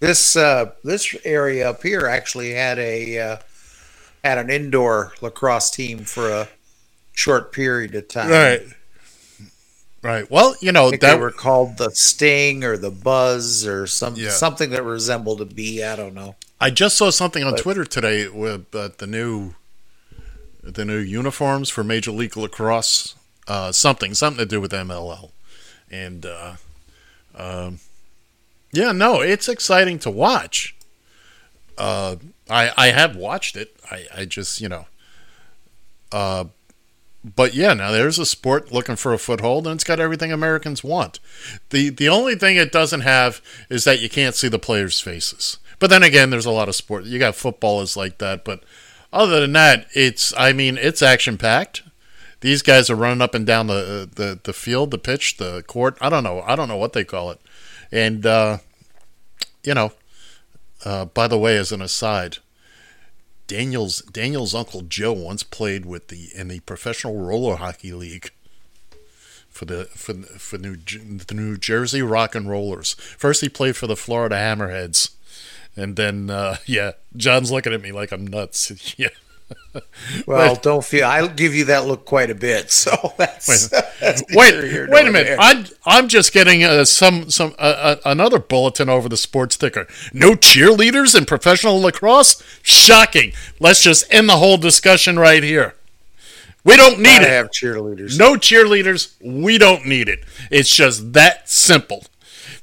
This 0.00 0.36
uh, 0.36 0.72
this 0.82 1.14
area 1.24 1.70
up 1.70 1.82
here 1.82 2.06
actually 2.06 2.52
had 2.54 2.78
a 2.78 3.18
uh, 3.18 3.36
had 4.24 4.38
an 4.38 4.50
indoor 4.50 5.12
lacrosse 5.20 5.70
team 5.70 5.98
for 6.00 6.30
a 6.30 6.48
short 7.12 7.52
period 7.52 7.94
of 7.94 8.08
time. 8.08 8.30
Right. 8.30 8.62
Right. 10.02 10.30
Well, 10.30 10.54
you 10.60 10.72
know 10.72 10.90
that 10.90 11.00
they 11.00 11.16
were 11.16 11.30
called 11.30 11.78
the 11.78 11.90
Sting 11.90 12.62
or 12.64 12.76
the 12.76 12.90
Buzz 12.90 13.66
or 13.66 13.86
some 13.86 14.14
Yeah. 14.16 14.30
something 14.30 14.70
that 14.70 14.82
resembled 14.82 15.40
a 15.40 15.44
bee. 15.46 15.82
I 15.82 15.96
don't 15.96 16.14
know. 16.14 16.36
I 16.60 16.70
just 16.70 16.96
saw 16.96 17.10
something 17.10 17.42
on 17.44 17.52
But- 17.52 17.60
Twitter 17.60 17.84
today 17.84 18.28
with 18.28 18.74
uh, 18.74 18.90
the 18.98 19.06
new 19.06 19.54
the 20.62 20.84
new 20.84 20.98
uniforms 20.98 21.68
for 21.68 21.84
Major 21.84 22.10
League 22.10 22.36
Lacrosse. 22.36 23.14
Uh, 23.46 23.70
something 23.72 24.14
something 24.14 24.38
to 24.38 24.46
do 24.46 24.58
with 24.60 24.72
MLL, 24.72 25.30
and 25.90 26.24
uh, 26.24 26.54
um, 27.36 27.80
yeah, 28.72 28.90
no, 28.92 29.20
it's 29.20 29.48
exciting 29.50 29.98
to 30.00 30.10
watch. 30.10 30.74
I 32.48 32.72
I 32.76 32.86
have 32.88 33.16
watched 33.16 33.56
it. 33.56 33.76
I 33.90 34.06
I 34.14 34.24
just 34.24 34.60
you 34.60 34.68
know. 34.68 34.86
Uh, 36.12 36.44
but 37.24 37.54
yeah, 37.54 37.72
now 37.72 37.90
there's 37.90 38.18
a 38.18 38.26
sport 38.26 38.70
looking 38.70 38.96
for 38.96 39.14
a 39.14 39.18
foothold, 39.18 39.66
and 39.66 39.76
it's 39.76 39.84
got 39.84 39.98
everything 39.98 40.30
Americans 40.30 40.84
want. 40.84 41.20
the 41.70 41.88
The 41.88 42.08
only 42.08 42.34
thing 42.34 42.56
it 42.56 42.70
doesn't 42.70 43.00
have 43.00 43.40
is 43.70 43.84
that 43.84 44.00
you 44.00 44.10
can't 44.10 44.34
see 44.34 44.48
the 44.48 44.58
players' 44.58 45.00
faces. 45.00 45.58
But 45.78 45.90
then 45.90 46.02
again, 46.02 46.30
there's 46.30 46.46
a 46.46 46.50
lot 46.50 46.68
of 46.68 46.74
sport. 46.74 47.04
You 47.04 47.18
got 47.18 47.34
football 47.34 47.80
is 47.80 47.96
like 47.96 48.18
that, 48.18 48.44
but 48.44 48.62
other 49.12 49.40
than 49.40 49.52
that, 49.52 49.86
it's 49.94 50.34
I 50.36 50.52
mean, 50.52 50.76
it's 50.76 51.02
action 51.02 51.38
packed. 51.38 51.82
These 52.40 52.60
guys 52.60 52.90
are 52.90 52.96
running 52.96 53.22
up 53.22 53.34
and 53.34 53.46
down 53.46 53.68
the 53.68 54.08
the 54.12 54.38
the 54.42 54.52
field, 54.52 54.90
the 54.90 54.98
pitch, 54.98 55.38
the 55.38 55.62
court. 55.62 55.96
I 56.00 56.10
don't 56.10 56.24
know. 56.24 56.42
I 56.42 56.56
don't 56.56 56.68
know 56.68 56.76
what 56.76 56.92
they 56.92 57.04
call 57.04 57.30
it. 57.30 57.40
And 57.90 58.26
uh, 58.26 58.58
you 59.62 59.72
know, 59.72 59.92
uh, 60.84 61.06
by 61.06 61.26
the 61.26 61.38
way, 61.38 61.56
as 61.56 61.72
an 61.72 61.82
aside, 61.82 62.38
Daniel's 63.46 64.02
Daniel's 64.02 64.54
uncle 64.54 64.82
Joe 64.82 65.12
once 65.12 65.42
played 65.42 65.84
with 65.84 66.08
the 66.08 66.28
in 66.34 66.48
the 66.48 66.60
professional 66.60 67.20
roller 67.20 67.56
hockey 67.56 67.92
league 67.92 68.30
for 69.48 69.64
the 69.64 69.84
for 69.86 70.14
for 70.14 70.58
New 70.58 70.76
the 70.76 71.34
New 71.34 71.56
Jersey 71.56 72.02
Rock 72.02 72.34
and 72.34 72.48
Rollers. 72.48 72.94
First, 72.94 73.40
he 73.40 73.48
played 73.48 73.76
for 73.76 73.86
the 73.86 73.96
Florida 73.96 74.36
Hammerheads, 74.36 75.14
and 75.76 75.96
then 75.96 76.30
uh, 76.30 76.56
yeah, 76.66 76.92
John's 77.16 77.52
looking 77.52 77.72
at 77.72 77.82
me 77.82 77.92
like 77.92 78.12
I'm 78.12 78.26
nuts. 78.26 78.94
yeah. 78.98 79.08
Well, 80.26 80.54
don't 80.56 80.84
feel. 80.84 81.04
I'll 81.06 81.28
give 81.28 81.54
you 81.54 81.64
that 81.66 81.86
look 81.86 82.04
quite 82.04 82.30
a 82.30 82.34
bit. 82.34 82.70
So 82.70 82.90
that's, 83.16 83.68
that's 83.68 84.22
Wait, 84.30 84.88
wait 84.88 85.06
a 85.08 85.10
minute. 85.12 85.24
there. 85.24 85.36
I'm 85.40 85.64
I'm 85.84 86.08
just 86.08 86.32
getting 86.32 86.62
uh, 86.64 86.84
some 86.84 87.30
some 87.30 87.54
uh, 87.58 87.62
uh, 87.62 87.96
another 88.04 88.38
bulletin 88.38 88.88
over 88.88 89.08
the 89.08 89.16
sports 89.16 89.56
ticker. 89.56 89.86
No 90.12 90.32
cheerleaders 90.32 91.16
in 91.16 91.24
professional 91.24 91.80
lacrosse. 91.80 92.42
Shocking. 92.62 93.32
Let's 93.60 93.82
just 93.82 94.04
end 94.12 94.28
the 94.28 94.36
whole 94.36 94.56
discussion 94.56 95.18
right 95.18 95.42
here. 95.42 95.74
We 96.64 96.76
don't 96.76 96.98
need 96.98 97.04
Gotta 97.20 97.26
it. 97.26 97.30
have 97.30 97.50
cheerleaders. 97.50 98.18
No 98.18 98.34
cheerleaders. 98.36 99.14
We 99.22 99.58
don't 99.58 99.84
need 99.86 100.08
it. 100.08 100.20
It's 100.50 100.74
just 100.74 101.12
that 101.14 101.48
simple. 101.48 102.04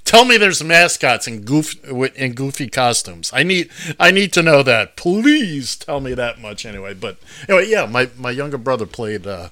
Tell 0.04 0.26
me 0.26 0.36
there's 0.38 0.64
mascots 0.64 1.28
in 1.28 1.42
goof 1.42 1.82
in 1.86 2.34
goofy 2.34 2.68
costumes. 2.68 3.32
I 3.34 3.44
need 3.44 3.70
I 4.00 4.12
need 4.12 4.34
to 4.34 4.44
know 4.44 4.62
that. 4.64 4.98
Please 4.98 5.76
tell 5.76 6.02
me 6.02 6.14
that 6.14 6.40
much 6.40 6.66
anyway. 6.66 6.94
But 6.94 7.18
anyway, 7.48 7.70
yeah, 7.70 7.86
my, 7.86 8.10
my 8.18 8.32
younger 8.32 8.58
brother 8.58 8.86
played 8.86 9.26
uh, 9.26 9.50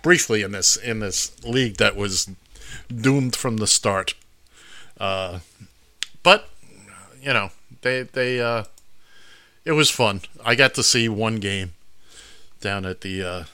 briefly 0.00 0.42
in 0.42 0.52
this 0.52 0.76
in 0.76 1.00
this 1.00 1.32
league 1.44 1.76
that 1.76 1.94
was 1.96 2.30
doomed 2.94 3.36
from 3.36 3.58
the 3.58 3.66
start. 3.66 4.14
Uh, 4.98 5.40
but 6.22 6.48
you 7.20 7.32
know 7.32 7.50
they 7.82 8.02
they 8.04 8.40
uh, 8.40 8.64
it 9.64 9.72
was 9.72 9.90
fun. 9.90 10.22
I 10.44 10.54
got 10.54 10.74
to 10.74 10.82
see 10.82 11.08
one 11.08 11.36
game 11.36 11.72
down 12.60 12.86
at 12.86 13.02
the. 13.02 13.22
Uh, 13.22 13.44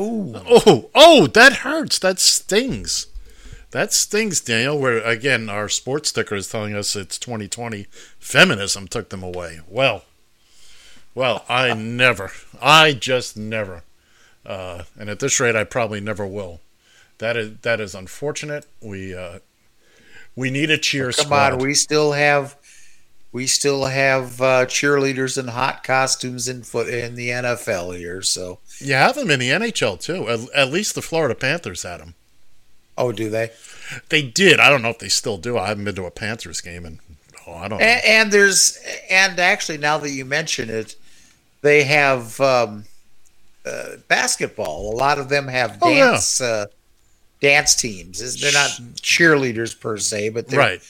Ooh, 0.00 0.34
Oh, 0.46 0.90
oh, 0.94 1.26
that 1.28 1.58
hurts. 1.58 1.98
That 1.98 2.18
stings. 2.18 3.06
That 3.74 3.92
stings, 3.92 4.40
Daniel. 4.40 4.78
Where 4.78 5.02
again, 5.02 5.50
our 5.50 5.68
sports 5.68 6.10
sticker 6.10 6.36
is 6.36 6.48
telling 6.48 6.76
us 6.76 6.94
it's 6.94 7.18
2020. 7.18 7.88
Feminism 8.20 8.86
took 8.86 9.08
them 9.08 9.24
away. 9.24 9.62
Well, 9.66 10.04
well, 11.12 11.44
I 11.48 11.74
never, 11.74 12.30
I 12.62 12.92
just 12.92 13.36
never, 13.36 13.82
uh, 14.46 14.84
and 14.96 15.10
at 15.10 15.18
this 15.18 15.40
rate, 15.40 15.56
I 15.56 15.64
probably 15.64 16.00
never 16.00 16.24
will. 16.24 16.60
That 17.18 17.36
is 17.36 17.56
that 17.62 17.80
is 17.80 17.96
unfortunate. 17.96 18.64
We 18.80 19.12
uh, 19.12 19.40
we 20.36 20.50
need 20.50 20.70
a 20.70 20.78
cheer 20.78 21.10
Come 21.10 21.24
squad. 21.24 21.54
on, 21.54 21.58
we 21.58 21.74
still 21.74 22.12
have 22.12 22.56
we 23.32 23.48
still 23.48 23.86
have 23.86 24.40
uh, 24.40 24.66
cheerleaders 24.66 25.36
in 25.36 25.48
hot 25.48 25.82
costumes 25.82 26.46
in 26.46 26.62
foot 26.62 26.88
in 26.88 27.16
the 27.16 27.30
NFL 27.30 27.98
here. 27.98 28.22
So, 28.22 28.60
you 28.78 28.94
have 28.94 29.16
them 29.16 29.32
in 29.32 29.40
the 29.40 29.50
NHL 29.50 30.00
too. 30.00 30.28
At, 30.28 30.48
at 30.54 30.72
least 30.72 30.94
the 30.94 31.02
Florida 31.02 31.34
Panthers 31.34 31.82
had 31.82 31.98
them. 31.98 32.14
Oh, 32.96 33.12
do 33.12 33.28
they? 33.30 33.50
They 34.08 34.22
did. 34.22 34.60
I 34.60 34.70
don't 34.70 34.82
know 34.82 34.90
if 34.90 34.98
they 34.98 35.08
still 35.08 35.36
do. 35.38 35.58
I 35.58 35.68
haven't 35.68 35.84
been 35.84 35.94
to 35.96 36.04
a 36.06 36.10
Panthers 36.10 36.60
game, 36.60 36.84
and 36.84 36.98
oh, 37.46 37.54
I 37.54 37.68
don't 37.68 37.78
know. 37.78 37.84
And, 37.84 38.04
and 38.04 38.32
there's 38.32 38.78
and 39.10 39.38
actually 39.38 39.78
now 39.78 39.98
that 39.98 40.10
you 40.10 40.24
mention 40.24 40.70
it, 40.70 40.96
they 41.62 41.84
have 41.84 42.40
um, 42.40 42.84
uh, 43.66 43.96
basketball. 44.08 44.92
A 44.92 44.96
lot 44.96 45.18
of 45.18 45.28
them 45.28 45.48
have 45.48 45.78
Oh, 45.82 45.90
yeah. 45.90 46.10
dance 46.12 46.40
uh, 46.40 46.66
dance 47.40 47.74
teams. 47.74 48.40
They're 48.40 48.52
not 48.52 48.70
cheerleaders 49.00 49.78
per 49.78 49.98
se, 49.98 50.30
but 50.30 50.48
they're 50.48 50.58
right. 50.58 50.82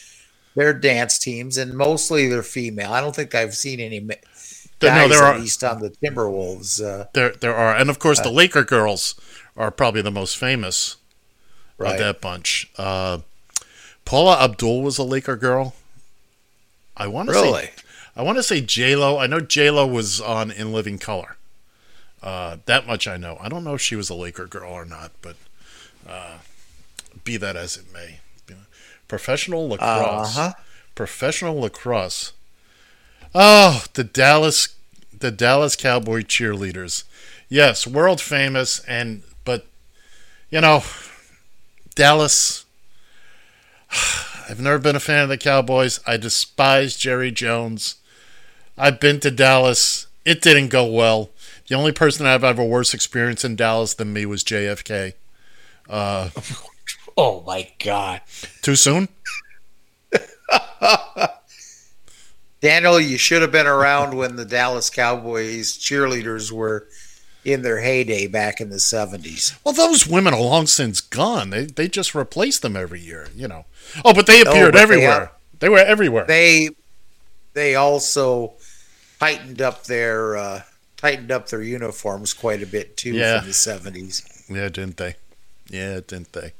they're 0.54 0.72
dance 0.72 1.18
teams, 1.18 1.56
and 1.58 1.74
mostly 1.74 2.28
they're 2.28 2.42
female. 2.42 2.92
I 2.92 3.00
don't 3.00 3.14
think 3.14 3.34
I've 3.34 3.54
seen 3.54 3.80
any 3.80 4.00
ma- 4.00 4.14
guys 4.78 5.08
no, 5.08 5.08
there 5.08 5.24
at 5.24 5.34
are- 5.36 5.38
least 5.40 5.64
on 5.64 5.80
the 5.80 5.90
Timberwolves. 5.90 6.82
Uh, 6.84 7.06
There, 7.14 7.30
there 7.32 7.54
are, 7.54 7.74
and 7.74 7.90
of 7.90 7.98
course, 7.98 8.20
the 8.20 8.30
Laker 8.30 8.62
girls 8.64 9.14
are 9.56 9.70
probably 9.70 10.02
the 10.02 10.10
most 10.10 10.36
famous 10.36 10.96
right. 11.78 11.92
of 11.92 11.98
that 11.98 12.20
bunch. 12.20 12.70
Uh, 12.76 13.18
Paula 14.04 14.42
Abdul 14.42 14.82
was 14.82 14.98
a 14.98 15.02
Laker 15.02 15.36
girl. 15.36 15.74
I 16.96 17.06
want 17.06 17.28
to 17.28 17.34
Really? 17.34 17.62
say, 17.62 17.72
I 18.16 18.22
want 18.22 18.38
to 18.38 18.42
say 18.42 18.60
J 18.60 18.94
Lo. 18.96 19.18
I 19.18 19.26
know 19.26 19.40
J 19.40 19.70
Lo 19.70 19.86
was 19.86 20.20
on 20.20 20.50
In 20.50 20.72
Living 20.72 20.98
Color. 20.98 21.36
Uh, 22.22 22.56
that 22.66 22.86
much 22.86 23.06
I 23.06 23.16
know. 23.16 23.36
I 23.40 23.48
don't 23.48 23.64
know 23.64 23.74
if 23.74 23.80
she 23.80 23.96
was 23.96 24.08
a 24.08 24.14
Laker 24.14 24.46
girl 24.46 24.70
or 24.70 24.84
not, 24.84 25.12
but 25.20 25.36
uh, 26.08 26.38
be 27.24 27.36
that 27.36 27.56
as 27.56 27.76
it 27.76 27.92
may, 27.92 28.20
professional 29.08 29.68
lacrosse. 29.68 30.38
Uh-huh. 30.38 30.52
Professional 30.94 31.60
lacrosse. 31.60 32.32
Oh, 33.34 33.84
the 33.94 34.04
Dallas, 34.04 34.68
the 35.18 35.30
Dallas 35.30 35.76
Cowboy 35.76 36.22
cheerleaders. 36.22 37.04
Yes, 37.48 37.86
world 37.86 38.20
famous, 38.20 38.78
and 38.86 39.22
but 39.44 39.66
you 40.50 40.60
know, 40.60 40.82
Dallas. 41.94 42.64
I've 44.48 44.60
never 44.60 44.78
been 44.78 44.96
a 44.96 45.00
fan 45.00 45.22
of 45.22 45.28
the 45.28 45.38
Cowboys. 45.38 46.00
I 46.06 46.16
despise 46.16 46.96
Jerry 46.96 47.30
Jones. 47.30 47.96
I've 48.76 49.00
been 49.00 49.20
to 49.20 49.30
Dallas. 49.30 50.06
It 50.24 50.42
didn't 50.42 50.68
go 50.68 50.84
well. 50.84 51.30
The 51.68 51.74
only 51.74 51.92
person 51.92 52.26
I've 52.26 52.44
ever 52.44 52.62
worse 52.62 52.92
experience 52.92 53.44
in 53.44 53.56
Dallas 53.56 53.94
than 53.94 54.12
me 54.12 54.26
was 54.26 54.44
JFK. 54.44 55.14
Oh 57.16 57.44
my 57.46 57.70
God, 57.78 58.22
Too 58.60 58.74
soon? 58.74 59.06
Daniel, 62.60 62.98
you 62.98 63.16
should 63.18 63.40
have 63.40 63.52
been 63.52 63.68
around 63.68 64.16
when 64.16 64.34
the 64.34 64.44
Dallas 64.44 64.90
Cowboys 64.90 65.78
cheerleaders 65.78 66.50
were 66.50 66.88
in 67.44 67.62
their 67.62 67.80
heyday 67.80 68.26
back 68.26 68.60
in 68.60 68.70
the 68.70 68.80
seventies. 68.80 69.54
Well, 69.64 69.74
those 69.74 70.06
women 70.06 70.32
are 70.34 70.40
long 70.40 70.66
since 70.66 71.00
gone. 71.00 71.50
They 71.50 71.66
they 71.66 71.88
just 71.88 72.14
replace 72.14 72.58
them 72.58 72.76
every 72.76 73.00
year, 73.00 73.28
you 73.36 73.46
know. 73.48 73.66
Oh, 74.04 74.14
but 74.14 74.26
they 74.26 74.40
appeared 74.40 74.72
but 74.72 74.78
they 74.78 74.82
everywhere. 74.82 75.10
have- 75.20 75.30
They, 75.60 75.68
were 75.68 75.78
everywhere. 75.78 76.24
They 76.26 76.70
they 77.52 77.74
also 77.74 78.54
tightened 79.20 79.60
up 79.62 79.84
their 79.84 80.36
uh, 80.36 80.62
tightened 80.96 81.30
up 81.30 81.48
their 81.48 81.62
uniforms 81.62 82.32
quite 82.34 82.62
a 82.62 82.66
bit 82.66 82.96
too 82.96 83.12
Yeah. 83.12 83.38
from 83.40 83.48
the 83.48 83.54
seventies. 83.54 84.22
yeah, 84.48 84.68
didn't 84.68 84.96
they? 84.96 85.16
Yeah, 85.68 86.00
didn't 86.06 86.32
they? 86.32 86.52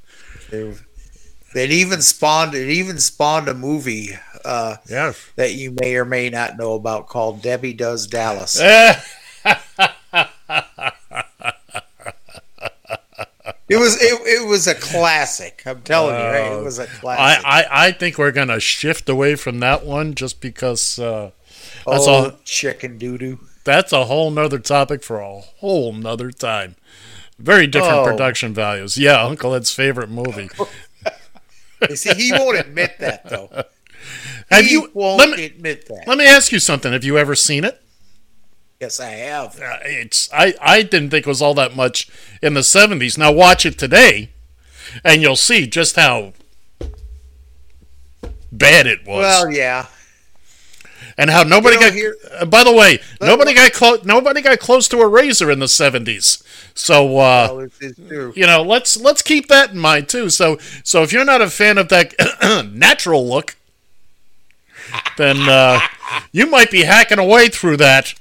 It 0.50 1.70
even 1.70 2.02
spawned 2.02 2.54
it 2.54 2.68
even 2.68 2.98
spawned 2.98 3.48
a 3.48 3.54
movie 3.54 4.10
uh, 4.44 4.76
Yeah. 4.88 5.12
that 5.36 5.54
you 5.54 5.74
may 5.80 5.94
or 5.96 6.04
may 6.04 6.28
not 6.30 6.56
know 6.58 6.74
about 6.74 7.06
called 7.08 7.42
Debbie 7.42 7.72
Does 7.74 8.06
Dallas. 8.06 8.60
It 13.66 13.76
was 13.78 13.96
it, 14.00 14.20
it 14.26 14.46
was 14.46 14.66
a 14.66 14.74
classic. 14.74 15.62
I'm 15.64 15.80
telling 15.82 16.14
you, 16.16 16.22
right? 16.26 16.52
It 16.52 16.62
was 16.62 16.78
a 16.78 16.82
I, 16.82 16.86
classic. 16.86 17.46
I, 17.46 17.66
I 17.70 17.92
think 17.92 18.18
we're 18.18 18.30
gonna 18.30 18.60
shift 18.60 19.08
away 19.08 19.36
from 19.36 19.60
that 19.60 19.84
one 19.86 20.14
just 20.14 20.40
because 20.42 20.98
uh, 20.98 21.30
that's 21.86 22.06
oh, 22.06 22.12
all. 22.12 22.32
chicken 22.44 22.98
doo 22.98 23.16
doo. 23.16 23.40
That's 23.64 23.92
a 23.92 24.04
whole 24.04 24.30
nother 24.30 24.58
topic 24.58 25.02
for 25.02 25.18
a 25.20 25.40
whole 25.40 25.94
nother 25.94 26.30
time. 26.30 26.76
Very 27.38 27.66
different 27.66 27.94
Oh. 27.96 28.04
production 28.04 28.52
values. 28.52 28.98
Yeah, 28.98 29.22
Uncle 29.24 29.54
Ed's 29.54 29.72
favorite 29.72 30.10
movie. 30.10 30.50
You 31.90 31.96
see, 31.96 32.14
he 32.14 32.32
won't 32.32 32.58
admit 32.58 32.98
that 33.00 33.28
though. 33.28 33.50
Have 34.50 34.64
he 34.64 34.72
you? 34.72 34.90
won't 34.94 35.18
Let 35.18 35.36
me 35.36 35.44
admit 35.44 35.86
that. 35.88 36.04
let 36.06 36.16
me 36.16 36.24
ask 36.24 36.50
you 36.50 36.58
something. 36.58 36.92
Have 36.92 37.04
you 37.04 37.18
ever 37.18 37.34
seen 37.34 37.62
it? 37.62 37.78
Yes, 38.80 39.00
I 39.00 39.06
have. 39.10 39.60
Uh, 39.60 39.78
it's 39.84 40.28
I, 40.32 40.54
I 40.60 40.82
didn't 40.82 41.10
think 41.10 41.26
it 41.26 41.28
was 41.28 41.42
all 41.42 41.54
that 41.54 41.74
much 41.76 42.08
in 42.42 42.54
the 42.54 42.60
70s. 42.60 43.16
Now 43.18 43.32
watch 43.32 43.64
it 43.66 43.78
today 43.78 44.30
and 45.04 45.22
you'll 45.22 45.36
see 45.36 45.66
just 45.66 45.96
how 45.96 46.32
bad 48.52 48.86
it 48.86 49.04
was 49.06 49.22
Well, 49.22 49.50
yeah. 49.50 49.86
and 51.18 51.28
how 51.30 51.42
nobody 51.42 51.74
You 51.74 51.80
know, 51.80 51.86
got 51.88 51.94
here- 51.94 52.16
uh, 52.38 52.44
by 52.44 52.62
the 52.64 52.72
way 52.72 53.00
nobody 53.20 53.52
got 53.52 53.72
close 53.72 54.04
nobody 54.04 54.40
got 54.42 54.60
close 54.60 54.86
to 54.88 55.00
a 55.00 55.08
razor 55.08 55.50
in 55.50 55.58
the 55.58 55.66
70s 55.66 56.42
so 56.74 57.18
uh 57.18 57.48
Well, 57.50 58.32
you 58.36 58.46
know 58.46 58.62
let's 58.62 58.96
let's 58.96 59.22
keep 59.22 59.48
that 59.48 59.70
in 59.70 59.78
mind 59.78 60.08
too 60.08 60.30
so 60.30 60.58
so 60.84 61.02
if 61.02 61.12
you're 61.12 61.24
not 61.24 61.40
a 61.42 61.50
fan 61.50 61.78
of 61.78 61.88
that 61.88 62.14
natural 62.72 63.26
look 63.26 63.56
then 65.16 65.36
uh 65.48 65.80
you 66.30 66.46
might 66.46 66.70
be 66.70 66.82
hacking 66.82 67.18
away 67.18 67.48
through 67.48 67.78
that 67.78 68.14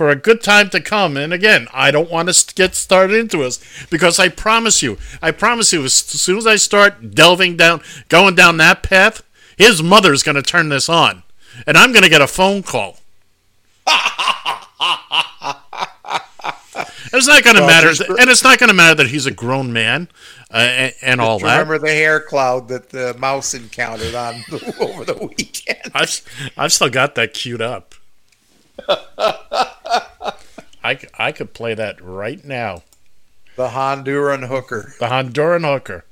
for 0.00 0.08
a 0.08 0.16
good 0.16 0.42
time 0.42 0.70
to 0.70 0.80
come. 0.80 1.14
And 1.18 1.30
again, 1.30 1.68
I 1.74 1.90
don't 1.90 2.10
want 2.10 2.32
to 2.32 2.54
get 2.54 2.74
started 2.74 3.18
into 3.18 3.36
this 3.36 3.62
because 3.90 4.18
I 4.18 4.30
promise 4.30 4.82
you, 4.82 4.96
I 5.20 5.30
promise 5.30 5.74
you, 5.74 5.84
as 5.84 5.92
soon 5.92 6.38
as 6.38 6.46
I 6.46 6.56
start 6.56 7.14
delving 7.14 7.58
down, 7.58 7.82
going 8.08 8.34
down 8.34 8.56
that 8.56 8.82
path, 8.82 9.22
his 9.58 9.82
mother's 9.82 10.22
going 10.22 10.36
to 10.36 10.42
turn 10.42 10.70
this 10.70 10.88
on, 10.88 11.22
and 11.66 11.76
I'm 11.76 11.92
going 11.92 12.02
to 12.02 12.08
get 12.08 12.22
a 12.22 12.26
phone 12.26 12.62
call. 12.62 12.96
it's 17.12 17.26
not 17.28 17.44
going 17.44 17.56
to 17.56 17.60
Well, 17.60 17.66
matter, 17.66 17.88
and 18.18 18.30
it's 18.30 18.42
not 18.42 18.58
going 18.58 18.68
to 18.68 18.74
matter 18.74 18.94
that 18.94 19.08
he's 19.08 19.26
a 19.26 19.30
grown 19.30 19.70
man 19.70 20.08
uh, 20.50 20.56
and, 20.56 20.94
and 21.02 21.20
all 21.20 21.38
that. 21.40 21.58
Remember 21.58 21.78
the 21.78 21.92
hair 21.92 22.20
cloud 22.20 22.68
that 22.68 22.88
the 22.88 23.14
mouse 23.18 23.52
encountered 23.52 24.14
on 24.14 24.36
over 24.80 25.04
the 25.04 25.30
weekend? 25.36 25.92
I've, 25.94 26.22
I've 26.56 26.72
still 26.72 26.88
got 26.88 27.16
that 27.16 27.34
queued 27.34 27.60
up. 27.60 27.96
I, 30.82 30.96
c- 30.96 31.08
I 31.18 31.32
could 31.32 31.52
play 31.54 31.74
that 31.74 32.00
right 32.02 32.42
now. 32.44 32.82
The 33.56 33.68
Honduran 33.68 34.48
hooker. 34.48 34.94
The 34.98 35.06
Honduran 35.06 35.70
hooker. 35.70 36.04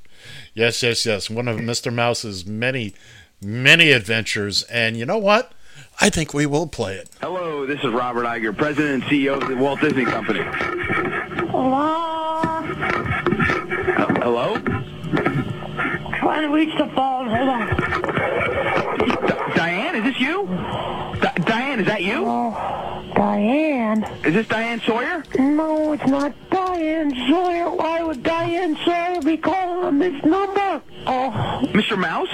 Yes, 0.54 0.82
yes, 0.82 1.06
yes. 1.06 1.30
One 1.30 1.48
of 1.48 1.56
Mr. 1.58 1.92
Mouse's 1.92 2.44
many, 2.44 2.92
many 3.40 3.92
adventures. 3.92 4.64
And 4.64 4.96
you 4.96 5.06
know 5.06 5.18
what? 5.18 5.52
I 6.00 6.10
think 6.10 6.34
we 6.34 6.46
will 6.46 6.66
play 6.66 6.94
it. 6.96 7.08
Hello, 7.20 7.64
this 7.66 7.78
is 7.82 7.92
Robert 7.92 8.24
Iger, 8.24 8.56
President 8.56 9.02
and 9.04 9.10
CEO 9.10 9.40
of 9.40 9.48
the 9.48 9.56
Walt 9.56 9.80
Disney 9.80 10.04
Company. 10.04 10.40
Hello? 11.50 11.72
Uh, 13.96 14.20
hello? 14.20 14.58
Trying 16.18 16.42
to 16.42 16.48
reach 16.54 16.76
the 16.76 16.86
phone. 16.94 17.28
Hold 17.28 17.48
on. 17.48 17.66
Di- 19.26 19.52
Diane, 19.56 19.94
is 19.96 20.04
this 20.04 20.20
you? 20.20 20.46
Di- 21.20 21.34
Diane, 21.44 21.80
is 21.80 21.86
that 21.86 22.02
you? 22.02 22.24
Oh, 22.26 23.12
Diane. 23.14 24.04
Is 24.24 24.34
this 24.34 24.46
Diane 24.48 24.80
Sawyer? 24.80 25.24
No, 25.38 25.92
it's 25.92 26.06
not 26.06 26.32
Diane 26.50 27.12
Sawyer. 27.28 27.70
Why 27.70 28.02
would 28.02 28.22
Diane 28.22 28.76
Sawyer 28.84 29.20
be 29.22 29.36
calling 29.36 29.84
on 29.84 29.98
this 29.98 30.24
number? 30.24 30.82
Oh, 31.06 31.60
Mr. 31.72 31.98
Mouse? 31.98 32.28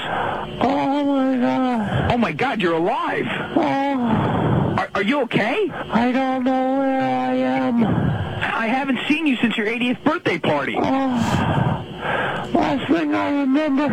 oh 0.61 1.05
my 1.05 1.37
God. 1.41 2.13
Oh 2.13 2.17
my 2.19 2.33
God, 2.33 2.61
you're 2.61 2.75
alive. 2.75 3.27
Oh, 3.57 4.75
Are, 4.79 4.91
are 4.97 5.03
you 5.03 5.23
okay? 5.23 5.69
I 5.71 6.13
don't 6.13 6.45
know 6.45 6.79
where 6.79 7.01
I 7.01 7.35
am. 7.35 7.85
I 7.85 8.67
haven't 8.67 8.99
seen 9.09 9.27
you 9.27 9.37
since 9.37 9.57
your 9.57 9.67
80th 9.67 10.03
birthday 10.05 10.39
party. 10.39 10.77
Oh, 10.77 12.51
last 12.53 12.91
thing 12.93 13.15
I 13.15 13.31
remember, 13.41 13.89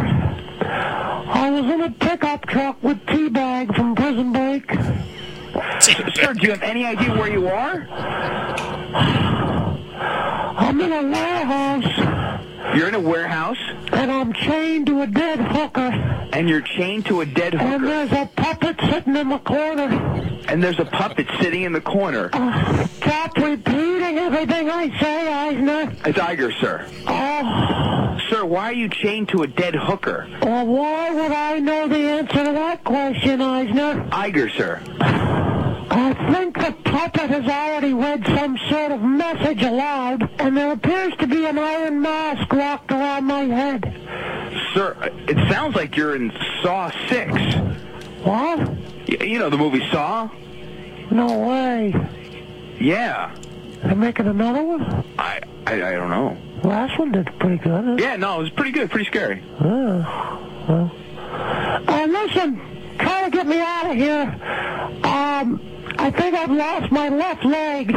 I 0.74 1.50
was 1.52 1.66
in 1.66 1.82
a 1.82 1.92
pickup 1.92 2.46
truck 2.48 2.82
with 2.82 3.06
T-Bag 3.08 3.76
from 3.76 3.96
Prison 3.96 4.32
Break. 4.32 4.72
Sir, 5.82 6.34
do 6.34 6.48
you 6.48 6.52
have 6.52 6.64
any 6.64 6.86
idea 6.86 7.14
where 7.14 7.30
you 7.30 7.48
are? 7.48 7.88
I'm 10.58 10.80
in 10.80 10.94
a 10.94 11.04
warehouse. 11.04 12.21
You're 12.76 12.88
in 12.88 12.96
a 12.96 13.00
warehouse. 13.00 13.58
And 13.92 14.12
I'm 14.12 14.34
chained 14.34 14.88
to 14.88 15.02
a 15.02 15.08
dead 15.08 15.40
hooker, 15.40 15.92
And 16.34 16.48
you're 16.48 16.62
chained 16.62 17.06
to 17.08 17.22
a 17.22 17.26
dead 17.26 17.54
hooker. 17.54 17.66
and 17.66 17.84
there's 17.88 18.12
a 18.12 18.30
puppet 18.36 18.80
sitting 18.90 19.16
in 19.16 19.30
the 19.30 19.40
corner. 19.40 19.84
And 20.48 20.64
there's 20.64 20.80
a 20.80 20.86
puppet 20.86 21.28
sitting 21.42 21.64
in 21.64 21.74
the 21.74 21.82
corner. 21.82 22.30
Uh, 22.34 22.88
stop 22.88 23.38
repeating 23.38 24.18
everything 24.18 24.70
I 24.70 24.90
say, 25.00 25.28
Eisner. 25.32 25.94
It's 26.06 26.18
Iger, 26.18 26.52
sir. 26.60 26.86
Oh, 27.08 28.18
Sir, 28.30 28.46
why 28.46 28.66
are 28.70 28.74
you 28.74 28.88
chained 28.90 29.30
to 29.30 29.44
a 29.44 29.48
dead 29.48 29.76
hooker? 29.76 30.26
well, 30.42 30.66
why 30.66 31.12
would 31.12 31.32
I 31.32 31.60
know 31.60 31.88
the 31.88 31.98
answer 31.98 32.46
to 32.46 32.52
that 32.54 32.84
question, 32.84 33.42
Eisner? 33.42 34.06
Iger, 34.12 34.50
sir. 34.56 35.71
I 35.94 36.14
think 36.34 36.56
the 36.58 36.72
puppet 36.90 37.30
has 37.30 37.46
already 37.46 37.94
read 37.94 38.26
some 38.28 38.58
sort 38.70 38.92
of 38.94 39.02
message 39.02 39.62
aloud, 39.62 40.30
and 40.40 40.56
there 40.56 40.72
appears 40.72 41.14
to 41.18 41.28
be 41.28 41.46
an 41.46 41.60
iron 41.60 42.02
mask 42.02 42.52
locked 42.54 42.92
around 42.92 43.26
my 43.26 43.44
head. 43.44 43.84
Sir, 44.74 44.96
it 45.28 45.36
sounds 45.52 45.76
like 45.76 45.98
you're 45.98 46.16
in 46.16 46.32
Saw 46.62 46.92
6. 47.10 47.32
What? 48.24 48.60
Y- 49.10 49.18
You 49.26 49.40
know 49.40 49.50
the 49.50 49.58
movie 49.58 49.86
Saw? 49.92 50.30
No 51.12 51.40
way. 51.40 51.94
Yeah. 52.80 53.36
They're 53.84 53.96
making 53.96 54.28
another 54.28 54.64
one? 54.64 55.04
I, 55.20 55.42
I, 55.68 55.74
I 55.74 55.92
don't 55.94 56.10
know. 56.10 56.38
Last 56.64 56.98
one 57.00 57.12
did 57.12 57.26
pretty 57.40 57.58
good. 57.58 58.00
Yeah, 58.00 58.16
no, 58.16 58.38
it 58.40 58.44
was 58.44 58.50
pretty 58.52 58.72
good, 58.72 58.90
pretty 58.90 59.06
scary. 59.06 59.44
Uh, 59.60 60.88
listen, 62.08 62.62
try 63.00 63.24
to 63.26 63.30
get 63.32 63.46
me 63.48 63.60
out 63.60 63.90
of 63.92 63.98
here. 63.98 64.40
Um, 65.04 65.60
I 65.98 66.12
think 66.12 66.36
I've 66.36 66.52
lost 66.52 66.92
my 66.92 67.10
left 67.10 67.46
leg. 67.46 67.96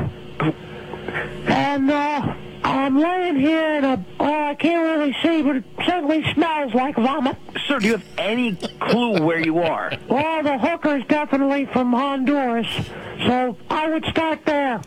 And, 1.47 1.91
uh, 1.91 2.35
I'm 2.65 2.99
laying 2.99 3.37
here 3.37 3.75
in 3.77 3.85
a, 3.85 4.05
oh, 4.21 4.45
I 4.49 4.55
can't 4.55 4.85
really 4.99 5.15
see, 5.23 5.43
but 5.43 5.57
it 5.57 5.65
certainly 5.87 6.25
smells 6.33 6.73
like 6.75 6.97
vomit. 6.97 7.37
Sir, 7.67 7.79
do 7.79 7.87
you 7.87 7.93
have 7.93 8.05
any 8.17 8.57
clue 8.81 9.21
where 9.23 9.39
you 9.45 9.59
are? 9.59 9.93
Well, 10.09 10.43
the 10.43 10.59
hooker's 10.59 11.05
definitely 11.07 11.67
from 11.67 11.93
Honduras, 11.93 12.67
so 13.27 13.57
I 13.71 13.89
would 13.91 14.05
start 14.07 14.41
there, 14.47 14.81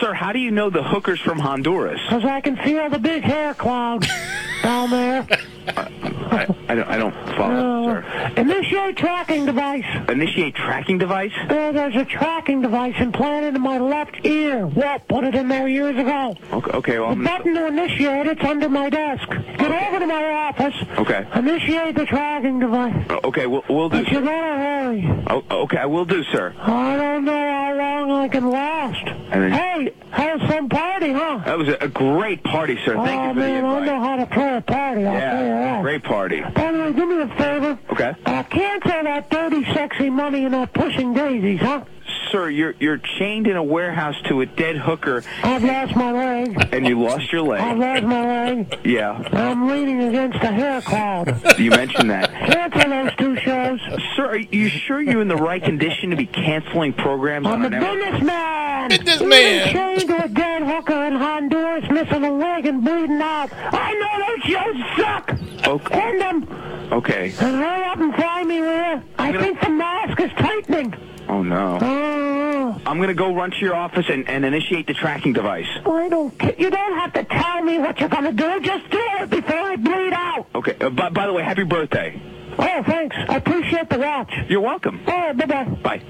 Sir, 0.00 0.12
how 0.12 0.32
do 0.32 0.38
you 0.38 0.50
know 0.50 0.70
the 0.70 0.82
hooker's 0.82 1.20
from 1.20 1.38
Honduras? 1.38 2.00
because 2.08 2.24
I 2.24 2.40
can 2.40 2.56
feel 2.56 2.88
the 2.88 2.98
big 2.98 3.22
hair 3.22 3.54
cloud 3.54 4.06
down 4.62 4.90
there. 4.90 5.26
I, 5.66 6.46
I, 6.68 6.74
don't, 6.74 6.88
I 6.88 6.96
don't 6.96 7.14
follow, 7.36 7.88
Uh, 7.88 8.02
sir. 8.02 8.32
initiate 8.40 8.96
tracking 8.96 9.46
device. 9.46 9.84
Initiate 10.08 10.54
tracking 10.54 10.98
device? 10.98 11.32
There, 11.48 11.72
there's 11.72 11.94
a 11.96 12.04
tracking 12.04 12.62
device 12.62 12.94
implanted 12.98 13.54
in 13.54 13.60
my 13.62 13.78
left 13.78 14.24
ear. 14.24 14.66
Walt 14.66 15.06
put 15.08 15.24
it 15.24 15.34
in 15.34 15.48
there 15.48 15.68
years 15.68 15.96
ago. 15.96 16.34
Okay, 16.52 16.70
okay 16.72 16.98
well, 16.98 17.10
The 17.10 17.16
I'm, 17.16 17.24
button 17.24 17.54
to 17.54 17.66
initiate 17.66 18.26
it's 18.26 18.42
under 18.44 18.68
my 18.68 18.88
desk. 18.90 19.28
Get 19.28 19.70
over 19.70 19.98
to 20.00 20.06
my 20.06 20.24
office. 20.32 20.74
Okay. 20.98 21.26
Initiate 21.34 21.94
the 21.96 22.06
tracking 22.06 22.58
device. 22.58 22.94
okay, 23.24 23.46
we'll, 23.46 23.64
we'll 23.68 23.88
do, 23.88 24.02
But 24.02 24.08
you 24.12 24.18
sir. 24.18 24.24
better 24.24 24.58
hurry. 24.58 25.24
Oh, 25.28 25.44
okay, 25.64 25.78
I 25.78 25.86
will 25.86 26.04
do, 26.06 26.24
sir. 26.24 26.54
I 26.60 26.96
don't 26.96 27.24
know 27.24 27.32
how 27.32 27.74
long 27.76 28.10
I 28.10 28.28
can 28.28 28.50
last. 28.50 29.04
Then- 29.30 29.52
Hey, 29.52 29.92
have 30.10 30.40
some 30.48 30.68
party, 30.68 31.12
huh? 31.12 31.40
That 31.44 31.58
was 31.58 31.68
a, 31.68 31.76
a 31.80 31.88
great 31.88 32.42
party, 32.44 32.76
sir. 32.84 32.94
Thank 32.96 33.20
oh, 33.20 33.28
you 33.28 33.34
for 33.34 33.40
man, 33.40 33.62
the 33.62 33.68
I 33.68 33.86
know 33.86 34.00
how 34.00 34.16
to 34.16 34.26
throw 34.26 34.56
a 34.58 34.60
party, 34.60 35.06
I'll 35.06 35.14
you 35.14 35.18
Yeah, 35.18 35.51
that. 35.52 35.82
great 35.82 36.02
party. 36.02 36.40
By 36.40 36.72
the 36.72 36.78
way, 36.78 36.92
do 36.92 37.06
me 37.06 37.22
a 37.22 37.28
favor. 37.36 37.78
Okay. 37.90 38.14
Uh, 38.26 38.42
cancel 38.44 39.02
that 39.04 39.30
dirty, 39.30 39.64
sexy 39.72 40.10
money 40.10 40.40
you're 40.42 40.50
not 40.50 40.72
pushing 40.72 41.14
daisies, 41.14 41.60
huh? 41.60 41.84
Sir, 42.32 42.48
you're 42.48 42.74
you're 42.80 42.96
chained 43.18 43.46
in 43.46 43.56
a 43.56 43.62
warehouse 43.62 44.14
to 44.28 44.40
a 44.40 44.46
dead 44.46 44.76
hooker, 44.78 45.22
I've 45.42 45.62
lost 45.62 45.94
my 45.94 46.12
leg. 46.12 46.68
and 46.72 46.86
you 46.86 46.98
lost 46.98 47.30
your 47.30 47.42
leg. 47.42 47.60
I've 47.60 47.76
lost 47.76 48.02
my 48.04 48.24
leg. 48.52 48.80
Yeah, 48.84 49.22
I'm 49.32 49.68
leaning 49.68 50.00
against 50.02 50.42
a 50.42 50.46
hair 50.46 50.80
cloud. 50.80 51.58
you 51.58 51.68
mentioned 51.70 52.08
that. 52.10 52.30
Cancel 52.32 52.88
those 52.90 53.14
two 53.16 53.36
shows. 53.36 53.80
Sir, 54.16 54.28
are 54.30 54.36
you 54.38 54.68
sure 54.68 55.02
you're 55.02 55.20
in 55.20 55.28
the 55.28 55.36
right 55.36 55.62
condition 55.62 56.08
to 56.08 56.16
be 56.16 56.24
canceling 56.24 56.94
programs 56.94 57.46
I'm 57.46 57.64
on 57.66 57.72
a 57.72 57.76
our 57.76 57.82
network? 57.82 58.00
businessman. 58.00 58.88
Businessman. 58.88 59.68
Even 59.68 59.72
chained 59.74 60.08
to 60.08 60.24
a 60.24 60.28
dead 60.28 60.62
hooker 60.62 61.04
in 61.04 61.12
Honduras, 61.14 61.90
missing 61.90 62.24
a 62.24 62.32
leg 62.32 62.64
and 62.64 62.82
bleeding 62.82 63.20
out. 63.20 63.50
I 63.52 63.92
know 63.92 64.26
those 64.26 64.42
shows 64.50 64.96
suck. 64.96 65.68
Okay. 65.68 66.00
End 66.00 66.20
them. 66.22 66.92
Okay. 66.92 67.28
Hurry 67.30 67.84
up 67.84 67.98
and 67.98 68.14
find 68.14 68.48
me 68.48 68.60
where. 68.62 69.02
I 69.18 69.32
think 69.38 69.60
the 69.60 69.68
mask 69.68 70.18
is 70.18 70.30
tightening. 70.38 70.94
Oh 71.32 71.42
no. 71.42 71.78
Oh, 71.80 72.82
I'm 72.84 73.00
gonna 73.00 73.14
go 73.14 73.34
run 73.34 73.52
to 73.52 73.56
your 73.56 73.74
office 73.74 74.04
and, 74.10 74.28
and 74.28 74.44
initiate 74.44 74.86
the 74.86 74.92
tracking 74.92 75.32
device. 75.32 75.66
I 75.86 76.10
don't 76.10 76.38
care. 76.38 76.54
You 76.58 76.68
don't 76.68 76.98
have 76.98 77.14
to 77.14 77.24
tell 77.24 77.62
me 77.62 77.78
what 77.78 77.98
you're 77.98 78.10
gonna 78.10 78.32
do. 78.32 78.60
Just 78.60 78.90
do 78.90 79.00
it 79.00 79.30
before 79.30 79.56
I 79.56 79.76
bleed 79.76 80.12
out. 80.12 80.46
Okay. 80.54 80.76
Uh, 80.78 80.90
by, 80.90 81.08
by 81.08 81.26
the 81.26 81.32
way, 81.32 81.42
happy 81.42 81.62
birthday. 81.64 82.20
Oh, 82.58 82.82
thanks. 82.82 83.16
I 83.16 83.36
appreciate 83.36 83.88
the 83.88 83.98
watch. 83.98 84.30
You're 84.50 84.60
welcome. 84.60 85.00
Oh, 85.06 85.32
bye-bye. 85.32 85.64
Bye. 85.82 86.02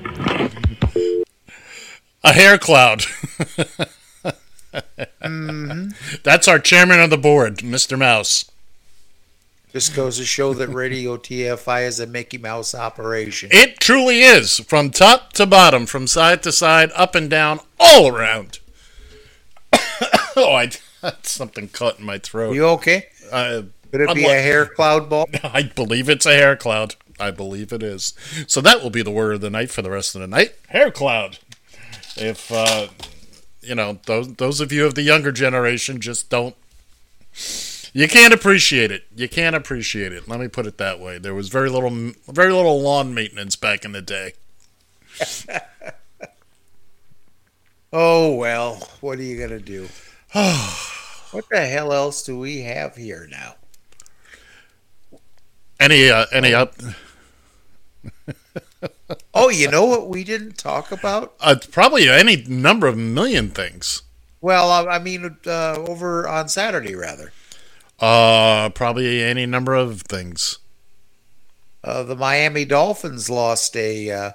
A 2.25 2.33
hair 2.33 2.59
cloud. 2.59 3.05
That's 6.25 6.49
our 6.49 6.59
chairman 6.59 6.99
of 6.99 7.11
the 7.11 7.19
board, 7.19 7.59
Mr. 7.59 7.97
Mouse. 7.97 8.51
Just 9.73 9.97
goes 9.97 10.19
to 10.19 10.25
show 10.25 10.53
that 10.55 10.69
Radio 10.69 11.17
TFI 11.19 11.87
is 11.87 11.99
a 11.99 12.07
Mickey 12.07 12.37
Mouse 12.39 12.75
operation. 12.75 13.49
It 13.53 13.81
truly 13.81 14.21
is, 14.21 14.59
from 14.61 14.91
top 14.91 15.33
to 15.35 15.47
bottom, 15.47 15.87
from 15.87 16.07
side 16.07 16.43
to 16.43 16.53
side, 16.53 16.91
up 16.95 17.15
and 17.15 17.31
down, 17.31 17.61
all 17.81 18.09
around. 18.15 18.59
oh, 20.37 20.55
I 20.55 20.71
had 21.01 21.25
something 21.25 21.69
caught 21.69 21.99
in 21.99 22.05
my 22.05 22.19
throat. 22.19 22.53
You 22.55 22.67
okay? 22.67 23.07
Uh, 23.31 23.63
Could 23.91 24.03
it 24.03 24.11
I'm 24.11 24.17
be 24.17 24.23
like- 24.27 24.33
a 24.37 24.43
hair 24.43 24.67
cloud 24.67 25.09
ball? 25.09 25.27
I 25.43 25.63
believe 25.63 26.09
it's 26.11 26.27
a 26.27 26.35
hair 26.35 26.55
cloud. 26.55 26.97
I 27.19 27.31
believe 27.31 27.73
it 27.73 27.83
is. 27.83 28.15
So 28.49 28.61
that 28.61 28.83
will 28.83 28.91
be 28.91 29.03
the 29.03 29.11
word 29.11 29.35
of 29.37 29.41
the 29.41 29.51
night 29.51 29.71
for 29.71 29.81
the 29.81 29.91
rest 29.91 30.15
of 30.15 30.21
the 30.21 30.27
night. 30.27 30.55
Hair 30.69 30.91
cloud. 30.91 31.39
If 32.17 32.51
uh, 32.51 32.89
you 33.61 33.75
know 33.75 34.01
those 34.07 34.35
those 34.35 34.61
of 34.61 34.73
you 34.73 34.85
of 34.87 34.97
the 34.97 35.03
younger 35.03 35.31
generation 35.31 36.01
just 36.01 36.29
don't. 36.31 36.57
You 37.93 38.09
can't 38.09 38.33
appreciate 38.33 38.91
it. 38.91 39.05
You 39.15 39.29
can't 39.29 39.55
appreciate 39.55 40.13
it. 40.13 40.27
Let 40.27 40.41
me 40.41 40.49
put 40.49 40.67
it 40.67 40.79
that 40.79 40.99
way. 40.99 41.19
There 41.19 41.35
was 41.35 41.49
very 41.49 41.69
little, 41.69 41.91
very 42.27 42.53
little 42.53 42.81
lawn 42.81 43.13
maintenance 43.15 43.57
back 43.57 43.85
in 43.85 43.93
the 43.93 44.03
day. 44.03 44.33
Oh 47.95 48.35
well, 48.37 48.89
what 49.03 49.19
are 49.19 49.23
you 49.23 49.39
gonna 49.39 49.61
do? 49.61 49.87
what 50.33 51.45
the 51.51 51.67
hell 51.67 51.93
else 51.93 52.23
do 52.23 52.39
we 52.39 52.63
have 52.63 52.97
here 52.97 53.29
now? 53.31 53.57
Any, 55.79 56.11
uh, 56.11 56.27
any 56.33 56.55
up? 56.55 56.75
Oh, 59.35 59.49
you 59.49 59.71
know 59.71 59.85
what 59.85 60.09
we 60.09 60.25
didn't 60.25 60.59
talk 60.59 60.91
about? 60.91 61.35
Uh, 61.41 61.57
probably 61.71 62.09
any 62.09 62.45
number 62.49 62.87
of 62.87 62.97
million 62.97 63.51
things. 63.51 64.03
Well, 64.41 64.89
I 64.89 64.99
mean, 64.99 65.37
uh, 65.47 65.75
over 65.79 66.27
on 66.27 66.49
Saturday 66.49 66.95
rather, 66.95 67.33
Uh, 68.03 68.69
probably 68.71 69.23
any 69.23 69.47
number 69.47 69.75
of 69.75 70.03
things. 70.03 70.59
uh, 71.85 72.03
the 72.03 72.17
Miami 72.17 72.65
Dolphins 72.65 73.31
lost 73.31 73.77
a 73.77 74.11
uh, 74.11 74.33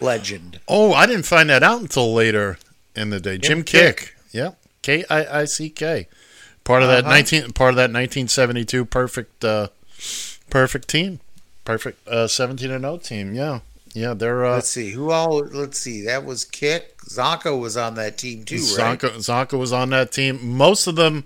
legend. 0.00 0.60
Oh, 0.68 0.92
I 0.92 1.06
didn't 1.06 1.24
find 1.24 1.48
that 1.50 1.62
out 1.62 1.80
until 1.80 2.12
later 2.12 2.58
in 2.94 3.08
the 3.10 3.18
day. 3.18 3.38
Jim, 3.38 3.64
Jim 3.64 3.80
Kiick. 3.80 3.96
Kiick. 3.96 4.10
Yeah. 4.32 4.50
K 4.82 5.04
I 5.08 5.40
I 5.40 5.44
C 5.46 5.70
K. 5.70 6.06
Part 6.64 6.82
of 6.82 6.88
that 6.88 7.04
Uh-huh. 7.04 7.12
19 7.14 7.52
part 7.52 7.70
of 7.70 7.76
that 7.76 7.90
1972 7.90 8.84
perfect 8.84 9.42
uh 9.44 9.68
perfect 10.50 10.88
team. 10.88 11.20
Perfect 11.64 12.06
uh 12.06 12.26
17 12.28 12.70
and 12.70 12.82
0 12.84 12.98
team. 12.98 13.34
Yeah. 13.34 13.60
Yeah, 13.94 14.14
they're 14.14 14.44
uh 14.44 14.54
Let's 14.56 14.68
see 14.70 14.90
who 14.90 15.10
all. 15.10 15.38
Let's 15.46 15.78
see, 15.78 16.02
that 16.04 16.24
was 16.24 16.44
Kiick. 16.44 16.96
Csonka 17.08 17.58
was 17.58 17.76
on 17.76 17.94
that 17.94 18.18
team 18.18 18.44
too, 18.44 18.56
right? 18.76 18.98
Csonka, 18.98 19.16
Csonka 19.16 19.58
was 19.58 19.72
on 19.72 19.90
that 19.90 20.12
team. 20.12 20.38
Most 20.56 20.86
of 20.86 20.96
them 20.96 21.24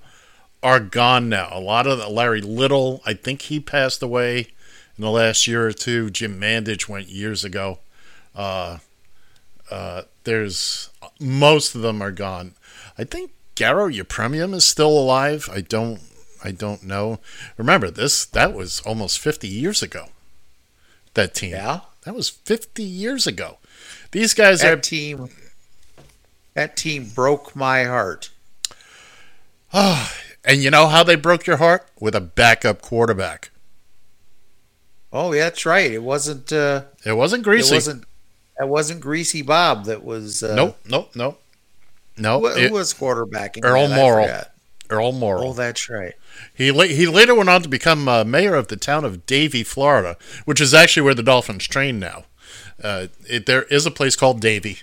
are 0.67 0.81
gone 0.81 1.29
now. 1.29 1.49
A 1.53 1.61
lot 1.61 1.87
of 1.87 1.99
the, 1.99 2.09
Larry 2.09 2.41
Little, 2.41 3.01
I 3.07 3.15
think 3.15 3.43
he 3.43 3.61
passed 3.61 4.03
away 4.03 4.49
in 4.99 5.03
the 5.03 5.13
last 5.13 5.47
year 5.47 5.65
or 5.65 5.73
two. 5.73 6.11
Jim 6.11 6.41
Mandich 6.41 6.89
went 6.89 7.07
years 7.07 7.45
ago. 7.45 7.79
Uh, 8.35 8.79
uh, 9.71 10.03
there's 10.25 10.91
most 11.21 11.77
of 11.77 11.83
them 11.83 12.03
are 12.03 12.11
gone. 12.11 12.55
I 12.99 13.05
think 13.05 13.31
Garo 13.55 13.95
Yepremian 13.97 14.55
is 14.55 14.65
still 14.65 14.91
alive. 14.91 15.49
I 15.53 15.61
don't. 15.61 16.01
I 16.43 16.51
don't 16.51 16.83
know. 16.83 17.21
Remember 17.57 17.89
this? 17.89 18.25
That 18.25 18.53
was 18.53 18.81
almost 18.81 19.21
50 19.21 19.47
years 19.49 19.83
ago. 19.83 20.09
That 21.15 21.35
team. 21.35 21.53
Yeah, 21.53 21.81
That 22.03 22.15
was 22.15 22.29
50 22.29 22.83
years 22.83 23.27
ago. 23.27 23.59
These 24.11 24.35
guys 24.35 24.65
are 24.65 24.77
that 24.77 24.83
team. 24.83 25.29
That 26.55 26.77
team 26.77 27.09
broke 27.15 27.55
my 27.55 27.85
heart. 27.85 28.31
And 30.47 30.63
you 30.63 30.71
know 30.71 30.87
how 30.87 31.03
they 31.03 31.17
broke 31.17 31.47
your 31.47 31.57
heart? 31.57 31.87
With 32.01 32.15
a 32.15 32.21
backup 32.21 32.81
quarterback. 32.81 33.51
Oh, 35.13 35.33
yeah, 35.33 35.45
that's 35.45 35.67
right. 35.67 35.91
It 35.91 36.03
wasn't. 36.03 36.53
Uh, 36.53 36.85
It 37.05 37.17
wasn't 37.17 37.45
Griese. 37.45 37.71
It 37.71 37.75
wasn't. 37.75 38.05
That 38.59 38.69
wasn't 38.69 39.03
Griese 39.03 39.45
Bob. 39.45 39.85
That 39.87 40.05
was. 40.05 40.43
Uh, 40.43 40.55
nope, 40.55 40.79
nope, 40.89 41.11
nope. 41.15 41.43
No, 42.17 42.41
Who, 42.41 42.49
who 42.49 42.73
was 42.73 42.95
quarterbacking? 42.95 43.65
Earl 43.65 43.89
that? 43.89 43.99
Morrall. 43.99 44.47
Earl 44.89 45.13
Morrall. 45.13 45.49
Oh, 45.51 45.53
that's 45.53 45.91
right. 45.91 46.15
He 46.55 46.71
la- 46.71 46.85
he 46.85 47.07
later 47.07 47.35
went 47.35 47.51
on 47.51 47.63
to 47.63 47.69
become 47.69 48.09
uh, 48.09 48.25
mayor 48.25 48.55
of 48.55 48.69
the 48.69 48.77
town 48.77 49.05
of 49.05 49.27
Davie, 49.27 49.65
Florida, 49.65 50.17
which 50.45 50.61
is 50.61 50.73
actually 50.73 51.03
where 51.03 51.15
the 51.15 51.23
Dolphins 51.23 51.67
train 51.67 51.99
now. 51.99 52.25
Uh, 52.83 53.09
it, 53.29 53.47
there 53.47 53.65
is 53.65 53.85
a 53.85 53.91
place 53.91 54.17
called 54.17 54.41
Davie. 54.41 54.79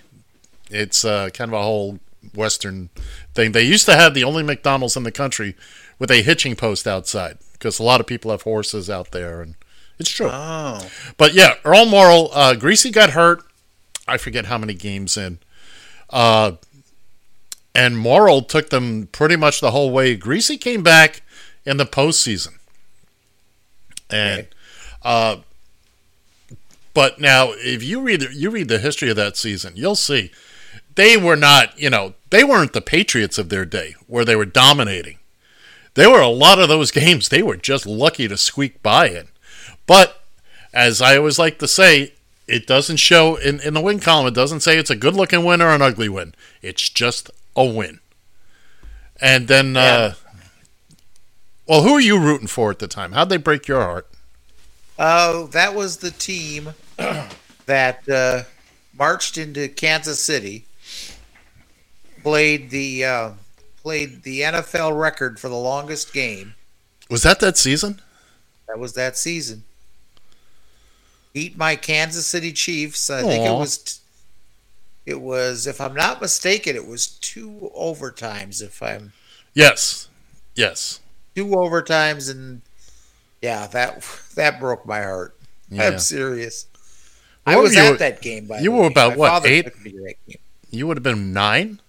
It's 0.70 1.04
uh, 1.04 1.30
kind 1.30 1.50
of 1.50 1.54
a 1.58 1.62
whole 1.62 1.98
Western 2.34 2.90
thing. 3.34 3.52
They 3.52 3.62
used 3.62 3.86
to 3.86 3.96
have 3.96 4.14
the 4.14 4.24
only 4.24 4.42
McDonald's 4.42 4.96
in 4.96 5.02
the 5.02 5.12
country 5.12 5.56
with 5.98 6.10
a 6.10 6.22
hitching 6.22 6.56
post 6.56 6.86
outside 6.86 7.38
because 7.52 7.78
a 7.78 7.82
lot 7.82 8.00
of 8.00 8.06
people 8.06 8.30
have 8.30 8.42
horses 8.42 8.88
out 8.90 9.10
there, 9.10 9.40
and 9.40 9.54
it's 9.98 10.10
true. 10.10 10.28
Oh, 10.30 10.86
But 11.16 11.34
yeah, 11.34 11.54
Earl 11.64 11.86
Morrall, 11.86 12.30
uh, 12.32 12.54
Griese 12.54 12.92
got 12.92 13.10
hurt. 13.10 13.42
I 14.06 14.16
forget 14.18 14.46
how 14.46 14.58
many 14.58 14.74
games 14.74 15.16
in. 15.16 15.38
Uh, 16.10 16.52
and 17.74 17.96
Morrall 17.96 18.46
took 18.46 18.70
them 18.70 19.08
pretty 19.12 19.36
much 19.36 19.60
the 19.60 19.70
whole 19.70 19.90
way. 19.90 20.16
Griese 20.16 20.60
came 20.60 20.82
back 20.82 21.22
in 21.64 21.76
the 21.76 21.86
postseason. 21.86 22.58
And, 24.10 24.46
uh, 25.02 25.36
but 26.92 27.18
now 27.18 27.50
if 27.52 27.82
you 27.82 28.00
read 28.00 28.22
you 28.32 28.50
read 28.50 28.68
the 28.68 28.78
history 28.78 29.10
of 29.10 29.16
that 29.16 29.36
season, 29.36 29.72
you'll 29.74 29.96
see 29.96 30.30
they 30.94 31.16
were 31.16 31.36
not, 31.36 31.78
you 31.78 31.90
know, 31.90 32.14
they 32.30 32.44
weren't 32.44 32.72
the 32.72 32.80
Patriots 32.80 33.38
of 33.38 33.48
their 33.48 33.64
day 33.64 33.94
where 34.06 34.24
they 34.24 34.36
were 34.36 34.44
dominating. 34.44 35.18
There 35.94 36.10
were 36.10 36.20
a 36.20 36.28
lot 36.28 36.58
of 36.58 36.68
those 36.68 36.90
games 37.02 37.28
they 37.28 37.42
were 37.42 37.56
just 37.56 37.86
lucky 37.86 38.28
to 38.28 38.36
squeak 38.36 38.82
by 38.82 39.08
in. 39.08 39.28
But 39.86 40.22
as 40.72 41.00
I 41.02 41.16
always 41.16 41.38
like 41.38 41.58
to 41.60 41.68
say, 41.68 42.14
it 42.46 42.66
doesn't 42.66 42.96
show 42.98 43.36
in, 43.36 43.60
in 43.60 43.74
the 43.74 43.80
win 43.80 44.00
column, 44.00 44.26
it 44.26 44.34
doesn't 44.34 44.60
say 44.60 44.76
it's 44.76 44.90
a 44.90 44.96
good 44.96 45.14
looking 45.14 45.44
win 45.44 45.62
or 45.62 45.70
an 45.70 45.82
ugly 45.82 46.08
win. 46.08 46.34
It's 46.62 46.88
just 46.88 47.30
a 47.56 47.64
win. 47.64 48.00
And 49.20 49.48
then, 49.48 49.76
uh, 49.76 50.14
well, 51.66 51.82
who 51.82 51.94
are 51.94 52.00
you 52.00 52.18
rooting 52.18 52.48
for 52.48 52.70
at 52.70 52.80
the 52.80 52.88
time? 52.88 53.12
How'd 53.12 53.28
they 53.28 53.36
break 53.36 53.68
your 53.68 53.80
heart? 53.80 54.08
uh, 54.98 55.46
that 55.46 55.74
was 55.74 55.98
the 55.98 56.10
team 56.10 56.74
that 57.66 58.08
uh, 58.08 58.42
marched 58.96 59.38
into 59.38 59.68
Kansas 59.68 60.20
City, 60.20 60.66
played 62.24 62.70
the 62.70 63.04
uh, 63.04 63.30
played 63.82 64.24
the 64.24 64.40
NFL 64.40 64.98
record 64.98 65.38
for 65.38 65.48
the 65.48 65.54
longest 65.56 66.12
game. 66.12 66.54
Was 67.08 67.22
that 67.22 67.38
that 67.40 67.56
season? 67.56 68.00
That 68.66 68.78
was 68.78 68.94
that 68.94 69.16
season. 69.16 69.62
Beat 71.32 71.56
my 71.56 71.76
Kansas 71.76 72.26
City 72.26 72.52
Chiefs. 72.52 73.10
I 73.10 73.22
think 73.22 73.44
it 73.44 73.50
was. 73.50 74.00
It 75.06 75.20
was, 75.20 75.66
if 75.66 75.82
I'm 75.82 75.92
not 75.94 76.22
mistaken, 76.22 76.74
it 76.76 76.86
was 76.86 77.06
two 77.08 77.70
overtimes. 77.76 78.62
If 78.62 78.82
I'm 78.82 79.12
Yes. 79.52 80.08
Yes. 80.54 81.00
two 81.34 81.46
overtimes, 81.48 82.30
and 82.30 82.62
yeah, 83.42 83.66
that 83.66 84.02
that 84.34 84.58
broke 84.58 84.86
my 84.86 85.02
heart. 85.02 85.36
Yeah. 85.68 85.88
I'm 85.88 85.98
serious. 85.98 86.66
What 87.44 87.52
I 87.56 87.60
was 87.60 87.74
you- 87.74 87.82
at 87.82 87.98
that 87.98 88.22
game. 88.22 88.46
By 88.46 88.60
you 88.60 88.72
were 88.72 88.86
about, 88.86 89.10
My 89.10 89.16
what, 89.16 89.44
eight? 89.46 89.64
took 89.66 89.84
me 89.84 89.90
to 89.92 90.00
that 90.04 90.14
game. 90.26 90.38
You 90.70 90.86
would 90.86 90.96
have 90.96 91.04
been 91.04 91.32
nine? 91.34 91.80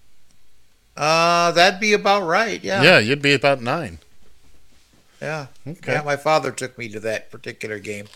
Uh, 0.96 1.52
that'd 1.52 1.80
be 1.80 1.94
about 1.94 2.24
right. 2.24 2.64
Yeah. 2.64 2.82
Yeah, 2.82 3.00
you'd 3.00 3.22
be 3.22 3.34
about 3.34 3.62
nine. 3.62 4.00
Yeah. 5.22 5.48
Okay. 5.68 5.94
Yeah, 5.94 6.02
my 6.04 6.16
father 6.16 6.52
took 6.52 6.78
me 6.78 6.88
to 6.90 7.00
that 7.02 7.32
particular 7.32 7.80
game. 7.80 8.08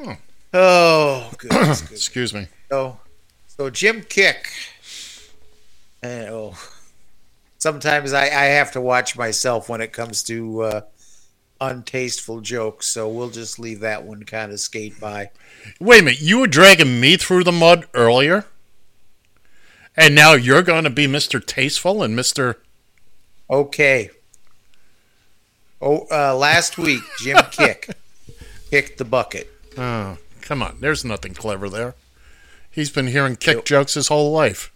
Hmm. 0.00 0.12
Oh, 0.54 1.30
goodness, 1.38 1.80
goodness. 1.82 1.90
Excuse 1.90 2.32
me. 2.32 2.46
So, 2.70 2.98
so 3.48 3.70
Jim 3.70 4.02
Kiick. 4.02 4.46
And, 6.02 6.28
oh, 6.30 6.54
sometimes 7.58 8.12
I, 8.12 8.24
I 8.24 8.44
have 8.44 8.72
to 8.72 8.80
watch 8.80 9.16
myself 9.16 9.68
when 9.68 9.80
it 9.80 9.92
comes 9.92 10.22
to 10.24 10.62
uh, 10.62 10.80
untasteful 11.60 12.40
jokes. 12.40 12.88
So 12.88 13.08
we'll 13.08 13.30
just 13.30 13.58
leave 13.58 13.80
that 13.80 14.04
one 14.04 14.22
kind 14.24 14.52
of 14.52 14.60
skate 14.60 14.98
by. 14.98 15.30
Wait 15.78 16.00
a 16.00 16.04
minute. 16.04 16.20
You 16.20 16.40
were 16.40 16.46
dragging 16.46 17.00
me 17.00 17.16
through 17.16 17.44
the 17.44 17.52
mud 17.52 17.86
earlier? 17.92 18.46
And 19.96 20.14
now 20.14 20.32
you're 20.34 20.62
going 20.62 20.84
to 20.84 20.90
be 20.90 21.06
Mr. 21.06 21.44
Tasteful 21.44 22.02
and 22.02 22.16
Mr. 22.18 22.56
Okay. 23.50 24.10
Oh, 25.82 26.06
uh, 26.10 26.36
last 26.36 26.78
week 26.78 27.02
Jim 27.18 27.36
Kiick 27.50 27.92
kicked 28.70 28.98
the 28.98 29.04
bucket. 29.04 29.50
Oh, 29.76 30.18
come 30.42 30.62
on. 30.62 30.78
There's 30.80 31.04
nothing 31.04 31.34
clever 31.34 31.68
there. 31.68 31.94
He's 32.70 32.90
been 32.90 33.08
hearing 33.08 33.36
kick 33.36 33.64
jokes 33.64 33.94
his 33.94 34.08
whole 34.08 34.30
life. 34.32 34.72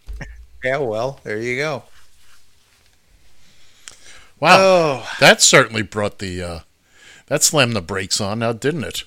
Yeah, 0.65 0.79
well, 0.79 1.21
there 1.25 1.39
you 1.41 1.57
go. 1.57 1.85
Wow. 4.41 4.57
Oh, 4.59 5.17
That 5.21 5.41
certainly 5.41 5.83
brought 5.83 6.19
the, 6.19 6.43
uh, 6.43 6.59
that 7.27 7.43
slammed 7.43 7.77
the 7.77 7.81
brakes 7.83 8.21
on 8.21 8.41
now, 8.41 8.53
didn't 8.53 8.85
it? 8.85 9.05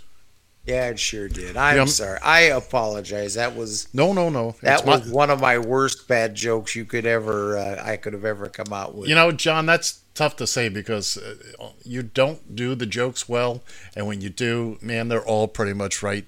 Yeah, 0.68 0.90
it 0.90 1.00
sure 1.00 1.28
did. 1.30 1.56
I'm 1.58 1.88
sorry. 1.88 2.20
I 2.22 2.42
apologize. 2.42 3.36
That 3.36 3.56
was 3.56 3.88
No, 3.94 4.14
no, 4.14 4.30
no. 4.30 4.56
that 4.62 4.80
It's 4.80 4.86
my- 4.86 4.98
was 4.98 5.10
one 5.10 5.30
of 5.30 5.40
my 5.42 5.58
worst 5.58 6.08
bad 6.08 6.36
jokes 6.36 6.76
you 6.76 6.86
could 6.86 7.06
ever 7.06 7.58
uh, 7.58 7.82
I 7.84 7.98
could 7.98 8.14
have 8.14 8.26
ever 8.26 8.48
come 8.50 8.74
out 8.74 8.94
with. 8.96 9.08
You 9.10 9.16
know, 9.16 9.32
John, 9.32 9.66
that's 9.66 10.02
tough 10.14 10.36
to 10.38 10.48
say 10.48 10.68
because 10.70 11.18
uh, 11.18 11.70
you 11.84 12.04
don't 12.04 12.56
do 12.56 12.76
the 12.76 12.86
jokes 12.86 13.30
well, 13.30 13.64
and 13.96 14.06
when 14.08 14.22
you 14.22 14.30
do, 14.30 14.78
man, 14.82 15.08
they're 15.08 15.26
all 15.26 15.48
pretty 15.48 15.74
much 15.74 16.04
right, 16.04 16.26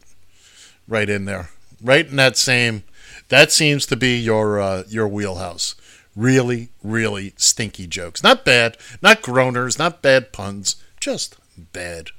right 0.88 1.10
in 1.10 1.26
there, 1.26 1.50
right 1.84 2.08
in 2.08 2.16
that 2.16 2.38
same. 2.38 2.84
That 3.30 3.52
seems 3.52 3.86
to 3.88 3.96
be 3.96 4.18
your 4.18 4.60
uh, 4.60 4.84
your 4.88 5.08
wheelhouse. 5.08 5.76
Really, 6.16 6.70
really 6.84 7.34
stinky 7.38 7.88
jokes. 7.88 8.24
Not 8.24 8.44
bad, 8.44 8.78
not 9.02 9.22
groaners, 9.22 9.78
not 9.78 10.02
bad 10.02 10.34
puns, 10.34 10.76
just 11.00 11.36
bad 11.72 12.10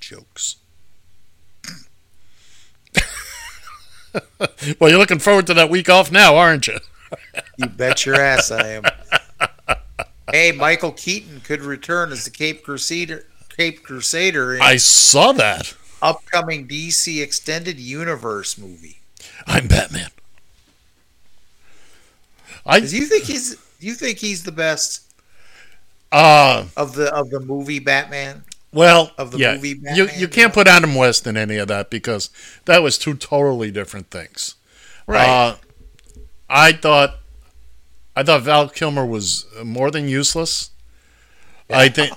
jokes. 0.00 0.56
well, 4.80 4.90
you're 4.90 4.98
looking 4.98 5.18
forward 5.18 5.46
to 5.48 5.54
that 5.54 5.70
week 5.70 5.88
off 5.88 6.10
now, 6.10 6.36
aren't 6.36 6.66
you? 6.66 6.78
You 7.56 7.66
bet 7.66 8.06
your 8.06 8.20
ass 8.20 8.50
I 8.52 8.68
am. 8.68 8.84
hey, 10.30 10.52
Michael 10.52 10.92
Keaton 10.92 11.40
could 11.40 11.60
return 11.62 12.12
as 12.12 12.24
the 12.24 12.30
Cape 12.30 12.62
Crusader 12.62 13.24
Cape 13.48 13.82
Crusader 13.82 14.54
in 14.54 14.62
I 14.62 14.76
saw 14.76 15.32
that. 15.32 15.74
upcoming 16.00 16.66
DC 16.68 17.20
Extended 17.22 17.78
Universe 17.80 18.56
movie. 18.56 19.00
I'm 19.46 19.66
Batman. 19.66 20.10
I 22.66 22.80
Do 22.80 22.96
you 22.96 23.06
think 23.06 23.24
he's 23.24 23.56
do 23.80 23.86
you 23.86 23.94
think 23.94 24.18
he's 24.18 24.44
the 24.44 24.52
best 24.52 25.12
uh 26.12 26.66
of 26.76 26.94
the 26.94 27.12
of 27.14 27.30
the 27.30 27.40
movie 27.40 27.78
Batman? 27.78 28.44
Well 28.72 29.12
Of 29.18 29.32
the 29.32 29.38
yeah, 29.38 29.54
movie 29.54 29.68
you 29.68 30.06
Batman, 30.06 30.20
you 30.20 30.28
can't 30.28 30.52
put 30.52 30.66
Adam 30.68 30.94
West 30.94 31.26
in 31.26 31.36
any 31.36 31.56
of 31.56 31.68
that 31.68 31.90
because 31.90 32.30
that 32.66 32.82
was 32.82 32.98
two 32.98 33.14
totally 33.14 33.70
different 33.70 34.10
things. 34.10 34.54
Uh, 35.08 35.56
I 36.48 36.72
thought 36.72 37.18
I 38.14 38.22
thought 38.22 38.42
Val 38.42 38.68
Kilmer 38.68 39.06
was 39.06 39.46
more 39.64 39.90
than 39.90 40.08
useless. 40.08 40.70
I 41.68 41.88
think 41.88 42.12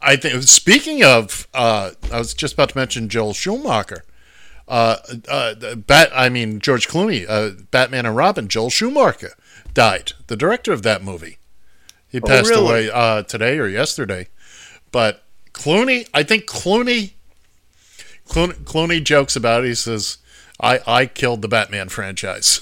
I 0.00 0.16
think 0.16 0.42
speaking 0.44 1.02
of 1.02 1.48
uh, 1.54 1.92
I 2.12 2.18
was 2.18 2.34
just 2.34 2.54
about 2.54 2.70
to 2.70 2.78
mention 2.78 3.08
Joel 3.08 3.34
Schumacher. 3.34 4.04
Uh, 4.66 4.96
uh, 5.28 5.74
Bat, 5.74 6.10
I 6.14 6.28
mean 6.28 6.58
George 6.58 6.88
Clooney, 6.88 7.26
uh, 7.28 7.62
Batman 7.70 8.06
and 8.06 8.16
Robin. 8.16 8.48
Joel 8.48 8.70
Schumacher 8.70 9.34
died, 9.74 10.12
the 10.28 10.36
director 10.36 10.72
of 10.72 10.82
that 10.82 11.02
movie. 11.02 11.38
He 12.08 12.20
passed 12.20 12.48
really? 12.48 12.64
away 12.64 12.90
uh, 12.90 13.22
today 13.24 13.58
or 13.58 13.66
yesterday. 13.66 14.28
But 14.92 15.23
Clooney, 15.54 16.06
I 16.12 16.22
think 16.22 16.46
Clooney, 16.46 17.12
Clooney, 18.28 18.54
Clooney 18.64 19.02
jokes 19.02 19.36
about 19.36 19.64
it. 19.64 19.68
He 19.68 19.74
says, 19.74 20.18
"I 20.60 20.80
I 20.86 21.06
killed 21.06 21.40
the 21.40 21.48
Batman 21.48 21.88
franchise." 21.88 22.60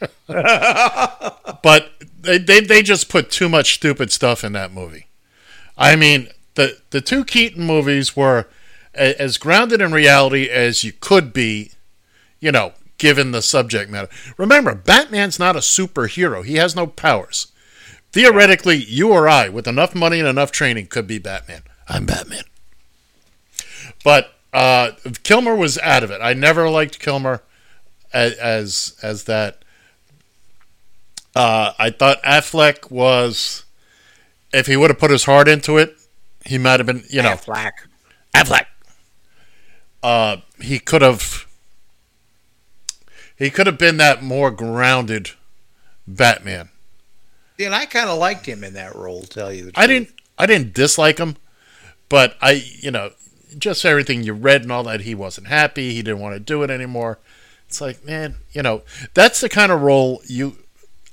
but 0.26 1.90
they, 2.20 2.38
they 2.38 2.60
they 2.60 2.82
just 2.82 3.08
put 3.08 3.30
too 3.30 3.48
much 3.48 3.74
stupid 3.74 4.12
stuff 4.12 4.44
in 4.44 4.52
that 4.52 4.72
movie. 4.72 5.06
I 5.76 5.96
mean, 5.96 6.28
the 6.54 6.78
the 6.90 7.00
two 7.00 7.24
Keaton 7.24 7.64
movies 7.64 8.14
were 8.14 8.46
a, 8.94 9.20
as 9.20 9.38
grounded 9.38 9.80
in 9.80 9.92
reality 9.92 10.48
as 10.48 10.84
you 10.84 10.92
could 10.92 11.32
be, 11.32 11.72
you 12.40 12.52
know, 12.52 12.74
given 12.98 13.32
the 13.32 13.42
subject 13.42 13.90
matter. 13.90 14.08
Remember, 14.36 14.74
Batman's 14.74 15.38
not 15.38 15.56
a 15.56 15.60
superhero. 15.60 16.44
He 16.44 16.56
has 16.56 16.76
no 16.76 16.86
powers. 16.86 17.48
Theoretically, 18.12 18.76
you 18.76 19.10
or 19.10 19.28
I, 19.28 19.48
with 19.48 19.66
enough 19.66 19.94
money 19.94 20.20
and 20.20 20.28
enough 20.28 20.52
training, 20.52 20.86
could 20.86 21.06
be 21.06 21.18
Batman. 21.18 21.62
I'm 21.88 22.06
Batman. 22.06 22.44
But 24.02 24.34
uh, 24.52 24.92
Kilmer 25.22 25.54
was 25.54 25.78
out 25.78 26.02
of 26.02 26.10
it. 26.10 26.20
I 26.20 26.32
never 26.34 26.68
liked 26.68 26.98
Kilmer 27.00 27.42
as 28.12 28.34
as, 28.34 28.96
as 29.02 29.24
that. 29.24 29.64
Uh, 31.34 31.72
I 31.78 31.90
thought 31.90 32.22
Affleck 32.22 32.90
was, 32.90 33.64
if 34.52 34.68
he 34.68 34.76
would 34.76 34.90
have 34.90 35.00
put 35.00 35.10
his 35.10 35.24
heart 35.24 35.48
into 35.48 35.78
it, 35.78 35.96
he 36.44 36.58
might 36.58 36.78
have 36.78 36.86
been, 36.86 37.02
you 37.10 37.22
know, 37.22 37.32
Affleck. 37.32 37.72
Affleck. 38.34 38.66
Uh, 40.02 40.36
he 40.60 40.78
could 40.78 41.02
have. 41.02 41.46
He 43.36 43.50
could 43.50 43.66
have 43.66 43.78
been 43.78 43.96
that 43.96 44.22
more 44.22 44.52
grounded 44.52 45.30
Batman. 46.06 46.68
See, 47.58 47.64
and 47.64 47.74
I 47.74 47.86
kind 47.86 48.08
of 48.08 48.18
liked 48.18 48.46
him 48.46 48.62
in 48.62 48.74
that 48.74 48.94
role. 48.94 49.22
Tell 49.22 49.52
you 49.52 49.64
the 49.64 49.72
truth. 49.72 49.84
I 49.84 49.86
didn't 49.88 50.10
I 50.38 50.46
didn't 50.46 50.72
dislike 50.74 51.18
him, 51.18 51.36
but 52.14 52.36
I 52.40 52.52
you 52.80 52.92
know 52.92 53.10
just 53.58 53.84
everything 53.84 54.22
you 54.22 54.34
read 54.34 54.62
and 54.62 54.70
all 54.70 54.84
that 54.84 55.00
he 55.00 55.16
wasn't 55.16 55.48
happy. 55.48 55.94
He 55.94 56.00
didn't 56.02 56.20
want 56.20 56.36
to 56.36 56.40
do 56.40 56.62
it 56.62 56.70
anymore. 56.70 57.18
It's 57.68 57.80
like 57.80 58.04
man, 58.04 58.36
you 58.52 58.62
know 58.62 58.82
that's 59.14 59.40
the 59.40 59.48
kind 59.48 59.72
of 59.72 59.80
role 59.82 60.22
you. 60.26 60.58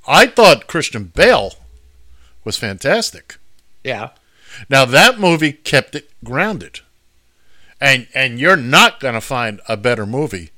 I 0.07 0.27
thought 0.27 0.67
Christian 0.67 1.05
Bale 1.05 1.53
was 2.45 2.55
fantastic. 2.55 3.37
Yeah. 3.83 4.09
Now 4.69 4.85
that 4.85 5.19
movie 5.19 5.53
kept 5.53 5.95
it 5.95 6.11
grounded, 6.23 6.81
and 7.79 8.07
and 8.13 8.39
you're 8.39 8.55
not 8.77 8.99
going 8.99 9.15
to 9.15 9.21
find 9.21 9.59
a 9.67 9.75
better 9.75 10.05
movie 10.05 10.51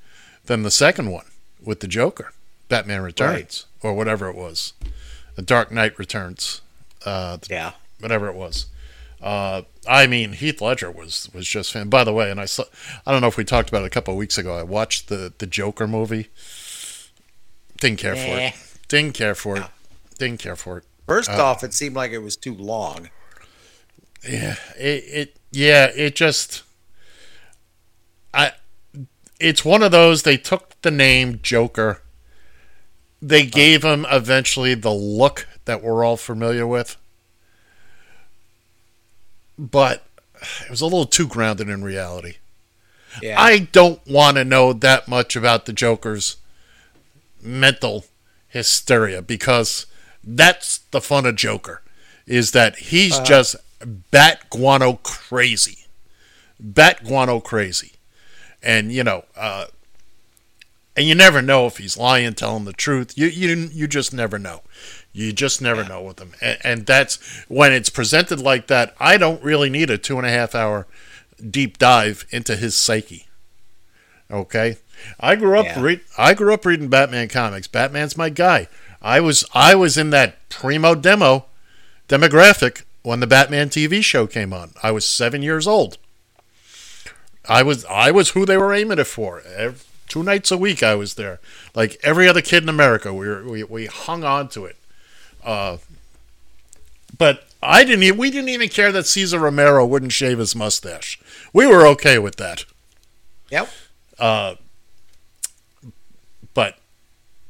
than 0.46 0.64
the 0.64 0.72
second 0.72 1.10
one 1.10 1.28
with 1.64 1.80
the 1.80 1.88
Joker, 1.88 2.34
Batman 2.68 3.02
Returns, 3.02 3.66
or 3.82 3.94
whatever 3.94 4.28
it 4.28 4.36
was, 4.36 4.74
The 5.36 5.42
Dark 5.42 5.72
Knight 5.72 5.98
Returns. 5.98 6.60
Uh, 7.06 7.38
Yeah. 7.50 7.72
whatever 8.02 8.28
it 8.28 8.36
was. 8.36 8.66
Uh, 9.24 9.62
I 9.88 10.06
mean, 10.06 10.34
Heath 10.34 10.62
Ledger 10.62 10.92
was 10.92 11.30
was 11.34 11.48
just 11.48 11.72
fan. 11.72 11.88
By 11.90 12.04
the 12.04 12.12
way, 12.14 12.30
and 12.30 12.42
I 12.42 12.46
saw, 12.46 12.66
I 13.08 13.12
don't 13.14 13.22
know 13.22 13.28
if 13.28 13.38
we 13.38 13.46
talked 13.46 13.70
about 13.70 13.84
it 13.84 13.88
a 13.88 13.90
couple 13.90 14.14
of 14.14 14.18
weeks 14.18 14.38
ago. 14.38 14.56
I 14.58 14.64
watched 14.64 15.08
the 15.08 15.34
the 15.38 15.48
Joker 15.48 15.88
movie. 15.88 16.28
Didn't 17.80 18.00
care 18.00 18.16
for 18.16 18.28
Nah. 18.28 18.38
it. 18.48 18.54
Didn't 18.90 19.14
care 19.14 19.34
for 19.36 19.58
it. 19.58 19.64
Didn't 20.20 20.40
care 20.40 20.56
for 20.58 20.80
it. 20.80 20.84
First 21.08 21.30
Uh, 21.30 21.44
off, 21.44 21.64
it 21.64 21.74
seemed 21.74 21.96
like 21.96 22.12
it 22.12 22.20
was 22.20 22.36
too 22.36 22.54
long. 22.54 23.10
Yeah, 24.28 24.56
it, 24.78 25.04
it 25.08 25.40
yeah, 25.52 25.86
it 25.96 26.16
just 26.16 26.64
I 28.34 28.52
it's 29.40 29.64
one 29.66 29.84
of 29.84 29.92
those 29.92 30.24
they 30.24 30.38
took 30.38 30.80
the 30.82 30.92
name 30.92 31.40
Joker. 31.42 32.02
They 33.22 33.46
gave 33.46 33.84
him 33.84 34.06
eventually 34.12 34.74
the 34.76 34.94
look 34.94 35.48
that 35.66 35.82
we're 35.82 36.04
all 36.04 36.18
familiar 36.18 36.68
with. 36.68 36.98
But 39.58 40.06
it 40.62 40.70
was 40.70 40.82
a 40.82 40.86
little 40.86 41.06
too 41.06 41.28
grounded 41.28 41.70
in 41.70 41.84
reality. 41.84 42.36
Yeah. 43.22 43.40
I 43.40 43.60
don't 43.60 44.06
want 44.08 44.38
to 44.38 44.44
know 44.44 44.74
that 44.74 45.08
much 45.08 45.36
about 45.36 45.66
the 45.66 45.74
Joker's 45.74 46.38
mental 47.42 48.06
hysteria 48.48 49.22
because 49.22 49.86
that's 50.24 50.80
the 50.92 51.02
fun 51.02 51.26
of 51.26 51.36
Joker 51.36 51.82
is 52.26 52.52
that 52.52 52.78
he's 52.78 53.20
just 53.20 53.56
bat 54.12 54.50
guano 54.50 54.94
crazy. 55.04 55.86
Bat 56.60 57.04
guano 57.04 57.40
crazy. 57.40 57.94
And 58.62 58.92
you 58.92 59.04
know, 59.04 59.26
uh 59.36 59.66
and 60.96 61.08
you 61.08 61.16
never 61.16 61.42
know 61.42 61.66
if 61.66 61.78
he's 61.78 61.98
lying, 61.98 62.34
telling 62.34 62.66
the 62.66 62.74
truth. 62.74 63.18
You 63.18 63.28
you 63.28 63.70
you 63.72 63.88
just 63.88 64.14
never 64.14 64.40
know. 64.40 64.62
You 65.16 65.32
just 65.32 65.62
never 65.62 65.84
know 65.84 66.02
with 66.02 66.18
them, 66.18 66.34
and, 66.42 66.58
and 66.64 66.86
that's 66.88 67.18
when 67.48 67.72
it's 67.72 67.90
presented 67.92 68.40
like 68.40 68.66
that. 68.68 68.96
I 69.00 69.18
don't 69.18 69.44
really 69.44 69.70
need 69.70 69.92
a 69.92 69.98
two 69.98 70.18
and 70.18 70.26
a 70.26 70.30
half 70.32 70.56
hour 70.56 70.88
deep 71.50 71.78
dive 71.78 72.26
into 72.32 72.56
his 72.56 72.76
psyche. 72.76 73.28
Okay, 74.32 74.78
I 75.20 75.36
grew 75.36 75.60
up 75.60 75.66
Yeah. 75.68 75.82
read, 75.82 76.02
I 76.18 76.34
grew 76.34 76.52
up 76.54 76.66
reading 76.66 76.88
Batman 76.90 77.28
comics. 77.28 77.68
Batman's 77.68 78.18
my 78.18 78.30
guy. 78.30 78.68
I 79.04 79.20
was 79.20 79.44
I 79.54 79.76
was 79.76 79.98
in 79.98 80.10
that 80.10 80.50
primo 80.50 80.96
demo 80.96 81.46
demographic 82.10 82.82
when 83.04 83.20
the 83.20 83.28
Batman 83.28 83.70
TV 83.70 84.04
show 84.04 84.26
came 84.26 84.52
on. 84.52 84.72
I 84.82 84.90
was 84.92 85.08
seven 85.08 85.44
years 85.44 85.68
old. 85.68 85.98
I 87.48 87.62
was 87.62 87.86
I 87.86 88.10
was 88.12 88.30
who 88.32 88.46
they 88.46 88.58
were 88.58 88.74
aiming 88.74 88.98
it 89.00 89.04
for. 89.08 89.42
Ev- 89.56 89.86
two 90.08 90.24
nights 90.24 90.50
a 90.52 90.58
week 90.58 90.82
I 90.82 90.96
was 90.96 91.16
there, 91.16 91.40
like 91.76 91.98
every 92.04 92.28
other 92.28 92.42
kid 92.42 92.64
in 92.64 92.70
America. 92.70 93.14
We 93.14 93.28
were, 93.28 93.44
we 93.44 93.64
we 93.64 93.86
hung 93.88 94.24
on 94.24 94.48
to 94.50 94.66
it. 94.66 94.78
Uh, 95.44 95.78
but 97.18 97.46
I 97.62 97.84
didn't. 97.84 98.04
e- 98.04 98.12
We 98.12 98.32
didn't 98.32 98.50
even 98.50 98.70
care 98.70 98.92
that 98.92 99.06
Cesar 99.08 99.40
Romero 99.40 99.86
wouldn't 99.86 100.12
shave 100.12 100.38
his 100.40 100.56
mustache. 100.56 101.20
We 101.54 101.68
were 101.68 101.86
okay 101.88 102.18
with 102.18 102.36
that. 102.38 102.66
Yep. 103.50 103.70
Uh, 104.20 104.56
But 106.54 106.78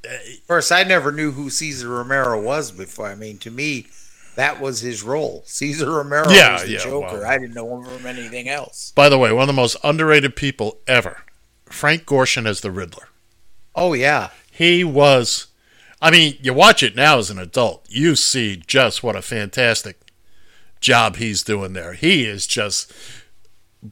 Of 0.06 0.48
course, 0.48 0.72
I 0.72 0.84
never 0.84 1.12
knew 1.12 1.32
who 1.32 1.50
Cesar 1.50 1.88
Romero 1.89 2.41
was 2.41 2.72
before. 2.72 3.08
I 3.08 3.16
mean, 3.16 3.38
to 3.39 3.52
me, 3.52 3.88
that 4.36 4.60
was 4.60 4.82
his 4.82 5.04
role. 5.04 5.44
Cesar 5.46 5.89
Romero 5.91 6.30
Yeah, 6.30 6.54
was 6.54 6.64
the 6.64 6.72
yeah, 6.72 6.80
Joker. 6.84 7.20
well- 7.20 7.26
I 7.26 7.38
didn't 7.38 7.54
know 7.54 7.78
him 7.78 7.86
from 7.86 8.06
anything 8.06 8.50
else. 8.50 8.91
by 8.96 9.08
the 9.10 9.18
way, 9.18 9.32
one 9.32 9.44
of 9.44 9.48
the 9.48 9.54
most 9.54 9.78
underrated 9.84 10.36
people 10.36 10.80
ever, 10.88 11.22
Frank 11.66 12.06
Gorshin 12.06 12.46
as 12.48 12.62
the 12.62 12.72
Riddler. 12.72 13.08
Oh 13.76 13.94
yeah, 13.94 14.30
He 14.52 14.84
was. 14.84 15.48
I 16.04 16.12
mean, 16.12 16.38
you 16.41 16.54
watch 16.54 16.84
it 16.84 16.97
now 16.97 17.18
as 17.18 17.30
an 17.30 17.39
adult, 17.39 17.86
you 17.88 18.18
see 18.18 18.62
just 18.68 19.04
what 19.04 19.16
a 19.16 19.22
fantastic 19.22 20.01
job 20.82 21.16
he's 21.16 21.43
doing 21.43 21.72
there. 21.72 21.93
He 21.93 22.26
is 22.26 22.45
just 22.45 22.91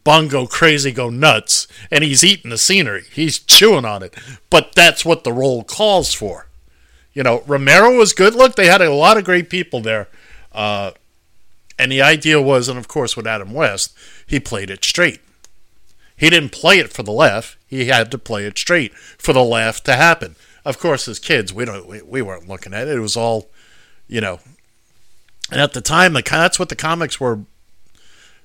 bungo 0.04 0.46
crazy, 0.46 0.92
go 0.92 1.10
nuts, 1.10 1.70
and 1.90 2.04
he's 2.04 2.22
eating 2.22 2.52
the 2.52 2.58
scenery. 2.58 3.06
He's 3.14 3.40
chewing 3.40 3.86
on 3.86 4.04
it. 4.04 4.14
But 4.50 4.74
that's 4.76 5.06
what 5.06 5.24
the 5.24 5.32
role 5.32 5.64
calls 5.64 6.14
for. 6.14 6.48
You 7.14 7.24
know, 7.24 7.44
Romero 7.48 7.96
was 7.96 8.12
good. 8.12 8.36
Look, 8.36 8.56
they 8.56 8.68
had 8.68 8.82
a 8.82 8.94
lot 8.94 9.16
of 9.16 9.24
great 9.24 9.50
people 9.50 9.80
there. 9.80 10.10
Uh, 10.52 10.92
and 11.80 11.94
the 11.94 12.02
idea 12.02 12.42
was, 12.42 12.68
and 12.68 12.78
of 12.78 12.90
course, 12.90 13.16
with 13.16 13.26
Adam 13.26 13.54
West, 13.54 13.96
he 14.28 14.38
played 14.38 14.70
it 14.70 14.84
straight. 14.84 15.22
He 16.18 16.30
didn't 16.30 16.52
play 16.52 16.80
it 16.80 16.92
for 16.92 17.04
the 17.04 17.12
laugh. 17.14 17.58
He 17.68 17.86
had 17.86 18.12
to 18.12 18.18
play 18.18 18.44
it 18.44 18.58
straight 18.58 18.94
for 18.94 19.32
the 19.32 19.44
laugh 19.46 19.82
to 19.86 19.96
happen. 19.96 20.36
Of 20.64 20.78
course, 20.80 21.08
as 21.08 21.20
kids, 21.20 21.54
we 21.54 21.66
don't 21.66 21.88
we, 21.88 22.02
we 22.02 22.22
weren't 22.22 22.48
looking 22.48 22.74
at 22.74 22.88
it. 22.88 22.96
It 22.96 23.00
was 23.00 23.18
all, 23.18 23.50
you 24.08 24.22
know. 24.22 24.40
And 25.52 25.60
at 25.60 25.74
the 25.74 25.82
time, 25.82 26.14
the 26.14 26.22
that's 26.22 26.60
what 26.60 26.70
the 26.70 26.76
comics 26.76 27.20
were. 27.20 27.40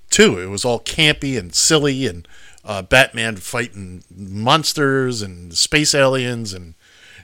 Too, 0.08 0.38
it 0.38 0.46
was 0.46 0.64
all 0.64 0.78
campy 0.80 1.36
and 1.38 1.54
silly, 1.54 2.06
and 2.06 2.26
uh, 2.64 2.82
Batman 2.82 3.36
fighting 3.36 4.04
monsters 4.14 5.20
and 5.20 5.52
space 5.56 5.94
aliens, 5.94 6.52
and 6.52 6.74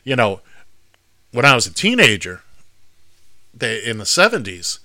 you 0.04 0.16
know, 0.16 0.40
when 1.30 1.44
I 1.44 1.54
was 1.54 1.66
a 1.66 1.72
teenager, 1.72 2.42
they 3.54 3.82
in 3.84 3.98
the 3.98 4.06
seventies, 4.06 4.80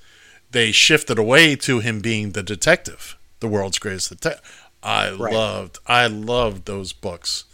they 0.51 0.71
shifted 0.71 1.17
away 1.19 1.55
to 1.57 1.79
him 1.79 1.99
being 1.99 2.31
the 2.31 2.43
detective, 2.43 3.17
the 3.39 3.47
world's 3.47 3.79
greatest 3.79 4.09
detective. 4.09 4.69
I 4.83 5.09
Right. 5.11 5.33
loved, 5.33 5.79
I 5.87 6.07
loved 6.07 6.65
those 6.65 6.93
books. 6.93 7.45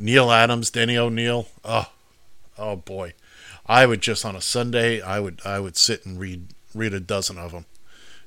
Neal 0.00 0.32
Adams, 0.32 0.70
Denny 0.70 0.96
O'Neil. 0.96 1.46
Oh, 1.64 1.90
oh 2.58 2.76
boy, 2.76 3.12
I 3.66 3.86
would 3.86 4.00
just 4.00 4.24
on 4.24 4.34
a 4.34 4.40
Sunday, 4.40 5.00
I 5.00 5.20
would, 5.20 5.40
I 5.44 5.60
would 5.60 5.76
sit 5.76 6.04
and 6.06 6.18
read, 6.18 6.48
read 6.74 6.94
a 6.94 7.00
dozen 7.00 7.38
of 7.38 7.52
them, 7.52 7.66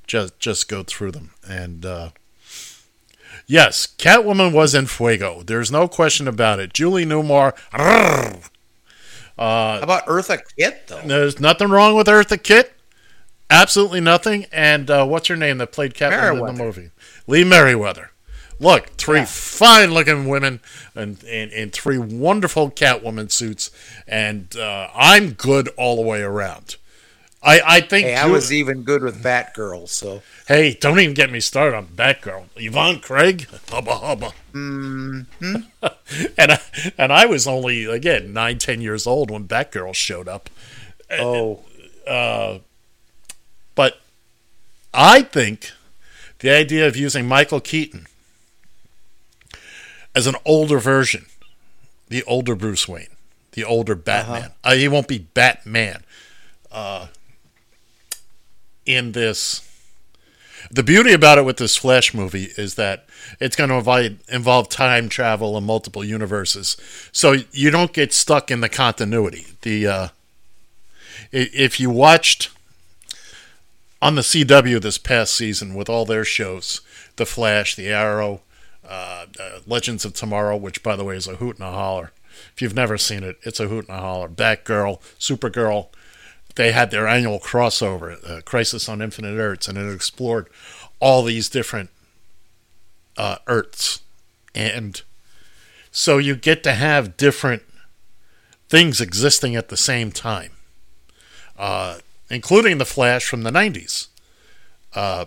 just, 0.08 0.40
just 0.40 0.70
go 0.70 0.84
through 0.84 1.12
them. 1.12 1.32
And 1.48 1.86
uh, 1.86 2.10
yes, 3.48 3.88
Catwoman 3.98 4.54
was 4.54 4.76
in 4.76 4.86
Fuego. 4.86 5.42
There's 5.42 5.72
no 5.72 5.88
question 5.88 6.28
about 6.28 6.60
it. 6.60 6.74
Julie 6.74 7.06
Newmar. 7.06 7.54
rrrr. 7.72 8.50
How 9.38 9.80
about 9.82 10.06
Eartha 10.06 10.42
Kitt 10.58 10.88
though? 10.88 11.02
There's 11.02 11.40
nothing 11.40 11.70
wrong 11.70 11.96
with 11.96 12.08
Eartha 12.08 12.42
Kitt. 12.42 12.74
Absolutely 13.50 14.00
nothing. 14.02 14.46
And 14.52 14.90
uh, 14.90 15.06
what's 15.06 15.28
her 15.28 15.36
name 15.36 15.58
that 15.58 15.72
played 15.72 15.94
Catwoman 15.94 16.50
in 16.50 16.56
the 16.56 16.64
movie? 16.64 16.92
Lee 17.28 17.44
Meriwether. 17.44 18.12
Look, 18.64 18.92
three 18.98 19.20
Yeah. 19.20 19.26
fine-looking 19.26 20.28
women 20.28 20.62
and 20.96 21.22
in, 21.24 21.70
three 21.72 21.98
wonderful 21.98 22.72
Catwoman 22.72 23.32
suits, 23.32 23.70
and 24.08 24.56
uh, 24.56 24.88
I'm 24.96 25.34
good 25.34 25.68
all 25.78 25.98
the 25.98 26.02
way 26.02 26.22
around. 26.22 26.78
I, 27.46 27.62
I 27.66 27.82
think. 27.82 28.08
Hey, 28.08 28.16
I 28.16 28.28
was 28.28 28.54
even 28.54 28.84
good 28.84 29.04
with 29.04 29.22
Batgirl. 29.22 29.90
So 29.90 30.22
hey, 30.48 30.76
don't 30.80 30.98
even 31.00 31.14
get 31.14 31.30
me 31.30 31.42
started 31.42 31.76
on 31.76 31.88
Batgirl. 31.88 32.46
Yvonne 32.56 33.00
Craig, 33.02 33.48
hubba 33.70 33.96
hubba. 33.96 34.32
Mm-hmm. 34.54 35.56
and 36.38 36.52
I, 36.54 36.60
and 36.98 37.12
I 37.12 37.26
was 37.26 37.46
only 37.46 37.84
again 37.84 38.32
nine, 38.32 38.60
ten 38.60 38.80
years 38.80 39.06
old 39.06 39.30
when 39.30 39.46
Batgirl 39.46 39.94
showed 39.94 40.30
up. 40.30 40.50
oh 41.12 41.60
Uh, 42.08 42.60
But 43.76 44.00
I 44.94 45.22
think 45.24 45.72
the 46.40 46.50
idea 46.52 46.88
of 46.88 46.96
using 46.96 47.28
Michael 47.28 47.60
Keaton 47.60 48.08
as 50.16 50.28
an 50.28 50.36
older 50.46 50.80
version, 50.80 51.26
the 52.08 52.24
older 52.24 52.56
Bruce 52.56 52.88
Wayne, 52.88 53.08
the 53.54 53.64
older 53.64 53.96
Batman, 53.96 54.52
uh 54.64 54.74
he 54.74 54.88
won't 54.88 55.08
be 55.08 55.20
Batman 55.20 56.04
uh, 56.72 57.08
in 58.86 59.14
this. 59.14 59.70
The 60.72 60.84
beauty 60.84 61.14
about 61.14 61.38
it 61.38 61.46
with 61.46 61.58
this 61.58 61.76
Flash 61.76 62.14
movie 62.14 62.50
is 62.58 62.76
that 62.76 63.06
it's 63.40 63.56
going 63.56 63.70
to 63.70 63.76
involve, 63.76 64.12
involve 64.30 64.70
time 64.70 65.10
travel 65.10 65.56
and 65.58 65.66
multiple 65.66 66.04
universes, 66.04 66.78
so 67.12 67.36
you 67.52 67.70
don't 67.70 67.94
get 67.94 68.14
stuck 68.14 68.50
in 68.50 68.62
the 68.62 68.70
continuity. 68.70 69.46
The 69.62 69.88
uh, 69.88 70.08
if 71.32 71.80
you 71.80 71.90
watched 71.90 72.50
on 74.02 74.16
the 74.16 74.22
CW 74.22 74.82
this 74.82 74.98
past 74.98 75.34
season 75.34 75.74
with 75.74 75.90
all 75.90 76.06
their 76.06 76.26
shows, 76.26 76.82
The 77.16 77.26
Flash, 77.26 77.76
The 77.76 77.88
Arrow, 77.88 78.42
uh, 78.88 79.26
uh, 79.40 79.60
Legends 79.66 80.06
of 80.06 80.14
Tomorrow, 80.14 80.58
which 80.58 80.84
by 80.84 80.96
the 80.96 81.04
way 81.04 81.16
is 81.16 81.28
a 81.28 81.36
hoot 81.36 81.58
and 81.58 81.68
a 81.68 81.72
holler. 81.72 82.12
If 82.54 82.62
you've 82.62 82.76
never 82.76 82.98
seen 82.98 83.24
it, 83.24 83.38
it's 83.44 83.60
a 83.60 83.68
hoot 83.68 83.88
and 83.88 83.98
a 83.98 84.02
holler. 84.02 84.28
Batgirl, 84.28 85.02
Supergirl, 85.20 85.90
they 86.56 86.72
had 86.72 86.92
their 86.92 87.08
annual 87.08 87.40
crossover, 87.40 88.18
uh, 88.30 88.42
Crisis 88.42 88.88
on 88.88 89.02
Infinite 89.02 89.38
Earths, 89.38 89.68
and 89.68 89.78
it 89.78 89.94
explored 89.94 90.48
all 91.00 91.24
these 91.24 91.50
different 91.50 91.90
uh, 93.18 93.38
Earths, 93.48 94.02
and 94.56 95.02
so 95.92 96.18
you 96.18 96.36
get 96.36 96.64
to 96.64 96.74
have 96.74 97.18
different 97.18 97.64
things 98.70 99.00
existing 99.02 99.56
at 99.56 99.70
the 99.70 99.78
same 99.78 100.12
time, 100.12 100.52
uh, 101.58 102.00
including 102.30 102.78
the 102.78 102.86
Flash 102.86 103.28
from 103.28 103.44
the 103.44 103.52
'90s, 103.52 104.08
uh, 104.96 105.26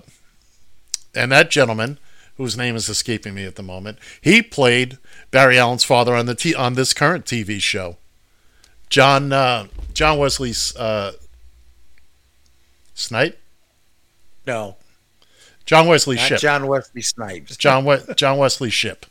and 1.15 1.31
that 1.33 1.51
gentleman 1.51 1.99
whose 2.37 2.57
name 2.57 2.77
is 2.77 2.89
escaping 2.89 3.35
me 3.35 3.45
at 3.45 3.55
the 3.57 3.63
moment, 3.63 3.99
he 4.21 4.43
played 4.43 4.99
Barry 5.31 5.59
Allen's 5.59 5.85
father 5.85 6.15
on 6.15 6.27
the 6.27 6.35
t- 6.35 6.55
on 6.55 6.75
this 6.75 6.93
current 6.93 7.25
TV 7.25 7.61
show. 7.61 7.97
John 8.89 9.33
uh, 9.33 9.67
John 9.95 10.19
Wesley's 10.19 10.75
uh, 10.77 11.13
Snipe, 12.95 13.39
No, 14.47 14.77
John 15.65 15.87
Wesley 15.87 16.17
not 16.17 16.27
Shipp, 16.29 16.39
John 16.41 16.67
Wesley 16.67 17.03
Snipes. 17.03 17.57
John 17.59 17.85
we- 17.85 18.15
John 18.15 18.39
Wesley 18.39 18.71
Shipp. 18.71 19.07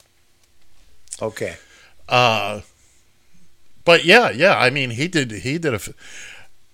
Okay. 1.22 1.58
Uh, 2.10 2.62
but 3.84 4.06
yeah, 4.06 4.30
yeah. 4.32 4.58
I 4.58 4.70
mean, 4.70 4.92
he 4.92 5.08
did. 5.08 5.32
He 5.32 5.58
did 5.58 5.74
a, 5.74 5.76
f- 5.76 5.90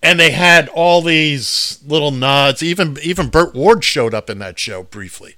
and 0.03 0.19
they 0.19 0.31
had 0.31 0.67
all 0.69 1.01
these 1.01 1.79
little 1.85 2.11
nods. 2.11 2.61
Even 2.63 2.97
even 3.03 3.29
Burt 3.29 3.53
Ward 3.53 3.83
showed 3.83 4.13
up 4.13 4.29
in 4.29 4.39
that 4.39 4.57
show 4.59 4.83
briefly 4.83 5.35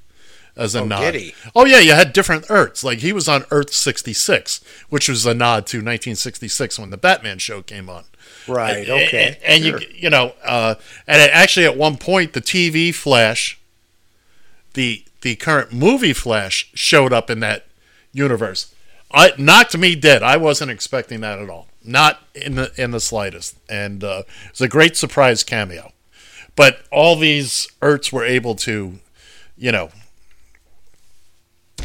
as 0.56 0.76
a 0.76 0.80
Oh, 0.82 0.86
nod. 0.86 1.16
Oh 1.56 1.66
yeah, 1.66 1.80
you 1.80 1.94
had 1.94 2.14
different 2.14 2.46
Earths. 2.50 2.84
Like 2.84 3.00
he 3.00 3.12
was 3.14 3.28
on 3.28 3.46
Earth 3.52 3.74
sixty 3.74 4.14
six, 4.14 4.64
which 4.90 5.10
was 5.10 5.26
a 5.26 5.34
nod 5.34 5.66
to 5.68 5.82
nineteen 5.82 6.16
sixty 6.16 6.48
six 6.48 6.78
when 6.80 6.90
the 6.90 6.98
Batman 6.98 7.40
show 7.40 7.62
came 7.62 7.90
on. 7.90 8.04
Right. 8.48 8.78
And- 8.88 8.90
Okay. 8.90 9.38
And, 9.44 9.64
and 9.64 9.64
Sure. 9.64 9.82
you 9.82 9.88
you 9.96 10.10
know, 10.10 10.34
uh, 10.44 10.76
and 11.08 11.22
it, 11.22 11.32
actually 11.34 11.66
at 11.66 11.78
one 11.78 11.98
point 11.98 12.34
the 12.34 12.42
TV 12.42 12.94
Flash, 12.94 13.60
the 14.74 15.04
the 15.22 15.36
current 15.36 15.72
movie 15.72 16.14
Flash 16.14 16.70
showed 16.74 17.14
up 17.14 17.30
in 17.30 17.40
that 17.40 17.66
universe. 18.12 18.74
I 19.12 19.32
knocked 19.38 19.78
me 19.78 19.96
dead. 19.96 20.24
I 20.24 20.38
wasn't 20.38 20.72
expecting 20.72 21.22
that 21.22 21.40
at 21.40 21.50
all. 21.50 21.68
Not 21.84 22.22
in 22.34 22.56
the 22.56 22.72
in 22.82 22.92
the 22.92 23.00
slightest. 23.00 23.56
And 23.70 24.04
uh, 24.04 24.24
it 24.46 24.52
was 24.52 24.62
a 24.62 24.68
great 24.68 24.98
surprise 24.98 25.44
cameo. 25.44 25.92
But 26.56 26.80
all 26.92 27.16
these 27.16 27.68
Earths 27.82 28.12
were 28.12 28.24
able 28.26 28.56
to, 28.56 29.00
you 29.58 29.72
know, 29.72 29.90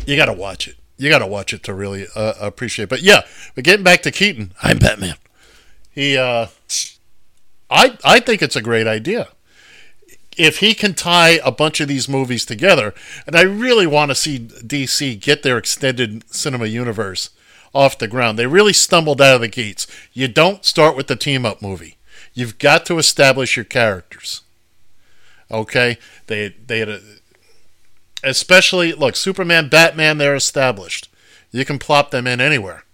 you 0.08 0.16
got 0.16 0.26
to 0.26 0.32
watch 0.32 0.66
it. 0.66 0.76
You 0.96 1.10
got 1.10 1.18
to 1.18 1.26
watch 1.26 1.52
it 1.52 1.62
to 1.64 1.74
really 1.74 2.06
uh, 2.16 2.32
appreciate. 2.40 2.88
But 2.88 3.02
yeah, 3.02 3.22
but 3.54 3.62
getting 3.62 3.84
back 3.84 4.02
to 4.02 4.10
Keaton, 4.10 4.52
I'm 4.62 4.78
Batman. 4.78 5.16
He, 5.90 6.16
uh, 6.16 6.46
I, 7.68 7.98
I 8.02 8.18
think 8.20 8.40
it's 8.40 8.56
a 8.56 8.62
great 8.62 8.86
idea. 8.86 9.28
If 10.38 10.60
he 10.60 10.72
can 10.72 10.94
tie 10.94 11.40
a 11.44 11.52
bunch 11.52 11.80
of 11.80 11.88
these 11.88 12.08
movies 12.08 12.46
together, 12.46 12.94
and 13.26 13.36
I 13.36 13.42
really 13.42 13.86
want 13.86 14.10
to 14.10 14.14
see 14.14 14.38
DC 14.38 15.20
get 15.20 15.42
their 15.42 15.58
extended 15.58 16.24
cinema 16.32 16.66
universe 16.66 17.28
off 17.74 17.98
the 17.98 18.08
ground. 18.08 18.38
They 18.38 18.46
really 18.46 18.72
stumbled 18.72 19.20
out 19.20 19.34
of 19.34 19.40
the 19.42 19.48
gates. 19.48 19.86
You 20.14 20.26
don't 20.26 20.64
start 20.64 20.96
with 20.96 21.08
the 21.08 21.16
team 21.16 21.44
up 21.44 21.60
movie. 21.60 21.98
You've 22.32 22.58
got 22.58 22.86
to 22.86 22.98
establish 22.98 23.56
your 23.56 23.64
characters. 23.64 24.42
Okay? 25.50 25.98
They 26.28 26.54
they 26.66 26.78
had 26.78 26.88
a, 26.88 27.00
especially 28.22 28.92
look, 28.92 29.16
Superman, 29.16 29.68
Batman, 29.68 30.18
they're 30.18 30.34
established. 30.36 31.08
You 31.50 31.64
can 31.64 31.78
plop 31.78 32.10
them 32.10 32.26
in 32.26 32.40
anywhere. 32.40 32.84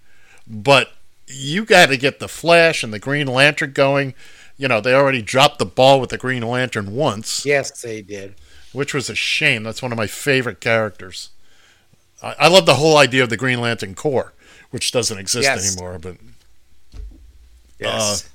But 0.47 0.93
you 1.27 1.65
got 1.65 1.87
to 1.87 1.97
get 1.97 2.19
the 2.21 2.29
Flash 2.29 2.83
and 2.85 2.93
the 2.93 2.99
Green 2.99 3.27
Lantern 3.27 3.73
going. 3.73 4.15
You 4.57 4.69
know, 4.69 4.81
they 4.81 4.95
already 4.95 5.23
dropped 5.23 5.59
the 5.59 5.65
ball 5.67 6.01
with 6.01 6.11
the 6.11 6.19
Green 6.19 6.43
Lantern 6.43 6.95
once, 6.95 7.45
Yes, 7.45 7.81
they 7.83 8.03
did. 8.03 8.35
which 8.73 8.95
was 8.95 9.11
a 9.11 9.15
shame. 9.17 9.65
That's 9.65 9.83
one 9.83 9.91
of 9.91 9.99
my 9.99 10.07
favorite 10.07 10.61
characters. 10.61 11.31
I, 12.23 12.37
I 12.39 12.49
love 12.49 12.65
the 12.67 12.75
whole 12.77 12.97
idea 12.97 13.25
of 13.25 13.31
the 13.31 13.37
Green 13.37 13.61
Lantern 13.61 13.95
Corps, 13.97 14.33
which 14.71 14.93
doesn't 14.93 15.19
exist 15.19 15.45
Yes. 15.45 15.77
anymore. 15.77 15.99
But 15.99 16.17
Yes. 17.81 18.29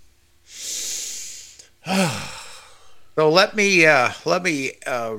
so 3.16 3.30
let 3.30 3.56
me 3.56 3.86
uh, 3.86 4.12
let 4.26 4.44
me 4.44 4.74
uh, 4.86 5.18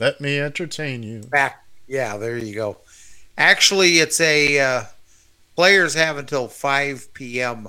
let 0.00 0.20
me 0.20 0.40
entertain 0.40 1.02
you. 1.02 1.20
back. 1.20 1.64
Yeah, 1.86 2.16
there 2.16 2.38
you 2.38 2.54
go. 2.54 2.78
Actually, 3.36 3.98
it's 3.98 4.20
a 4.20 4.58
uh, 4.58 4.84
players 5.56 5.94
have 5.94 6.16
until 6.16 6.48
5 6.48 7.12
p.m. 7.14 7.68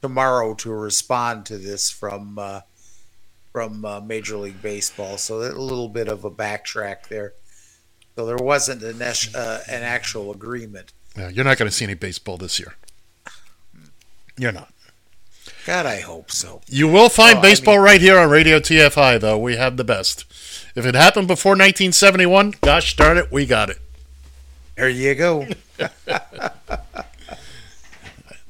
tomorrow 0.00 0.54
to 0.54 0.72
respond 0.72 1.46
to 1.46 1.58
this 1.58 1.90
from 1.90 2.38
uh, 2.38 2.60
from 3.52 3.84
uh, 3.84 4.00
Major 4.00 4.36
League 4.38 4.60
Baseball. 4.62 5.18
So 5.18 5.40
a 5.40 5.52
little 5.52 5.88
bit 5.88 6.08
of 6.08 6.24
a 6.24 6.30
backtrack 6.30 7.08
there. 7.08 7.34
So 8.16 8.26
there 8.26 8.36
wasn't 8.36 8.82
an, 8.82 9.00
uh, 9.00 9.60
an 9.68 9.82
actual 9.82 10.32
agreement. 10.32 10.92
Yeah, 11.16 11.28
you're 11.28 11.44
not 11.44 11.58
going 11.58 11.70
to 11.70 11.74
see 11.74 11.84
any 11.84 11.94
baseball 11.94 12.38
this 12.38 12.58
year. 12.58 12.74
You're 14.38 14.52
not. 14.52 14.72
God, 15.66 15.86
I 15.86 16.00
hope 16.00 16.30
so. 16.30 16.60
You 16.66 16.88
will 16.88 17.08
find 17.08 17.36
Oh, 17.36 17.40
I 17.40 17.42
baseball 17.42 17.78
right 17.78 18.00
here 18.00 18.18
on 18.18 18.30
Radio 18.30 18.58
TFI, 18.58 19.20
though. 19.20 19.38
We 19.38 19.56
have 19.56 19.76
the 19.76 19.84
best. 19.84 20.24
If 20.74 20.86
it 20.86 20.94
happened 20.94 21.28
before 21.28 21.52
1971, 21.52 22.54
gosh 22.62 22.96
darn 22.96 23.18
it, 23.18 23.30
we 23.30 23.44
got 23.46 23.68
it. 23.70 23.78
There 24.76 24.88
you 24.88 25.14
go. 25.14 25.46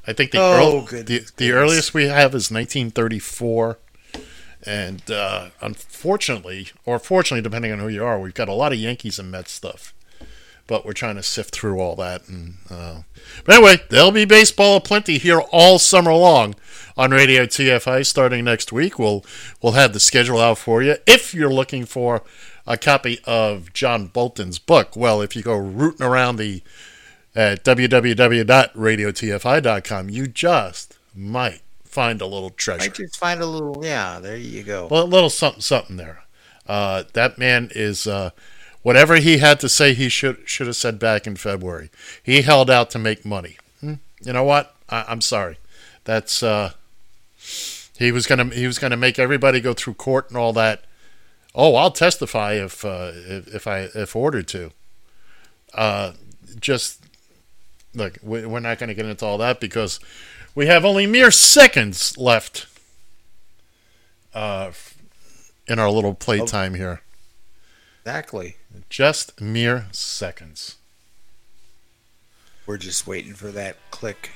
I 0.05 0.11
think 0.13 0.31
the, 0.31 0.39
Oh, 0.39 0.79
earl- 0.91 1.03
the, 1.03 1.25
the 1.37 1.51
earliest 1.51 1.93
we 1.93 2.05
have 2.05 2.33
is 2.35 2.51
1934. 2.51 3.77
And 4.65 5.09
uh, 5.11 5.49
unfortunately, 5.61 6.69
or 6.85 6.97
fortunately, 6.99 7.41
depending 7.41 7.71
on 7.73 7.79
who 7.79 7.89
you 7.89 8.03
are, 8.05 8.19
we've 8.19 8.33
got 8.33 8.47
a 8.49 8.53
lot 8.53 8.71
of 8.71 8.79
Yankees 8.79 9.19
and 9.19 9.29
Mets 9.29 9.51
stuff. 9.51 9.92
But 10.65 10.85
we're 10.85 10.93
trying 10.93 11.15
to 11.15 11.23
sift 11.23 11.53
through 11.53 11.79
all 11.79 11.95
that. 11.97 12.27
And 12.29 12.55
uh, 12.69 13.01
But 13.45 13.55
anyway, 13.55 13.77
there'll 13.89 14.11
be 14.11 14.25
baseball 14.25 14.77
aplenty 14.77 15.17
here 15.17 15.41
all 15.51 15.77
summer 15.77 16.13
long 16.13 16.55
on 16.95 17.11
Radio 17.11 17.45
TFI 17.45 18.05
starting 18.05 18.45
next 18.45 18.71
week. 18.71 18.97
We'll, 18.97 19.25
we'll 19.61 19.73
have 19.73 19.93
the 19.93 19.99
schedule 19.99 20.39
out 20.39 20.57
for 20.57 20.81
you. 20.81 20.95
If 21.05 21.33
you're 21.33 21.51
looking 21.51 21.85
for 21.85 22.23
a 22.65 22.77
copy 22.77 23.19
of 23.25 23.73
John 23.73 24.07
Bolton's 24.07 24.57
book, 24.57 24.95
well, 24.95 25.21
if 25.21 25.35
you 25.35 25.41
go 25.41 25.57
rooting 25.57 26.05
around 26.05 26.37
the 26.37 26.63
at 27.35 27.63
www.radiotfi.com, 27.63 30.09
you 30.09 30.27
just 30.27 30.97
might 31.15 31.61
find 31.83 32.21
a 32.21 32.25
little 32.25 32.49
treasure. 32.51 32.89
Might 32.89 32.93
just 32.93 33.17
find 33.17 33.41
a 33.41 33.45
little. 33.45 33.83
Yeah, 33.83 34.19
there 34.19 34.37
you 34.37 34.63
go. 34.63 34.87
A 34.89 35.03
little 35.03 35.29
something, 35.29 35.61
something 35.61 35.97
there. 35.97 36.23
Uh, 36.67 37.03
that 37.13 37.37
man 37.37 37.69
is 37.75 38.07
uh, 38.07 38.31
whatever 38.83 39.15
he 39.15 39.39
had 39.39 39.59
to 39.61 39.67
say. 39.69 39.93
He 39.93 40.07
should 40.09 40.47
should 40.47 40.67
have 40.67 40.75
said 40.75 40.99
back 40.99 41.25
in 41.25 41.35
February. 41.35 41.89
He 42.21 42.43
held 42.43 42.69
out 42.69 42.89
to 42.91 42.99
make 42.99 43.25
money. 43.25 43.57
Hmm, 43.81 43.95
You 44.21 44.33
know 44.33 44.43
what? 44.43 44.75
I, 44.89 45.05
I'm 45.07 45.21
sorry. 45.21 45.57
That's 46.03 46.43
uh, 46.43 46.73
he 47.97 48.11
was 48.11 48.27
gonna 48.27 48.45
he 48.53 48.67
was 48.67 48.77
gonna 48.79 48.97
make 48.97 49.17
everybody 49.17 49.59
go 49.61 49.73
through 49.73 49.95
court 49.95 50.29
and 50.29 50.37
all 50.37 50.53
that. 50.53 50.83
Oh, 51.55 51.75
I'll 51.75 51.91
testify 51.91 52.53
if 52.53 52.83
uh, 52.85 53.11
if, 53.13 53.55
if 53.55 53.67
I 53.67 53.89
if 53.95 54.15
ordered 54.15 54.47
to. 54.49 54.71
Uh, 55.73 56.13
just 56.59 57.03
look, 57.95 58.17
we- 58.21 58.45
we're 58.45 58.59
not 58.59 58.77
going 58.79 58.87
to 58.89 58.93
get 58.93 59.05
into 59.05 59.25
all 59.25 59.37
that 59.39 59.59
because 59.59 59.99
we 60.55 60.65
have 60.67 60.83
only 60.85 61.05
mere 61.07 61.29
seconds 61.31 62.17
left 62.17 62.65
uh, 64.33 64.71
in 65.67 65.79
our 65.79 65.89
little 65.91 66.13
playtime 66.13 66.73
here. 66.75 67.01
Exactly. 68.05 68.57
Just 68.89 69.39
mere 69.39 69.87
seconds. 69.91 70.77
We're 72.65 72.77
just 72.77 73.05
waiting 73.05 73.33
for 73.33 73.47
that 73.51 73.75
click, 73.91 74.31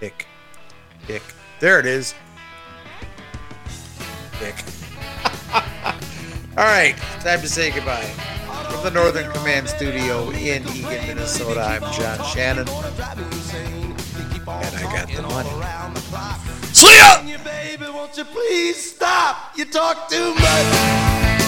tick, 0.00 0.26
tick. 1.06 1.22
There 1.60 1.78
it 1.78 1.86
is. 1.86 2.14
Tick. 4.38 4.54
All 6.56 6.64
right, 6.64 6.96
time 7.20 7.40
to 7.40 7.48
say 7.48 7.70
goodbye. 7.70 8.06
From 8.70 8.82
the 8.82 8.90
Northern 8.90 9.30
Command 9.30 9.68
Studio 9.68 10.30
in 10.30 10.62
Eagan, 10.64 11.06
Minnesota, 11.06 11.60
I'm 11.60 11.82
John 11.92 12.24
Shannon, 12.26 12.68
and 12.68 12.76
I 14.46 14.82
got 14.92 15.08
the 15.08 15.22
money. 15.22 15.50
See 16.72 16.96
ya! 16.96 17.22
Baby, 17.44 17.84
won't 17.92 18.16
you 18.16 18.24
please 18.24 18.94
stop? 18.94 19.56
You 19.56 19.64
talk 19.66 20.08
too 20.08 20.34
much. 20.34 21.39